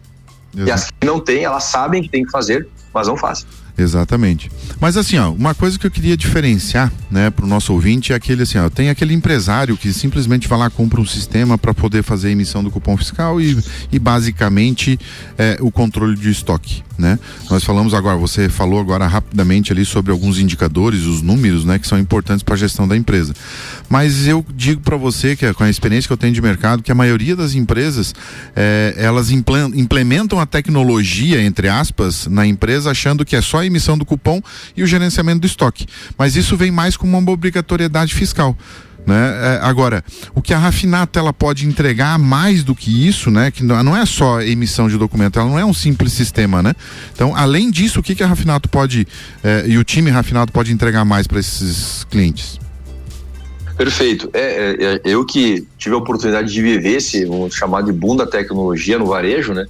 Exato. 0.53 0.69
E 0.69 0.71
as 0.71 0.85
que 0.85 1.05
não 1.05 1.19
têm, 1.19 1.43
elas 1.43 1.63
sabem 1.63 2.03
que 2.03 2.09
tem 2.09 2.23
que 2.23 2.31
fazer, 2.31 2.67
mas 2.93 3.07
não 3.07 3.17
fazem. 3.17 3.45
Exatamente. 3.77 4.49
Mas 4.79 4.97
assim, 4.97 5.17
ó, 5.19 5.31
uma 5.31 5.53
coisa 5.53 5.77
que 5.77 5.85
eu 5.85 5.91
queria 5.91 6.17
diferenciar, 6.17 6.91
né, 7.11 7.29
para 7.29 7.45
o 7.45 7.47
nosso 7.47 7.73
ouvinte 7.73 8.11
é 8.11 8.15
aquele 8.15 8.41
assim, 8.41 8.57
ó, 8.57 8.69
tem 8.69 8.89
aquele 8.89 9.13
empresário 9.13 9.77
que 9.77 9.93
simplesmente 9.93 10.47
vai 10.47 10.57
lá 10.57 10.69
compra 10.69 10.99
um 10.99 11.05
sistema 11.05 11.59
para 11.59 11.75
poder 11.75 12.01
fazer 12.01 12.29
a 12.29 12.31
emissão 12.31 12.63
do 12.63 12.71
cupom 12.71 12.97
fiscal 12.97 13.39
e, 13.39 13.55
e 13.91 13.99
basicamente 13.99 14.99
é, 15.37 15.57
o 15.61 15.69
controle 15.69 16.15
de 16.15 16.31
estoque, 16.31 16.83
né? 16.97 17.19
Nós 17.49 17.63
falamos 17.63 17.93
agora, 17.93 18.17
você 18.17 18.49
falou 18.49 18.79
agora 18.79 19.07
rapidamente 19.07 19.71
ali 19.71 19.85
sobre 19.85 20.11
alguns 20.11 20.39
indicadores, 20.39 21.03
os 21.03 21.21
números, 21.21 21.63
né, 21.65 21.77
que 21.77 21.87
são 21.87 21.97
importantes 21.97 22.43
para 22.43 22.55
a 22.55 22.57
gestão 22.57 22.87
da 22.87 22.95
empresa. 22.95 23.33
Mas 23.89 24.27
eu 24.27 24.45
digo 24.55 24.81
para 24.81 24.97
você 24.97 25.35
que 25.35 25.53
com 25.53 25.63
a 25.63 25.69
experiência 25.69 26.07
que 26.07 26.13
eu 26.13 26.17
tenho 26.17 26.33
de 26.33 26.41
mercado, 26.41 26.83
que 26.83 26.91
a 26.91 26.95
maioria 26.95 27.35
das 27.35 27.53
empresas 27.53 28.13
é, 28.55 28.95
elas 28.97 29.31
implementam 29.31 30.39
a 30.39 30.45
tecnologia 30.45 31.41
entre 31.41 31.69
aspas 31.69 32.27
na 32.27 32.45
empresa 32.45 32.91
achando 32.91 33.25
que 33.25 33.35
é 33.35 33.41
só 33.41 33.63
emissão 33.63 33.97
do 33.97 34.05
cupom 34.05 34.41
e 34.75 34.83
o 34.83 34.87
gerenciamento 34.87 35.41
do 35.41 35.47
estoque. 35.47 35.85
Mas 36.17 36.35
isso 36.35 36.57
vem 36.57 36.71
mais 36.71 36.97
como 36.97 37.17
uma 37.17 37.31
obrigatoriedade 37.31 38.13
fiscal. 38.13 38.57
Né? 39.07 39.15
É, 39.15 39.59
agora, 39.61 40.03
o 40.35 40.41
que 40.41 40.53
a 40.53 40.57
Rafinato 40.57 41.17
ela 41.17 41.31
pode 41.31 41.65
entregar 41.65 42.19
mais 42.19 42.61
do 42.61 42.75
que 42.75 43.07
isso, 43.07 43.31
né? 43.31 43.49
Que 43.49 43.63
não, 43.63 43.95
é 43.95 44.05
só 44.05 44.41
emissão 44.41 44.89
de 44.89 44.97
documento, 44.97 45.39
ela 45.39 45.47
não 45.47 45.57
é 45.57 45.63
um 45.63 45.73
simples 45.73 46.11
sistema, 46.11 46.61
né? 46.61 46.75
Então, 47.13 47.33
além 47.33 47.71
disso, 47.71 48.01
o 48.01 48.03
que, 48.03 48.13
que 48.13 48.21
a 48.21 48.27
Rafinato 48.27 48.67
pode 48.67 49.07
é, 49.41 49.63
e 49.65 49.77
o 49.77 49.83
time 49.85 50.11
Rafinato 50.11 50.51
pode 50.51 50.73
entregar 50.73 51.05
mais 51.05 51.25
para 51.25 51.39
esses 51.39 52.05
clientes? 52.11 52.59
Perfeito. 53.77 54.29
É, 54.33 54.41
é, 54.41 54.93
é, 54.95 55.01
eu 55.05 55.25
que 55.25 55.65
tive 55.77 55.95
a 55.95 55.99
oportunidade 55.99 56.51
de 56.51 56.61
viver 56.61 56.97
esse 56.97 57.25
chamado 57.51 57.85
de 57.85 57.97
boom 57.97 58.17
da 58.17 58.27
tecnologia 58.27 58.99
no 58.99 59.05
varejo, 59.05 59.53
né? 59.53 59.65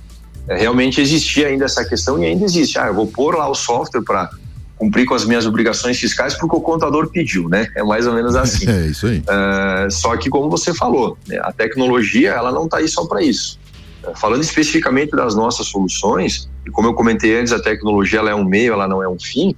É, 0.47 0.57
realmente 0.57 0.99
existia 0.99 1.47
ainda 1.47 1.65
essa 1.65 1.85
questão 1.85 2.17
e 2.23 2.25
ainda 2.25 2.43
existe. 2.43 2.79
Ah, 2.79 2.87
eu 2.87 2.95
vou 2.95 3.05
pôr 3.05 3.35
lá 3.35 3.47
o 3.47 3.53
software 3.53 4.01
para 4.01 4.31
cumprir 4.77 5.05
com 5.05 5.15
as 5.15 5.25
minhas 5.25 5.45
obrigações 5.45 5.99
fiscais 5.99 6.35
porque 6.35 6.55
o 6.55 6.61
contador 6.61 7.09
pediu, 7.09 7.49
né? 7.49 7.67
É 7.75 7.83
mais 7.83 8.05
ou 8.05 8.13
menos 8.13 8.35
assim. 8.35 8.67
É 8.69 8.87
isso 8.87 9.07
aí. 9.07 9.19
Uh, 9.19 9.91
só 9.91 10.15
que 10.17 10.29
como 10.29 10.49
você 10.49 10.73
falou, 10.73 11.17
né, 11.27 11.39
a 11.41 11.51
tecnologia 11.51 12.31
ela 12.31 12.51
não 12.51 12.65
está 12.65 12.77
aí 12.77 12.87
só 12.87 13.05
para 13.05 13.21
isso. 13.21 13.59
Uh, 14.03 14.15
falando 14.15 14.41
especificamente 14.41 15.11
das 15.11 15.35
nossas 15.35 15.67
soluções 15.67 16.47
e 16.65 16.69
como 16.69 16.87
eu 16.87 16.93
comentei 16.93 17.39
antes, 17.39 17.53
a 17.53 17.59
tecnologia 17.61 18.19
ela 18.19 18.29
é 18.29 18.35
um 18.35 18.43
meio, 18.43 18.73
ela 18.73 18.87
não 18.87 19.01
é 19.01 19.09
um 19.09 19.17
fim. 19.17 19.55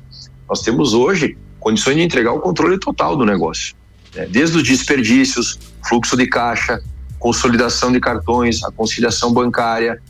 Nós 0.47 0.61
temos 0.61 0.93
hoje 0.93 1.37
condições 1.59 1.95
de 1.95 2.03
entregar 2.03 2.31
o 2.31 2.39
controle 2.39 2.79
total 2.79 3.17
do 3.17 3.25
negócio, 3.25 3.75
né? 4.15 4.25
desde 4.29 4.57
os 4.57 4.63
desperdícios, 4.63 5.59
fluxo 5.87 6.15
de 6.15 6.27
caixa, 6.27 6.81
consolidação 7.17 7.91
de 7.91 7.99
cartões, 7.99 8.63
a 8.63 8.71
conciliação 8.71 9.33
bancária, 9.33 10.01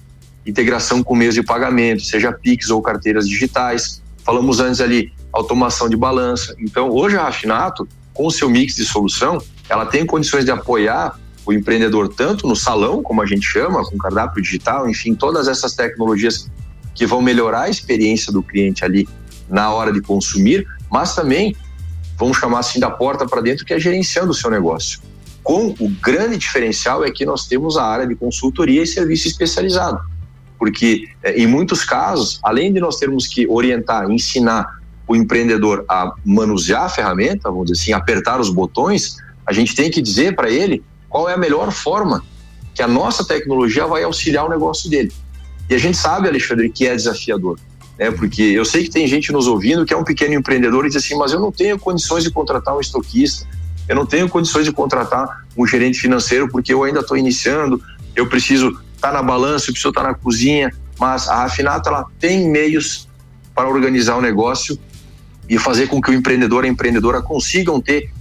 integração 0.46 1.02
com 1.02 1.16
meios 1.16 1.36
de 1.36 1.44
pagamento, 1.44 2.04
seja 2.04 2.32
Pix 2.32 2.70
ou 2.70 2.82
carteiras 2.82 3.28
digitais. 3.28 4.02
Falamos 4.30 4.60
antes 4.60 4.80
ali 4.80 5.12
automação 5.34 5.90
de 5.90 5.98
balança. 5.98 6.56
Então, 6.60 6.92
hoje 6.92 7.18
a 7.18 7.24
Rafinato, 7.24 7.88
com 8.14 8.28
o 8.28 8.30
seu 8.30 8.48
mix 8.48 8.76
de 8.76 8.86
solução, 8.86 9.42
ela 9.68 9.88
tem 9.88 10.06
condições 10.06 10.46
de 10.46 10.52
apoiar 10.52 11.20
o 11.48 11.52
empreendedor 11.52 12.14
tanto 12.14 12.48
no 12.48 12.56
salão, 12.56 13.02
como 13.02 13.24
a 13.24 13.26
gente 13.26 13.42
chama, 13.42 13.84
com 13.84 13.98
cardápio 13.98 14.40
digital, 14.40 14.88
enfim, 14.88 15.16
todas 15.16 15.48
essas 15.48 15.74
tecnologias 15.74 16.48
que 16.94 17.08
vão 17.08 17.24
melhorar 17.24 17.62
a 17.62 17.70
experiência 17.72 18.32
do 18.32 18.44
cliente 18.44 18.86
ali 18.86 19.10
na 19.50 19.74
hora 19.74 19.92
de 19.92 20.00
consumir, 20.00 20.64
mas 20.92 21.16
também 21.16 21.56
vamos 22.16 22.38
chamar 22.38 22.60
assim 22.60 22.80
da 22.80 22.92
porta 22.92 23.26
para 23.26 23.42
dentro 23.42 23.66
que 23.66 23.74
é 23.74 23.80
gerenciando 23.80 24.30
o 24.30 24.36
seu 24.36 24.52
negócio. 24.52 25.00
Com 25.42 25.74
o 25.80 25.90
grande 25.90 26.38
diferencial 26.38 27.04
é 27.04 27.10
que 27.10 27.26
nós 27.26 27.48
temos 27.48 27.78
a 27.78 27.84
área 27.84 28.06
de 28.06 28.14
consultoria 28.14 28.84
e 28.84 28.86
serviço 28.86 29.28
especializado 29.28 30.00
porque 30.60 31.08
eh, 31.24 31.42
em 31.42 31.48
muitos 31.48 31.86
casos, 31.86 32.40
além 32.44 32.72
de 32.72 32.82
nós 32.82 32.98
termos 32.98 33.26
que 33.26 33.48
orientar, 33.48 34.12
ensinar 34.12 34.78
o 35.08 35.16
empreendedor 35.16 35.86
a 35.90 36.14
manusear 36.24 36.84
a 36.84 36.90
ferramenta, 36.90 37.50
vamos 37.50 37.72
dizer 37.72 37.82
assim, 37.82 37.94
apertar 37.94 38.40
os 38.40 38.50
botões, 38.50 39.18
a 39.48 39.54
gente 39.54 39.74
tem 39.74 39.90
que 39.90 40.02
dizer 40.02 40.36
para 40.36 40.52
ele 40.52 40.84
qual 41.10 41.28
é 41.28 41.34
a 41.34 41.38
melhor 41.38 41.72
forma 41.72 42.24
que 42.76 42.84
a 42.84 42.88
nossa 42.88 43.26
tecnologia 43.26 43.88
vai 43.88 44.04
auxiliar 44.04 44.46
o 44.46 44.50
negócio 44.50 44.88
dele. 44.90 45.12
E 45.68 45.74
a 45.74 45.78
gente 45.80 45.98
sabe, 45.98 46.28
Alexandre, 46.28 46.70
que 46.70 46.86
é 46.86 46.96
desafiador, 46.96 47.60
né? 47.98 48.12
Porque 48.12 48.42
eu 48.42 48.64
sei 48.64 48.84
que 48.84 48.92
tem 48.92 49.08
gente 49.08 49.32
nos 49.32 49.48
ouvindo 49.48 49.86
que 49.86 49.94
é 49.94 49.98
um 49.98 50.04
pequeno 50.04 50.36
empreendedor 50.36 50.86
e 50.86 50.90
diz 50.90 51.04
assim, 51.04 51.18
mas 51.18 51.32
eu 51.32 51.40
não 51.40 51.52
tenho 51.52 51.80
condições 51.80 52.24
de 52.24 52.30
contratar 52.30 52.76
um 52.76 52.80
estoquista, 52.80 53.48
eu 53.88 53.96
não 53.96 54.06
tenho 54.06 54.30
condições 54.30 54.66
de 54.66 54.72
contratar 54.72 55.46
um 55.58 55.66
gerente 55.66 56.00
financeiro 56.00 56.48
porque 56.48 56.72
eu 56.72 56.84
ainda 56.84 57.00
estou 57.00 57.18
iniciando, 57.18 57.82
eu 58.16 58.28
preciso 58.28 58.80
está 59.00 59.14
na 59.14 59.24
balança, 59.24 59.72
o 59.72 59.74
pessoa 59.74 59.92
está 59.92 60.04
na 60.04 60.14
cozinha, 60.14 60.72
mas 61.00 61.30
a 61.30 61.36
Rafinato 61.38 61.88
ela 61.88 62.06
tem 62.20 62.50
meios 62.50 63.08
para 63.56 63.70
organizar 63.70 64.18
o 64.18 64.22
negócio 64.22 64.78
e 65.48 65.58
fazer 65.58 65.88
com 65.88 66.02
que 66.02 66.12
o 66.12 66.14
empreendedor 66.14 66.66
e 66.66 66.68
a 66.68 66.72
empreendedora 66.72 67.22
consigam 67.22 67.80
ter 67.82 68.12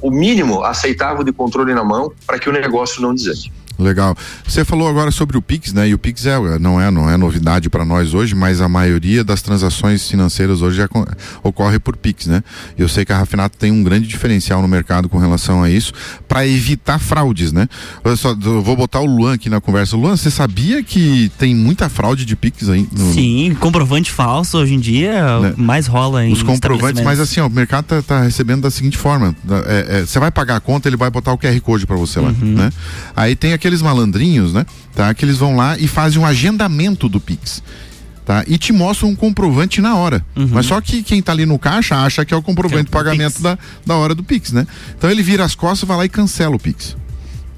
o 0.00 0.10
mínimo 0.10 0.64
aceitável 0.64 1.22
de 1.22 1.32
controle 1.32 1.74
na 1.74 1.84
mão 1.84 2.12
para 2.26 2.38
que 2.38 2.48
o 2.48 2.52
negócio 2.52 3.00
não 3.00 3.14
desande. 3.14 3.52
Legal. 3.82 4.16
Você 4.46 4.64
falou 4.64 4.88
agora 4.88 5.10
sobre 5.10 5.36
o 5.36 5.42
Pix, 5.42 5.72
né? 5.72 5.88
E 5.88 5.94
o 5.94 5.98
Pix 5.98 6.26
é, 6.26 6.38
não 6.58 6.80
é, 6.80 6.90
não 6.90 7.10
é 7.10 7.16
novidade 7.16 7.68
para 7.68 7.84
nós 7.84 8.14
hoje, 8.14 8.34
mas 8.34 8.60
a 8.60 8.68
maioria 8.68 9.24
das 9.24 9.42
transações 9.42 10.08
financeiras 10.08 10.62
hoje 10.62 10.78
já 10.78 10.88
ocorre 11.42 11.78
por 11.78 11.96
Pix, 11.96 12.26
né? 12.26 12.42
Eu 12.78 12.88
sei 12.88 13.04
que 13.04 13.12
a 13.12 13.18
Rafinato 13.18 13.58
tem 13.58 13.70
um 13.70 13.82
grande 13.82 14.06
diferencial 14.06 14.62
no 14.62 14.68
mercado 14.68 15.08
com 15.08 15.18
relação 15.18 15.62
a 15.62 15.70
isso, 15.70 15.92
para 16.28 16.46
evitar 16.46 16.98
fraudes, 16.98 17.52
né? 17.52 17.68
Eu, 18.04 18.16
só, 18.16 18.30
eu 18.30 18.62
vou 18.62 18.76
botar 18.76 19.00
o 19.00 19.06
Luan 19.06 19.34
aqui 19.34 19.50
na 19.50 19.60
conversa. 19.60 19.96
Luan, 19.96 20.16
você 20.16 20.30
sabia 20.30 20.82
que 20.82 21.30
tem 21.38 21.54
muita 21.54 21.88
fraude 21.88 22.24
de 22.24 22.36
Pix 22.36 22.68
aí? 22.68 22.88
No... 22.92 23.12
Sim, 23.12 23.56
comprovante 23.58 24.10
falso 24.10 24.58
hoje 24.58 24.74
em 24.74 24.80
dia 24.80 25.32
né? 25.40 25.54
mais 25.56 25.86
rola 25.86 26.24
em 26.24 26.32
Os 26.32 26.42
comprovantes, 26.42 27.02
mas 27.02 27.20
assim, 27.20 27.40
ó, 27.40 27.46
o 27.46 27.50
mercado 27.50 27.84
tá, 27.84 28.02
tá 28.02 28.22
recebendo 28.22 28.62
da 28.62 28.70
seguinte 28.70 28.96
forma: 28.96 29.34
é, 29.66 29.98
é, 29.98 30.06
você 30.06 30.18
vai 30.18 30.30
pagar 30.30 30.56
a 30.56 30.60
conta, 30.60 30.88
ele 30.88 30.96
vai 30.96 31.10
botar 31.10 31.32
o 31.32 31.38
QR 31.38 31.58
Code 31.60 31.86
para 31.86 31.96
você 31.96 32.20
lá, 32.20 32.28
uhum. 32.28 32.54
né? 32.54 32.70
Aí 33.14 33.34
tem 33.34 33.52
aquele 33.52 33.71
aqueles 33.72 33.82
malandrinhos, 33.82 34.52
né? 34.52 34.66
Tá? 34.94 35.12
Que 35.14 35.24
eles 35.24 35.38
vão 35.38 35.56
lá 35.56 35.78
e 35.78 35.88
fazem 35.88 36.20
um 36.20 36.26
agendamento 36.26 37.08
do 37.08 37.18
Pix. 37.18 37.62
Tá? 38.24 38.44
E 38.46 38.56
te 38.56 38.72
mostram 38.72 39.08
um 39.08 39.16
comprovante 39.16 39.80
na 39.80 39.96
hora. 39.96 40.24
Uhum. 40.36 40.48
Mas 40.52 40.66
só 40.66 40.80
que 40.80 41.02
quem 41.02 41.20
tá 41.20 41.32
ali 41.32 41.44
no 41.44 41.58
caixa 41.58 41.96
acha 41.96 42.24
que 42.24 42.32
é 42.32 42.36
o 42.36 42.42
comprovante 42.42 42.84
de 42.84 42.90
pagamento 42.90 43.42
da, 43.42 43.58
da 43.84 43.96
hora 43.96 44.14
do 44.14 44.22
Pix, 44.22 44.52
né? 44.52 44.64
Então 44.96 45.10
ele 45.10 45.22
vira 45.22 45.44
as 45.44 45.56
costas, 45.56 45.88
vai 45.88 45.96
lá 45.96 46.04
e 46.04 46.08
cancela 46.08 46.54
o 46.54 46.58
Pix. 46.58 46.96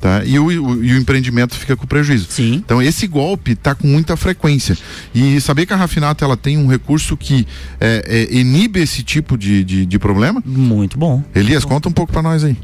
Tá? 0.01 0.25
E, 0.25 0.39
o, 0.39 0.47
o, 0.47 0.85
e 0.85 0.93
o 0.95 0.97
empreendimento 0.97 1.55
fica 1.55 1.77
com 1.77 1.87
prejuízo. 1.87 2.27
Sim. 2.31 2.55
Então 2.55 2.81
esse 2.81 3.07
golpe 3.07 3.53
está 3.53 3.75
com 3.75 3.87
muita 3.87 4.17
frequência. 4.17 4.77
E 5.15 5.39
saber 5.41 5.67
que 5.67 5.73
a 5.73 5.77
Rafinato 5.77 6.25
ela 6.25 6.37
tem 6.37 6.57
um 6.57 6.67
recurso 6.67 7.17
que 7.17 7.47
é, 7.79 8.05
é, 8.07 8.35
inibe 8.35 8.81
esse 8.81 9.03
tipo 9.03 9.37
de, 9.37 9.62
de, 9.65 9.85
de, 9.85 9.99
problema? 9.99 10.43
Muito 10.47 10.97
bom. 10.97 11.23
Elias, 11.35 11.65
bom. 11.65 11.71
conta 11.71 11.89
um 11.89 11.93
pouco 11.93 12.12
para 12.12 12.23
nós 12.23 12.43
aí. 12.43 12.57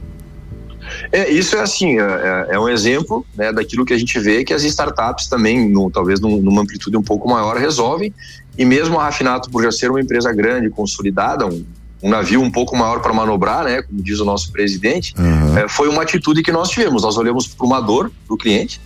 É, 1.12 1.30
isso 1.30 1.57
é 1.57 1.61
assim, 1.61 1.99
é, 1.99 2.03
é, 2.03 2.55
é 2.55 2.61
um 2.61 2.68
exemplo 2.68 3.26
né, 3.36 3.53
daquilo 3.53 3.84
que 3.84 3.93
a 3.93 3.99
gente 3.99 4.18
vê 4.18 4.45
que 4.45 4.53
as 4.53 4.62
startups 4.64 5.28
também, 5.28 5.68
no, 5.68 5.91
talvez 5.91 6.20
num, 6.20 6.41
numa 6.41 6.62
amplitude 6.62 6.97
um 6.97 7.03
pouco 7.03 7.28
maior, 7.28 7.57
resolvem. 7.57 8.12
E 8.57 8.64
mesmo 8.64 8.99
a 8.99 9.05
Rafinato, 9.05 9.51
por 9.51 9.62
já 9.62 9.72
ser 9.72 9.91
uma 9.91 10.01
empresa 10.01 10.32
grande, 10.32 10.70
consolidada, 10.70 11.47
um, 11.47 11.64
um 12.03 12.11
navio 12.11 12.41
um 12.41 12.51
pouco 12.51 12.76
maior 12.76 13.01
para 13.01 13.12
manobrar, 13.12 13.64
né, 13.64 13.82
como 13.82 14.03
diz 14.03 14.20
o 14.20 14.24
nosso 14.24 14.51
presidente, 14.53 15.14
uhum. 15.18 15.59
é, 15.59 15.68
foi 15.68 15.88
uma 15.88 16.03
atitude 16.03 16.43
que 16.43 16.53
nós 16.53 16.70
tivemos. 16.70 17.03
Nós 17.03 17.16
olhamos 17.16 17.47
para 17.47 17.66
uma 17.66 17.80
dor 17.80 18.11
do 18.28 18.36
cliente 18.36 18.80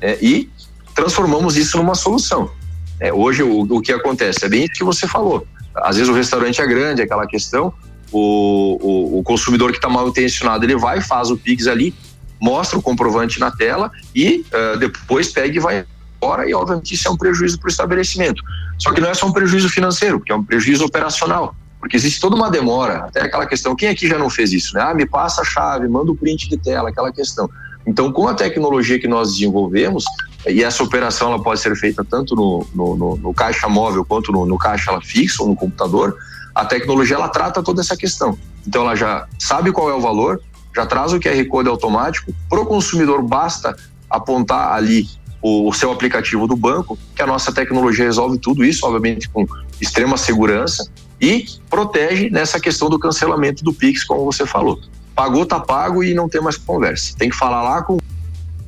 é, 0.00 0.18
e 0.20 0.48
transformamos 0.94 1.56
isso 1.56 1.76
numa 1.76 1.94
solução. 1.94 2.50
É, 2.98 3.12
hoje, 3.12 3.42
o, 3.42 3.62
o 3.62 3.80
que 3.80 3.92
acontece? 3.92 4.44
É 4.44 4.48
bem 4.48 4.64
isso 4.64 4.74
que 4.74 4.84
você 4.84 5.06
falou. 5.08 5.46
Às 5.74 5.96
vezes 5.96 6.10
o 6.10 6.14
restaurante 6.14 6.60
é 6.60 6.66
grande, 6.66 7.02
aquela 7.02 7.26
questão, 7.26 7.72
o, 8.12 8.78
o, 8.80 9.18
o 9.18 9.22
consumidor 9.22 9.70
que 9.70 9.78
está 9.78 9.88
mal 9.88 10.08
intencionado, 10.08 10.64
ele 10.64 10.76
vai, 10.76 11.00
faz 11.00 11.30
o 11.30 11.36
Pix 11.36 11.66
ali, 11.66 11.94
mostra 12.40 12.78
o 12.78 12.82
comprovante 12.82 13.38
na 13.38 13.50
tela 13.50 13.90
e 14.14 14.44
uh, 14.52 14.78
depois 14.78 15.28
pega 15.28 15.56
e 15.56 15.60
vai 15.60 15.84
embora 16.16 16.48
e 16.48 16.54
obviamente 16.54 16.94
isso 16.94 17.08
é 17.08 17.10
um 17.10 17.16
prejuízo 17.16 17.58
para 17.58 17.68
o 17.68 17.70
estabelecimento. 17.70 18.42
Só 18.78 18.92
que 18.92 19.00
não 19.00 19.10
é 19.10 19.14
só 19.14 19.26
um 19.26 19.32
prejuízo 19.32 19.68
financeiro, 19.68 20.18
porque 20.18 20.32
é 20.32 20.34
um 20.34 20.44
prejuízo 20.44 20.84
operacional. 20.84 21.54
Porque 21.78 21.96
existe 21.96 22.20
toda 22.20 22.36
uma 22.36 22.50
demora, 22.50 23.06
até 23.06 23.22
aquela 23.22 23.46
questão, 23.46 23.74
quem 23.74 23.88
aqui 23.88 24.06
já 24.06 24.18
não 24.18 24.28
fez 24.28 24.52
isso, 24.52 24.74
né? 24.74 24.82
Ah, 24.82 24.94
me 24.94 25.06
passa 25.06 25.40
a 25.40 25.44
chave, 25.44 25.88
manda 25.88 26.12
o 26.12 26.16
print 26.16 26.48
de 26.48 26.58
tela, 26.58 26.90
aquela 26.90 27.10
questão. 27.10 27.48
Então, 27.86 28.12
com 28.12 28.28
a 28.28 28.34
tecnologia 28.34 28.98
que 29.00 29.08
nós 29.08 29.32
desenvolvemos, 29.32 30.04
e 30.46 30.62
essa 30.62 30.82
operação 30.82 31.32
ela 31.32 31.42
pode 31.42 31.60
ser 31.60 31.74
feita 31.76 32.04
tanto 32.04 32.34
no, 32.36 32.66
no, 32.74 32.96
no, 32.96 33.16
no 33.16 33.34
caixa 33.34 33.66
móvel 33.66 34.04
quanto 34.04 34.30
no, 34.30 34.44
no 34.44 34.58
caixa 34.58 34.98
fixo 35.00 35.42
ou 35.42 35.48
no 35.48 35.56
computador, 35.56 36.16
a 36.54 36.64
tecnologia 36.64 37.16
ela 37.16 37.28
trata 37.28 37.62
toda 37.62 37.80
essa 37.80 37.96
questão. 37.96 38.38
Então 38.66 38.82
ela 38.82 38.94
já 38.94 39.26
sabe 39.38 39.72
qual 39.72 39.90
é 39.90 39.94
o 39.94 40.00
valor, 40.00 40.40
já 40.74 40.86
traz 40.86 41.12
o 41.12 41.20
QR 41.20 41.44
Code 41.48 41.68
automático, 41.68 42.32
para 42.48 42.60
o 42.60 42.66
consumidor 42.66 43.22
basta 43.22 43.76
apontar 44.08 44.72
ali 44.72 45.08
o, 45.42 45.72
seu 45.72 45.90
aplicativo 45.90 46.46
do 46.46 46.54
banco, 46.54 46.98
que 47.14 47.22
a 47.22 47.26
nossa 47.26 47.52
tecnologia 47.52 48.04
resolve 48.04 48.38
tudo 48.38 48.64
isso, 48.64 48.86
obviamente 48.86 49.28
com 49.28 49.46
extrema 49.80 50.16
segurança, 50.16 50.90
e 51.20 51.46
protege 51.68 52.28
nessa 52.30 52.60
questão 52.60 52.88
do 52.88 52.98
cancelamento 52.98 53.64
do 53.64 53.72
Pix, 53.72 54.04
como 54.04 54.24
você 54.24 54.46
falou. 54.46 54.80
Pagou, 55.14 55.46
tá 55.46 55.60
pago 55.60 56.02
e 56.02 56.14
não 56.14 56.28
tem 56.28 56.40
mais 56.40 56.56
conversa. 56.56 57.14
Tem 57.16 57.30
que 57.30 57.36
falar 57.36 57.62
lá 57.62 57.82
com 57.82 57.98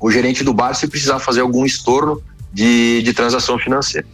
o 0.00 0.10
gerente 0.10 0.42
do 0.42 0.52
bar 0.52 0.74
se 0.74 0.86
precisar 0.86 1.18
fazer 1.18 1.40
algum 1.40 1.64
estorno 1.64 2.22
de, 2.52 3.02
de 3.02 3.12
transação 3.12 3.58
financeira. 3.58 4.06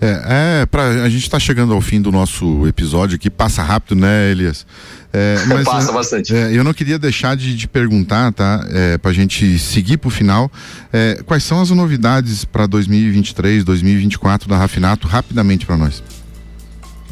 É, 0.00 0.60
é 0.62 0.66
pra, 0.66 0.88
a 1.02 1.08
gente 1.08 1.22
está 1.22 1.38
chegando 1.38 1.72
ao 1.72 1.80
fim 1.80 2.00
do 2.00 2.12
nosso 2.12 2.66
episódio 2.66 3.18
que 3.18 3.28
passa 3.28 3.62
rápido, 3.62 3.96
né, 4.00 4.30
Elias? 4.30 4.64
É, 5.12 5.44
mas, 5.48 5.64
Passa 5.64 5.92
bastante. 5.92 6.34
É, 6.34 6.56
eu 6.56 6.62
não 6.62 6.72
queria 6.72 6.98
deixar 6.98 7.36
de, 7.36 7.56
de 7.56 7.66
perguntar, 7.66 8.32
tá? 8.32 8.64
É, 8.70 8.98
para 8.98 9.10
a 9.10 9.14
gente 9.14 9.58
seguir 9.58 9.96
para 9.96 10.08
o 10.08 10.10
final, 10.10 10.50
é, 10.92 11.20
quais 11.26 11.42
são 11.42 11.60
as 11.60 11.70
novidades 11.70 12.44
para 12.44 12.66
2023, 12.66 13.64
2024 13.64 14.48
da 14.48 14.56
Rafinato, 14.56 15.08
rapidamente 15.08 15.66
para 15.66 15.76
nós. 15.76 16.02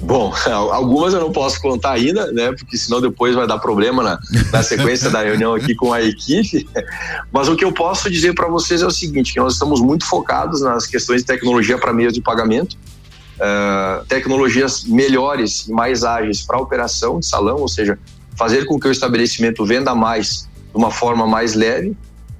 Bom, 0.07 0.33
algumas 0.73 1.13
eu 1.13 1.21
não 1.21 1.33
posso 1.33 1.61
contar 1.61 1.93
ainda, 1.93 2.31
né? 2.33 2.53
Porque 2.53 2.79
senão 2.79 3.01
depois 3.01 3.35
vai 3.35 3.47
dar 3.47 3.59
problema 3.59 4.03
na, 4.03 4.19
na 4.53 4.63
sequência 4.63 5.11
da 5.11 5.23
reunião 5.23 5.53
aqui 5.53 5.75
com 5.75 5.93
a 5.93 6.01
equipe. 6.01 6.67
Mas 7.33 7.49
o 7.49 7.57
que 7.57 7.65
eu 7.65 7.73
posso 7.73 8.09
dizer 8.09 8.33
para 8.33 8.47
vocês 8.47 8.83
é 8.83 8.87
o 8.87 8.91
seguinte: 8.91 9.33
que 9.33 9.41
nós 9.41 9.55
estamos 9.55 9.81
muito 9.81 10.07
focados 10.07 10.61
nas 10.61 10.87
questões 10.87 11.23
de 11.23 11.27
tecnologia 11.27 11.77
para 11.77 11.93
meios 11.93 12.13
de 12.13 12.23
pagamento, 12.23 12.75
uh, 12.75 14.05
tecnologias 14.07 14.85
melhores 14.85 15.67
e 15.67 15.73
mais 15.73 16.05
ágeis 16.05 16.41
para 16.43 16.57
operação 16.57 17.19
de 17.19 17.27
salão, 17.27 17.57
ou 17.57 17.69
seja, 17.69 17.99
fazer 18.37 18.65
com 18.67 18.79
que 18.79 18.87
o 18.87 18.93
estabelecimento 18.93 19.67
venda 19.67 19.93
mais 19.93 20.49
de 20.71 20.77
uma 20.77 20.93
forma 20.93 21.27
mais 21.27 21.55
leve. 21.55 21.97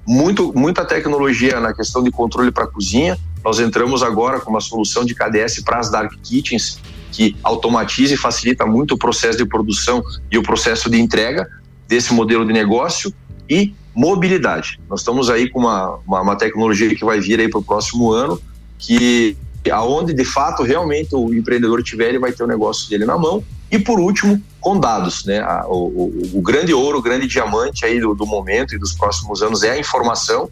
Muito, 0.09 0.53
muita 0.55 0.85
tecnologia 0.85 1.59
na 1.59 1.73
questão 1.73 2.01
de 2.01 2.09
controle 2.09 2.49
para 2.49 2.65
cozinha. 2.65 3.17
Nós 3.43 3.59
entramos 3.59 4.01
agora 4.01 4.39
com 4.39 4.49
uma 4.49 4.61
solução 4.61 5.03
de 5.03 5.13
KDS 5.13 5.61
para 5.65 5.79
as 5.79 5.91
dark 5.91 6.13
kitchens 6.23 6.79
que 7.17 7.35
automatiza 7.41 8.13
e 8.13 8.17
facilita 8.17 8.63
muito 8.63 8.93
o 8.93 8.97
processo 8.97 9.39
de 9.39 9.45
produção 9.45 10.03
e 10.31 10.37
o 10.37 10.43
processo 10.43 10.87
de 10.87 11.01
entrega 11.01 11.49
desse 11.87 12.13
modelo 12.13 12.45
de 12.45 12.53
negócio. 12.53 13.11
e 13.49 13.73
mobilidade. 13.95 14.79
Nós 14.87 14.99
estamos 14.99 15.27
aí 15.27 15.49
com 15.49 15.61
uma, 15.61 15.99
uma, 16.05 16.21
uma 16.21 16.35
tecnologia 16.35 16.93
que 16.93 17.03
vai 17.03 17.19
vir 17.19 17.39
aí 17.39 17.49
para 17.49 17.59
o 17.59 17.63
próximo 17.63 18.11
ano, 18.11 18.39
que 18.77 19.35
aonde 19.71 20.13
de 20.13 20.23
fato 20.23 20.61
realmente 20.61 21.15
o 21.15 21.33
empreendedor 21.33 21.81
tiver, 21.81 22.09
ele 22.09 22.19
vai 22.19 22.31
ter 22.31 22.43
o 22.43 22.47
negócio 22.47 22.87
dele 22.87 23.05
na 23.05 23.17
mão. 23.17 23.43
E 23.71 23.79
por 23.79 23.99
último, 23.99 24.39
com 24.61 24.79
dados, 24.79 25.25
né? 25.25 25.43
O, 25.65 25.87
o, 25.87 26.21
o, 26.35 26.41
grande 26.41 26.71
ouro, 26.71 26.99
o 26.99 27.01
grande 27.01 27.25
diamante 27.25 27.83
aí 27.83 27.99
do, 27.99 28.13
do, 28.13 28.27
momento 28.27 28.75
e 28.75 28.77
dos 28.77 28.93
próximos 28.93 29.41
anos 29.41 29.63
é 29.63 29.71
a 29.71 29.79
informação. 29.79 30.47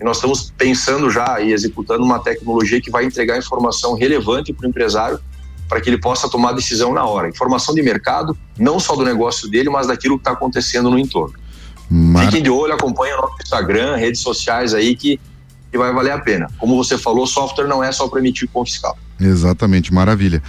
E 0.00 0.02
nós 0.02 0.16
estamos 0.16 0.52
pensando 0.58 1.08
já 1.10 1.40
e 1.40 1.52
executando 1.52 2.02
uma 2.02 2.18
tecnologia 2.18 2.80
que 2.80 2.90
vai 2.90 3.04
entregar 3.04 3.38
informação 3.38 3.94
relevante 3.94 4.52
para 4.52 4.66
o 4.66 4.68
empresário 4.68 5.20
para 5.70 5.80
que 5.80 5.88
ele 5.88 5.98
possa 5.98 6.28
tomar 6.28 6.52
decisão 6.52 6.92
na 6.92 7.04
hora. 7.04 7.28
Informação 7.28 7.72
de 7.72 7.80
mercado, 7.80 8.36
não 8.58 8.80
só 8.80 8.96
do 8.96 9.04
negócio 9.04 9.48
dele, 9.48 9.70
mas 9.70 9.86
daquilo 9.86 10.16
que 10.16 10.22
está 10.22 10.32
acontecendo 10.32 10.90
no 10.90 10.98
entorno. 10.98 11.38
Mar... 11.88 12.24
Fiquem 12.24 12.42
de 12.42 12.50
olho, 12.50 12.74
acompanhem 12.74 13.14
o 13.14 13.22
nosso 13.22 13.36
Instagram, 13.40 13.94
redes 13.94 14.20
sociais 14.20 14.74
aí 14.74 14.96
que, 14.96 15.20
que 15.70 15.78
vai 15.78 15.92
valer 15.92 16.10
a 16.10 16.18
pena. 16.18 16.48
Como 16.58 16.76
você 16.76 16.98
falou, 16.98 17.24
software 17.24 17.68
não 17.68 17.84
é 17.84 17.92
só 17.92 18.08
para 18.08 18.18
emitir 18.18 18.48
cupom 18.48 18.64
fiscal. 18.64 18.98
Exatamente, 19.20 19.94
maravilha. 19.94 20.42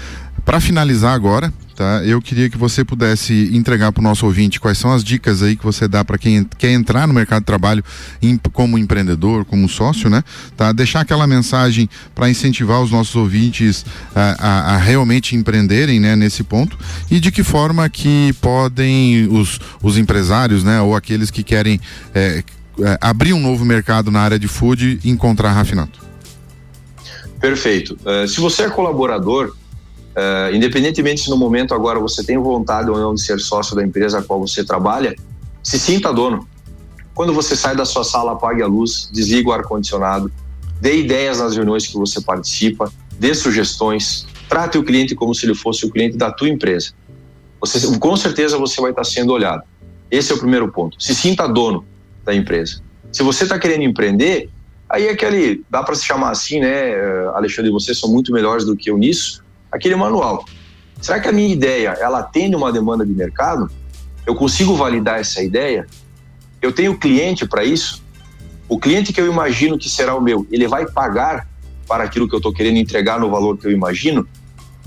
Para 0.43 0.59
finalizar 0.59 1.13
agora, 1.13 1.53
tá? 1.81 2.03
Eu 2.05 2.21
queria 2.21 2.47
que 2.47 2.59
você 2.59 2.85
pudesse 2.85 3.49
entregar 3.53 3.91
para 3.91 4.01
o 4.01 4.03
nosso 4.03 4.23
ouvinte 4.27 4.59
quais 4.59 4.77
são 4.77 4.93
as 4.93 5.03
dicas 5.03 5.41
aí 5.41 5.55
que 5.55 5.63
você 5.63 5.87
dá 5.87 6.05
para 6.05 6.15
quem 6.15 6.43
quer 6.59 6.69
entrar 6.69 7.07
no 7.07 7.13
mercado 7.13 7.39
de 7.39 7.47
trabalho 7.47 7.83
em, 8.21 8.37
como 8.53 8.77
empreendedor, 8.77 9.45
como 9.45 9.67
sócio, 9.67 10.07
né? 10.07 10.23
Tá? 10.55 10.71
Deixar 10.71 11.01
aquela 11.01 11.25
mensagem 11.25 11.89
para 12.13 12.29
incentivar 12.29 12.79
os 12.83 12.91
nossos 12.91 13.15
ouvintes 13.15 13.83
a, 14.15 14.35
a, 14.37 14.75
a, 14.75 14.77
realmente 14.77 15.35
empreenderem, 15.35 15.99
né? 15.99 16.15
Nesse 16.15 16.43
ponto 16.43 16.77
e 17.09 17.19
de 17.19 17.31
que 17.31 17.41
forma 17.41 17.89
que 17.89 18.31
podem 18.39 19.27
os, 19.27 19.59
os 19.81 19.97
empresários, 19.97 20.63
né? 20.63 20.79
Ou 20.81 20.95
aqueles 20.95 21.31
que 21.31 21.41
querem 21.41 21.81
é, 22.13 22.43
é, 22.79 22.97
abrir 23.01 23.33
um 23.33 23.39
novo 23.39 23.65
mercado 23.65 24.11
na 24.11 24.21
área 24.21 24.37
de 24.37 24.47
food 24.47 24.99
encontrar 25.03 25.51
Rafinato. 25.51 25.99
Perfeito. 27.39 27.97
Uh, 28.05 28.27
se 28.27 28.39
você 28.39 28.65
é 28.65 28.69
colaborador, 28.69 29.55
Uh, 30.11 30.53
independentemente 30.53 31.21
se 31.21 31.29
no 31.29 31.37
momento 31.37 31.73
agora 31.73 31.97
você 31.97 32.21
tem 32.21 32.37
vontade 32.37 32.89
ou 32.89 32.97
não 32.97 33.13
de 33.13 33.21
ser 33.21 33.39
sócio 33.39 33.75
da 33.75 33.83
empresa 33.83 34.19
a 34.19 34.21
qual 34.21 34.39
você 34.39 34.63
trabalha, 34.63 35.15
se 35.63 35.79
sinta 35.79 36.13
dono. 36.13 36.47
Quando 37.13 37.33
você 37.33 37.55
sai 37.55 37.75
da 37.75 37.85
sua 37.85 38.03
sala, 38.03 38.33
apague 38.33 38.61
a 38.61 38.67
luz, 38.67 39.09
desliga 39.11 39.49
o 39.49 39.53
ar-condicionado, 39.53 40.31
dê 40.81 40.99
ideias 40.99 41.39
nas 41.39 41.55
reuniões 41.55 41.87
que 41.87 41.93
você 41.93 42.19
participa, 42.21 42.91
dê 43.17 43.33
sugestões, 43.33 44.25
trate 44.49 44.77
o 44.77 44.83
cliente 44.83 45.15
como 45.15 45.33
se 45.33 45.45
ele 45.45 45.55
fosse 45.55 45.85
o 45.85 45.89
cliente 45.89 46.17
da 46.17 46.31
tua 46.31 46.49
empresa. 46.49 46.91
Você, 47.59 47.97
com 47.97 48.17
certeza 48.17 48.57
você 48.57 48.81
vai 48.81 48.91
estar 48.91 49.03
sendo 49.03 49.31
olhado. 49.31 49.63
Esse 50.09 50.31
é 50.31 50.35
o 50.35 50.39
primeiro 50.39 50.69
ponto. 50.71 51.01
Se 51.01 51.15
sinta 51.15 51.47
dono 51.47 51.85
da 52.25 52.35
empresa. 52.35 52.81
Se 53.11 53.23
você 53.23 53.43
está 53.43 53.59
querendo 53.59 53.83
empreender, 53.83 54.49
aí 54.89 55.07
é 55.07 55.11
aquele, 55.11 55.63
dá 55.69 55.83
para 55.83 55.95
se 55.95 56.03
chamar 56.03 56.31
assim, 56.31 56.59
né, 56.59 56.95
Alexandre, 57.33 57.71
vocês 57.71 57.97
são 57.99 58.09
muito 58.09 58.33
melhores 58.33 58.65
do 58.65 58.75
que 58.75 58.89
eu 58.89 58.97
nisso, 58.97 59.43
aquele 59.71 59.95
manual. 59.95 60.45
Será 61.01 61.19
que 61.19 61.27
a 61.27 61.31
minha 61.31 61.51
ideia 61.51 61.97
ela 61.99 62.19
atende 62.19 62.55
uma 62.55 62.71
demanda 62.71 63.05
de 63.05 63.11
mercado? 63.11 63.69
Eu 64.25 64.35
consigo 64.35 64.75
validar 64.75 65.19
essa 65.19 65.41
ideia? 65.41 65.87
Eu 66.61 66.71
tenho 66.71 66.97
cliente 66.97 67.47
para 67.47 67.63
isso? 67.63 68.03
O 68.69 68.79
cliente 68.79 69.11
que 69.11 69.19
eu 69.19 69.25
imagino 69.25 69.77
que 69.77 69.89
será 69.89 70.15
o 70.15 70.21
meu, 70.21 70.45
ele 70.51 70.67
vai 70.67 70.85
pagar 70.85 71.47
para 71.87 72.03
aquilo 72.03 72.27
que 72.27 72.35
eu 72.35 72.37
estou 72.37 72.53
querendo 72.53 72.77
entregar 72.77 73.19
no 73.19 73.29
valor 73.29 73.57
que 73.57 73.65
eu 73.65 73.71
imagino? 73.71 74.27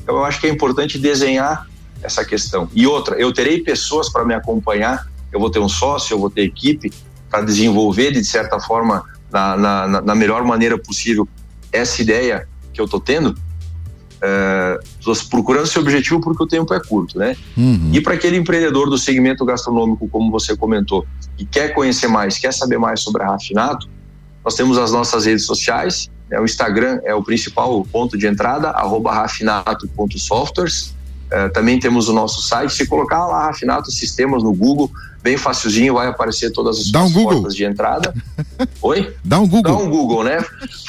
Então 0.03 0.17
eu 0.17 0.25
acho 0.25 0.41
que 0.41 0.47
é 0.47 0.51
importante 0.51 0.99
desenhar 0.99 1.69
essa 2.03 2.25
questão. 2.25 2.69
E 2.75 2.87
outra, 2.87 3.17
eu 3.17 3.33
terei 3.33 3.63
pessoas 3.63 4.11
para 4.11 4.25
me 4.25 4.35
acompanhar, 4.35 5.11
eu 5.33 5.41
vou 5.41 5.51
ter 5.51 5.59
um 5.59 5.69
sócio, 5.69 6.15
eu 6.15 6.19
vou 6.19 6.31
ter 6.31 6.43
equipe 6.43 6.93
para 7.29 7.43
desenvolver 7.43 8.13
de 8.13 8.25
certa 8.25 8.61
forma 8.61 9.05
na, 9.33 9.57
na, 9.57 10.01
na 10.01 10.15
melhor 10.15 10.45
maneira 10.45 10.79
possível 10.79 11.27
essa 11.73 12.01
ideia 12.01 12.47
que 12.73 12.81
eu 12.81 12.85
estou 12.85 13.01
tendo 13.01 13.35
é, 14.25 14.81
procurando 15.29 15.65
esse 15.65 15.79
objetivo 15.79 16.19
porque 16.19 16.43
o 16.43 16.47
tempo 16.47 16.73
é 16.73 16.81
curto, 16.81 17.19
né? 17.19 17.37
Uhum. 17.57 17.91
E 17.93 18.01
para 18.01 18.15
aquele 18.15 18.39
empreendedor 18.39 18.89
do 18.89 18.97
segmento 18.97 19.45
gastronômico, 19.45 20.09
como 20.09 20.31
você 20.31 20.57
comentou, 20.57 21.05
que 21.37 21.45
quer 21.45 21.75
conhecer 21.75 22.09
mais, 22.09 22.39
quer 22.39 22.53
saber 22.53 22.79
mais 22.79 23.01
sobre 23.01 23.23
a 23.23 23.27
Rafinato, 23.27 23.87
nós 24.43 24.55
temos 24.55 24.79
as 24.79 24.93
nossas 24.93 25.27
redes 25.27 25.45
sociais, 25.45 26.11
né? 26.31 26.41
o 26.41 26.45
Instagram 26.45 27.01
é 27.05 27.15
o 27.15 27.23
principal 27.23 27.85
ponto 27.93 28.17
de 28.17 28.27
entrada, 28.27 28.71
arroba 28.71 29.13
rafinato.softwares, 29.13 30.95
é, 31.31 31.49
também 31.51 31.79
temos 31.79 32.09
o 32.09 32.13
nosso 32.15 32.41
site, 32.43 32.73
se 32.73 32.87
colocar 32.87 33.27
lá 33.27 33.47
Rafinato 33.47 33.91
Sistemas 33.91 34.43
no 34.43 34.55
Google, 34.55 34.91
bem 35.25 35.39
facilzinho, 35.39 35.95
vai 35.95 36.07
aparecer 36.07 36.51
todas 36.51 36.79
as 36.79 36.89
um 36.95 37.11
portas 37.25 37.57
de 37.57 37.65
entrada. 37.65 38.13
Oi? 38.83 39.17
Dá 39.25 39.41
um 39.41 39.49
Google. 39.49 39.63
Dá 39.63 39.83
um 39.83 39.89
Google, 39.89 40.23
né? 40.23 40.45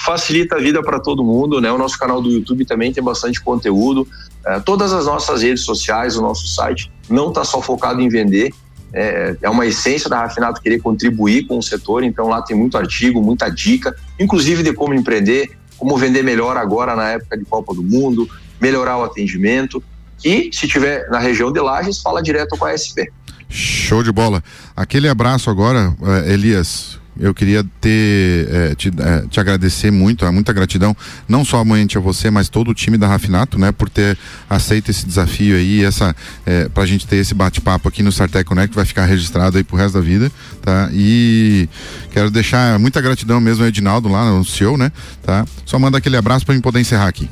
Facilita 0.05 0.57
a 0.57 0.59
vida 0.59 0.83
para 0.83 0.99
todo 0.99 1.23
mundo, 1.23 1.61
né? 1.61 1.71
O 1.71 1.77
nosso 1.77 1.97
canal 1.97 2.21
do 2.21 2.29
YouTube 2.29 2.65
também 2.65 2.91
tem 2.91 3.01
bastante 3.01 3.39
conteúdo. 3.39 4.05
É, 4.45 4.59
todas 4.59 4.91
as 4.91 5.05
nossas 5.05 5.41
redes 5.41 5.63
sociais, 5.63 6.17
o 6.17 6.21
nosso 6.21 6.49
site 6.49 6.91
não 7.09 7.29
está 7.29 7.45
só 7.45 7.61
focado 7.61 8.01
em 8.01 8.09
vender. 8.09 8.53
É, 8.91 9.37
é 9.41 9.49
uma 9.49 9.65
essência 9.65 10.09
da 10.09 10.19
Rafinato 10.19 10.61
querer 10.61 10.81
contribuir 10.81 11.47
com 11.47 11.57
o 11.57 11.63
setor, 11.63 12.03
então 12.03 12.27
lá 12.27 12.41
tem 12.41 12.57
muito 12.57 12.77
artigo, 12.77 13.21
muita 13.21 13.47
dica, 13.49 13.95
inclusive 14.19 14.63
de 14.63 14.73
como 14.73 14.93
empreender, 14.93 15.57
como 15.77 15.95
vender 15.95 16.23
melhor 16.23 16.57
agora 16.57 16.93
na 16.93 17.11
época 17.11 17.37
de 17.37 17.45
Copa 17.45 17.73
do 17.73 17.81
Mundo, 17.81 18.29
melhorar 18.59 18.97
o 18.97 19.03
atendimento. 19.05 19.81
E 20.23 20.49
se 20.51 20.67
tiver 20.67 21.09
na 21.09 21.19
região 21.19 21.53
de 21.53 21.59
Lages, 21.61 22.01
fala 22.01 22.21
direto 22.21 22.57
com 22.57 22.65
a 22.65 22.75
SP. 22.75 23.07
Show 23.49 24.03
de 24.03 24.11
bola. 24.11 24.43
Aquele 24.75 25.07
abraço 25.07 25.49
agora, 25.49 25.95
uh, 25.99 26.29
Elias. 26.29 26.99
Eu 27.17 27.33
queria 27.33 27.65
ter 27.79 28.47
eh, 28.49 28.75
te, 28.75 28.89
eh, 28.89 29.23
te, 29.29 29.39
agradecer 29.39 29.89
muito, 29.89 30.29
muita 30.33 30.51
gratidão, 30.51 30.95
não 31.29 31.45
somente 31.45 31.97
a 31.97 32.01
você, 32.01 32.29
mas 32.29 32.49
todo 32.49 32.71
o 32.71 32.73
time 32.73 32.97
da 32.97 33.07
Rafinato, 33.07 33.57
né, 33.57 33.71
por 33.71 33.89
ter 33.89 34.17
aceito 34.49 34.91
esse 34.91 35.05
desafio 35.05 35.55
aí, 35.55 35.81
essa 35.81 36.13
eh, 36.45 36.67
pra 36.73 36.85
gente 36.85 37.07
ter 37.07 37.15
esse 37.15 37.33
bate-papo 37.33 37.87
aqui 37.87 38.03
no 38.03 38.11
Sartec 38.11 38.43
Connect, 38.43 38.75
vai 38.75 38.83
ficar 38.83 39.05
registrado 39.05 39.57
aí 39.57 39.63
pro 39.63 39.77
resto 39.77 39.93
da 39.93 40.01
vida, 40.01 40.29
tá? 40.61 40.89
E 40.91 41.69
quero 42.11 42.29
deixar 42.29 42.77
muita 42.79 42.99
gratidão 42.99 43.39
mesmo 43.39 43.63
ao 43.63 43.69
Edinaldo 43.69 44.09
lá 44.09 44.29
no 44.29 44.43
CEO, 44.43 44.77
né? 44.77 44.91
Tá? 45.23 45.45
Só 45.65 45.79
manda 45.79 45.97
aquele 45.97 46.17
abraço 46.17 46.45
para 46.45 46.53
mim 46.53 46.61
poder 46.61 46.81
encerrar 46.81 47.07
aqui 47.07 47.29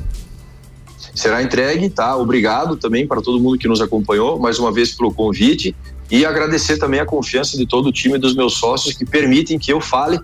será 1.14 1.40
entregue, 1.40 1.88
tá? 1.88 2.16
Obrigado 2.16 2.76
também 2.76 3.06
para 3.06 3.22
todo 3.22 3.38
mundo 3.38 3.56
que 3.56 3.68
nos 3.68 3.80
acompanhou, 3.80 4.36
mais 4.38 4.58
uma 4.58 4.72
vez 4.72 4.92
pelo 4.92 5.14
convite 5.14 5.74
e 6.14 6.24
agradecer 6.24 6.78
também 6.78 7.00
a 7.00 7.04
confiança 7.04 7.56
de 7.56 7.66
todo 7.66 7.86
o 7.86 7.92
time 7.92 8.16
dos 8.18 8.36
meus 8.36 8.54
sócios 8.54 8.96
que 8.96 9.04
permitem 9.04 9.58
que 9.58 9.72
eu 9.72 9.80
fale 9.80 10.20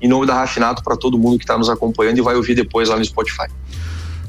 em 0.00 0.08
nome 0.08 0.24
da 0.24 0.32
Rafinato 0.32 0.82
para 0.82 0.96
todo 0.96 1.18
mundo 1.18 1.36
que 1.36 1.44
está 1.44 1.58
nos 1.58 1.68
acompanhando 1.68 2.16
e 2.16 2.22
vai 2.22 2.36
ouvir 2.36 2.54
depois 2.54 2.88
lá 2.88 2.96
no 2.96 3.04
Spotify. 3.04 3.46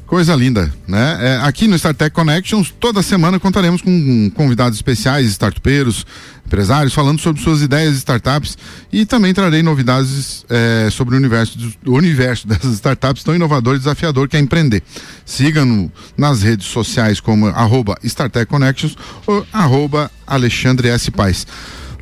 Coisa 0.08 0.34
linda, 0.34 0.72
né? 0.86 1.18
É, 1.20 1.36
aqui 1.42 1.68
no 1.68 1.76
StarTech 1.76 2.14
Connections, 2.14 2.72
toda 2.80 3.02
semana 3.02 3.38
contaremos 3.38 3.82
com 3.82 4.30
convidados 4.30 4.78
especiais, 4.78 5.26
startupeiros, 5.26 6.06
empresários, 6.46 6.94
falando 6.94 7.20
sobre 7.20 7.42
suas 7.42 7.60
ideias 7.60 7.92
de 7.92 7.98
startups 7.98 8.56
e 8.90 9.04
também 9.04 9.34
trarei 9.34 9.62
novidades 9.62 10.46
é, 10.48 10.88
sobre 10.90 11.14
o 11.14 11.18
universo, 11.18 11.58
do, 11.82 11.92
universo 11.92 12.48
dessas 12.48 12.72
startups 12.72 13.22
tão 13.22 13.34
inovador 13.34 13.76
e 13.76 13.78
desafiador 13.78 14.30
que 14.30 14.38
é 14.38 14.40
empreender. 14.40 14.82
Siga-no 15.26 15.92
nas 16.16 16.42
redes 16.42 16.68
sociais 16.68 17.20
como 17.20 17.46
arroba 17.48 17.94
StarTech 18.02 18.46
Connections 18.46 18.96
ou 19.26 19.46
arroba 19.52 20.10
Alexandre 20.26 20.88
S. 20.88 21.10
Paz. 21.10 21.46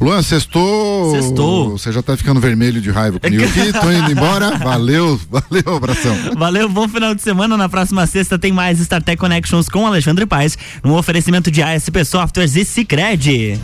Luan, 0.00 0.22
sextou. 0.22 1.10
Sextou. 1.10 1.70
Você 1.70 1.90
já 1.90 2.02
tá 2.02 2.16
ficando 2.16 2.40
vermelho 2.40 2.80
de 2.80 2.90
raiva 2.90 3.18
comigo 3.18 3.44
aqui. 3.44 3.72
Tô 3.72 3.90
indo 3.90 4.12
embora. 4.12 4.56
Valeu, 4.66 5.18
valeu, 5.30 5.76
abração. 5.76 6.14
Valeu, 6.36 6.68
bom 6.68 6.88
final 6.88 7.14
de 7.14 7.22
semana. 7.22 7.56
Na 7.56 7.68
próxima 7.68 8.06
sexta 8.06 8.38
tem 8.38 8.52
mais 8.52 8.78
StarTech 8.80 9.16
Connections 9.16 9.68
com 9.68 9.86
Alexandre 9.86 10.26
Paes, 10.26 10.58
um 10.84 10.92
oferecimento 10.92 11.50
de 11.50 11.62
ASP 11.62 12.04
Softwares 12.04 12.56
e 12.56 12.64
Cicred. 12.64 13.58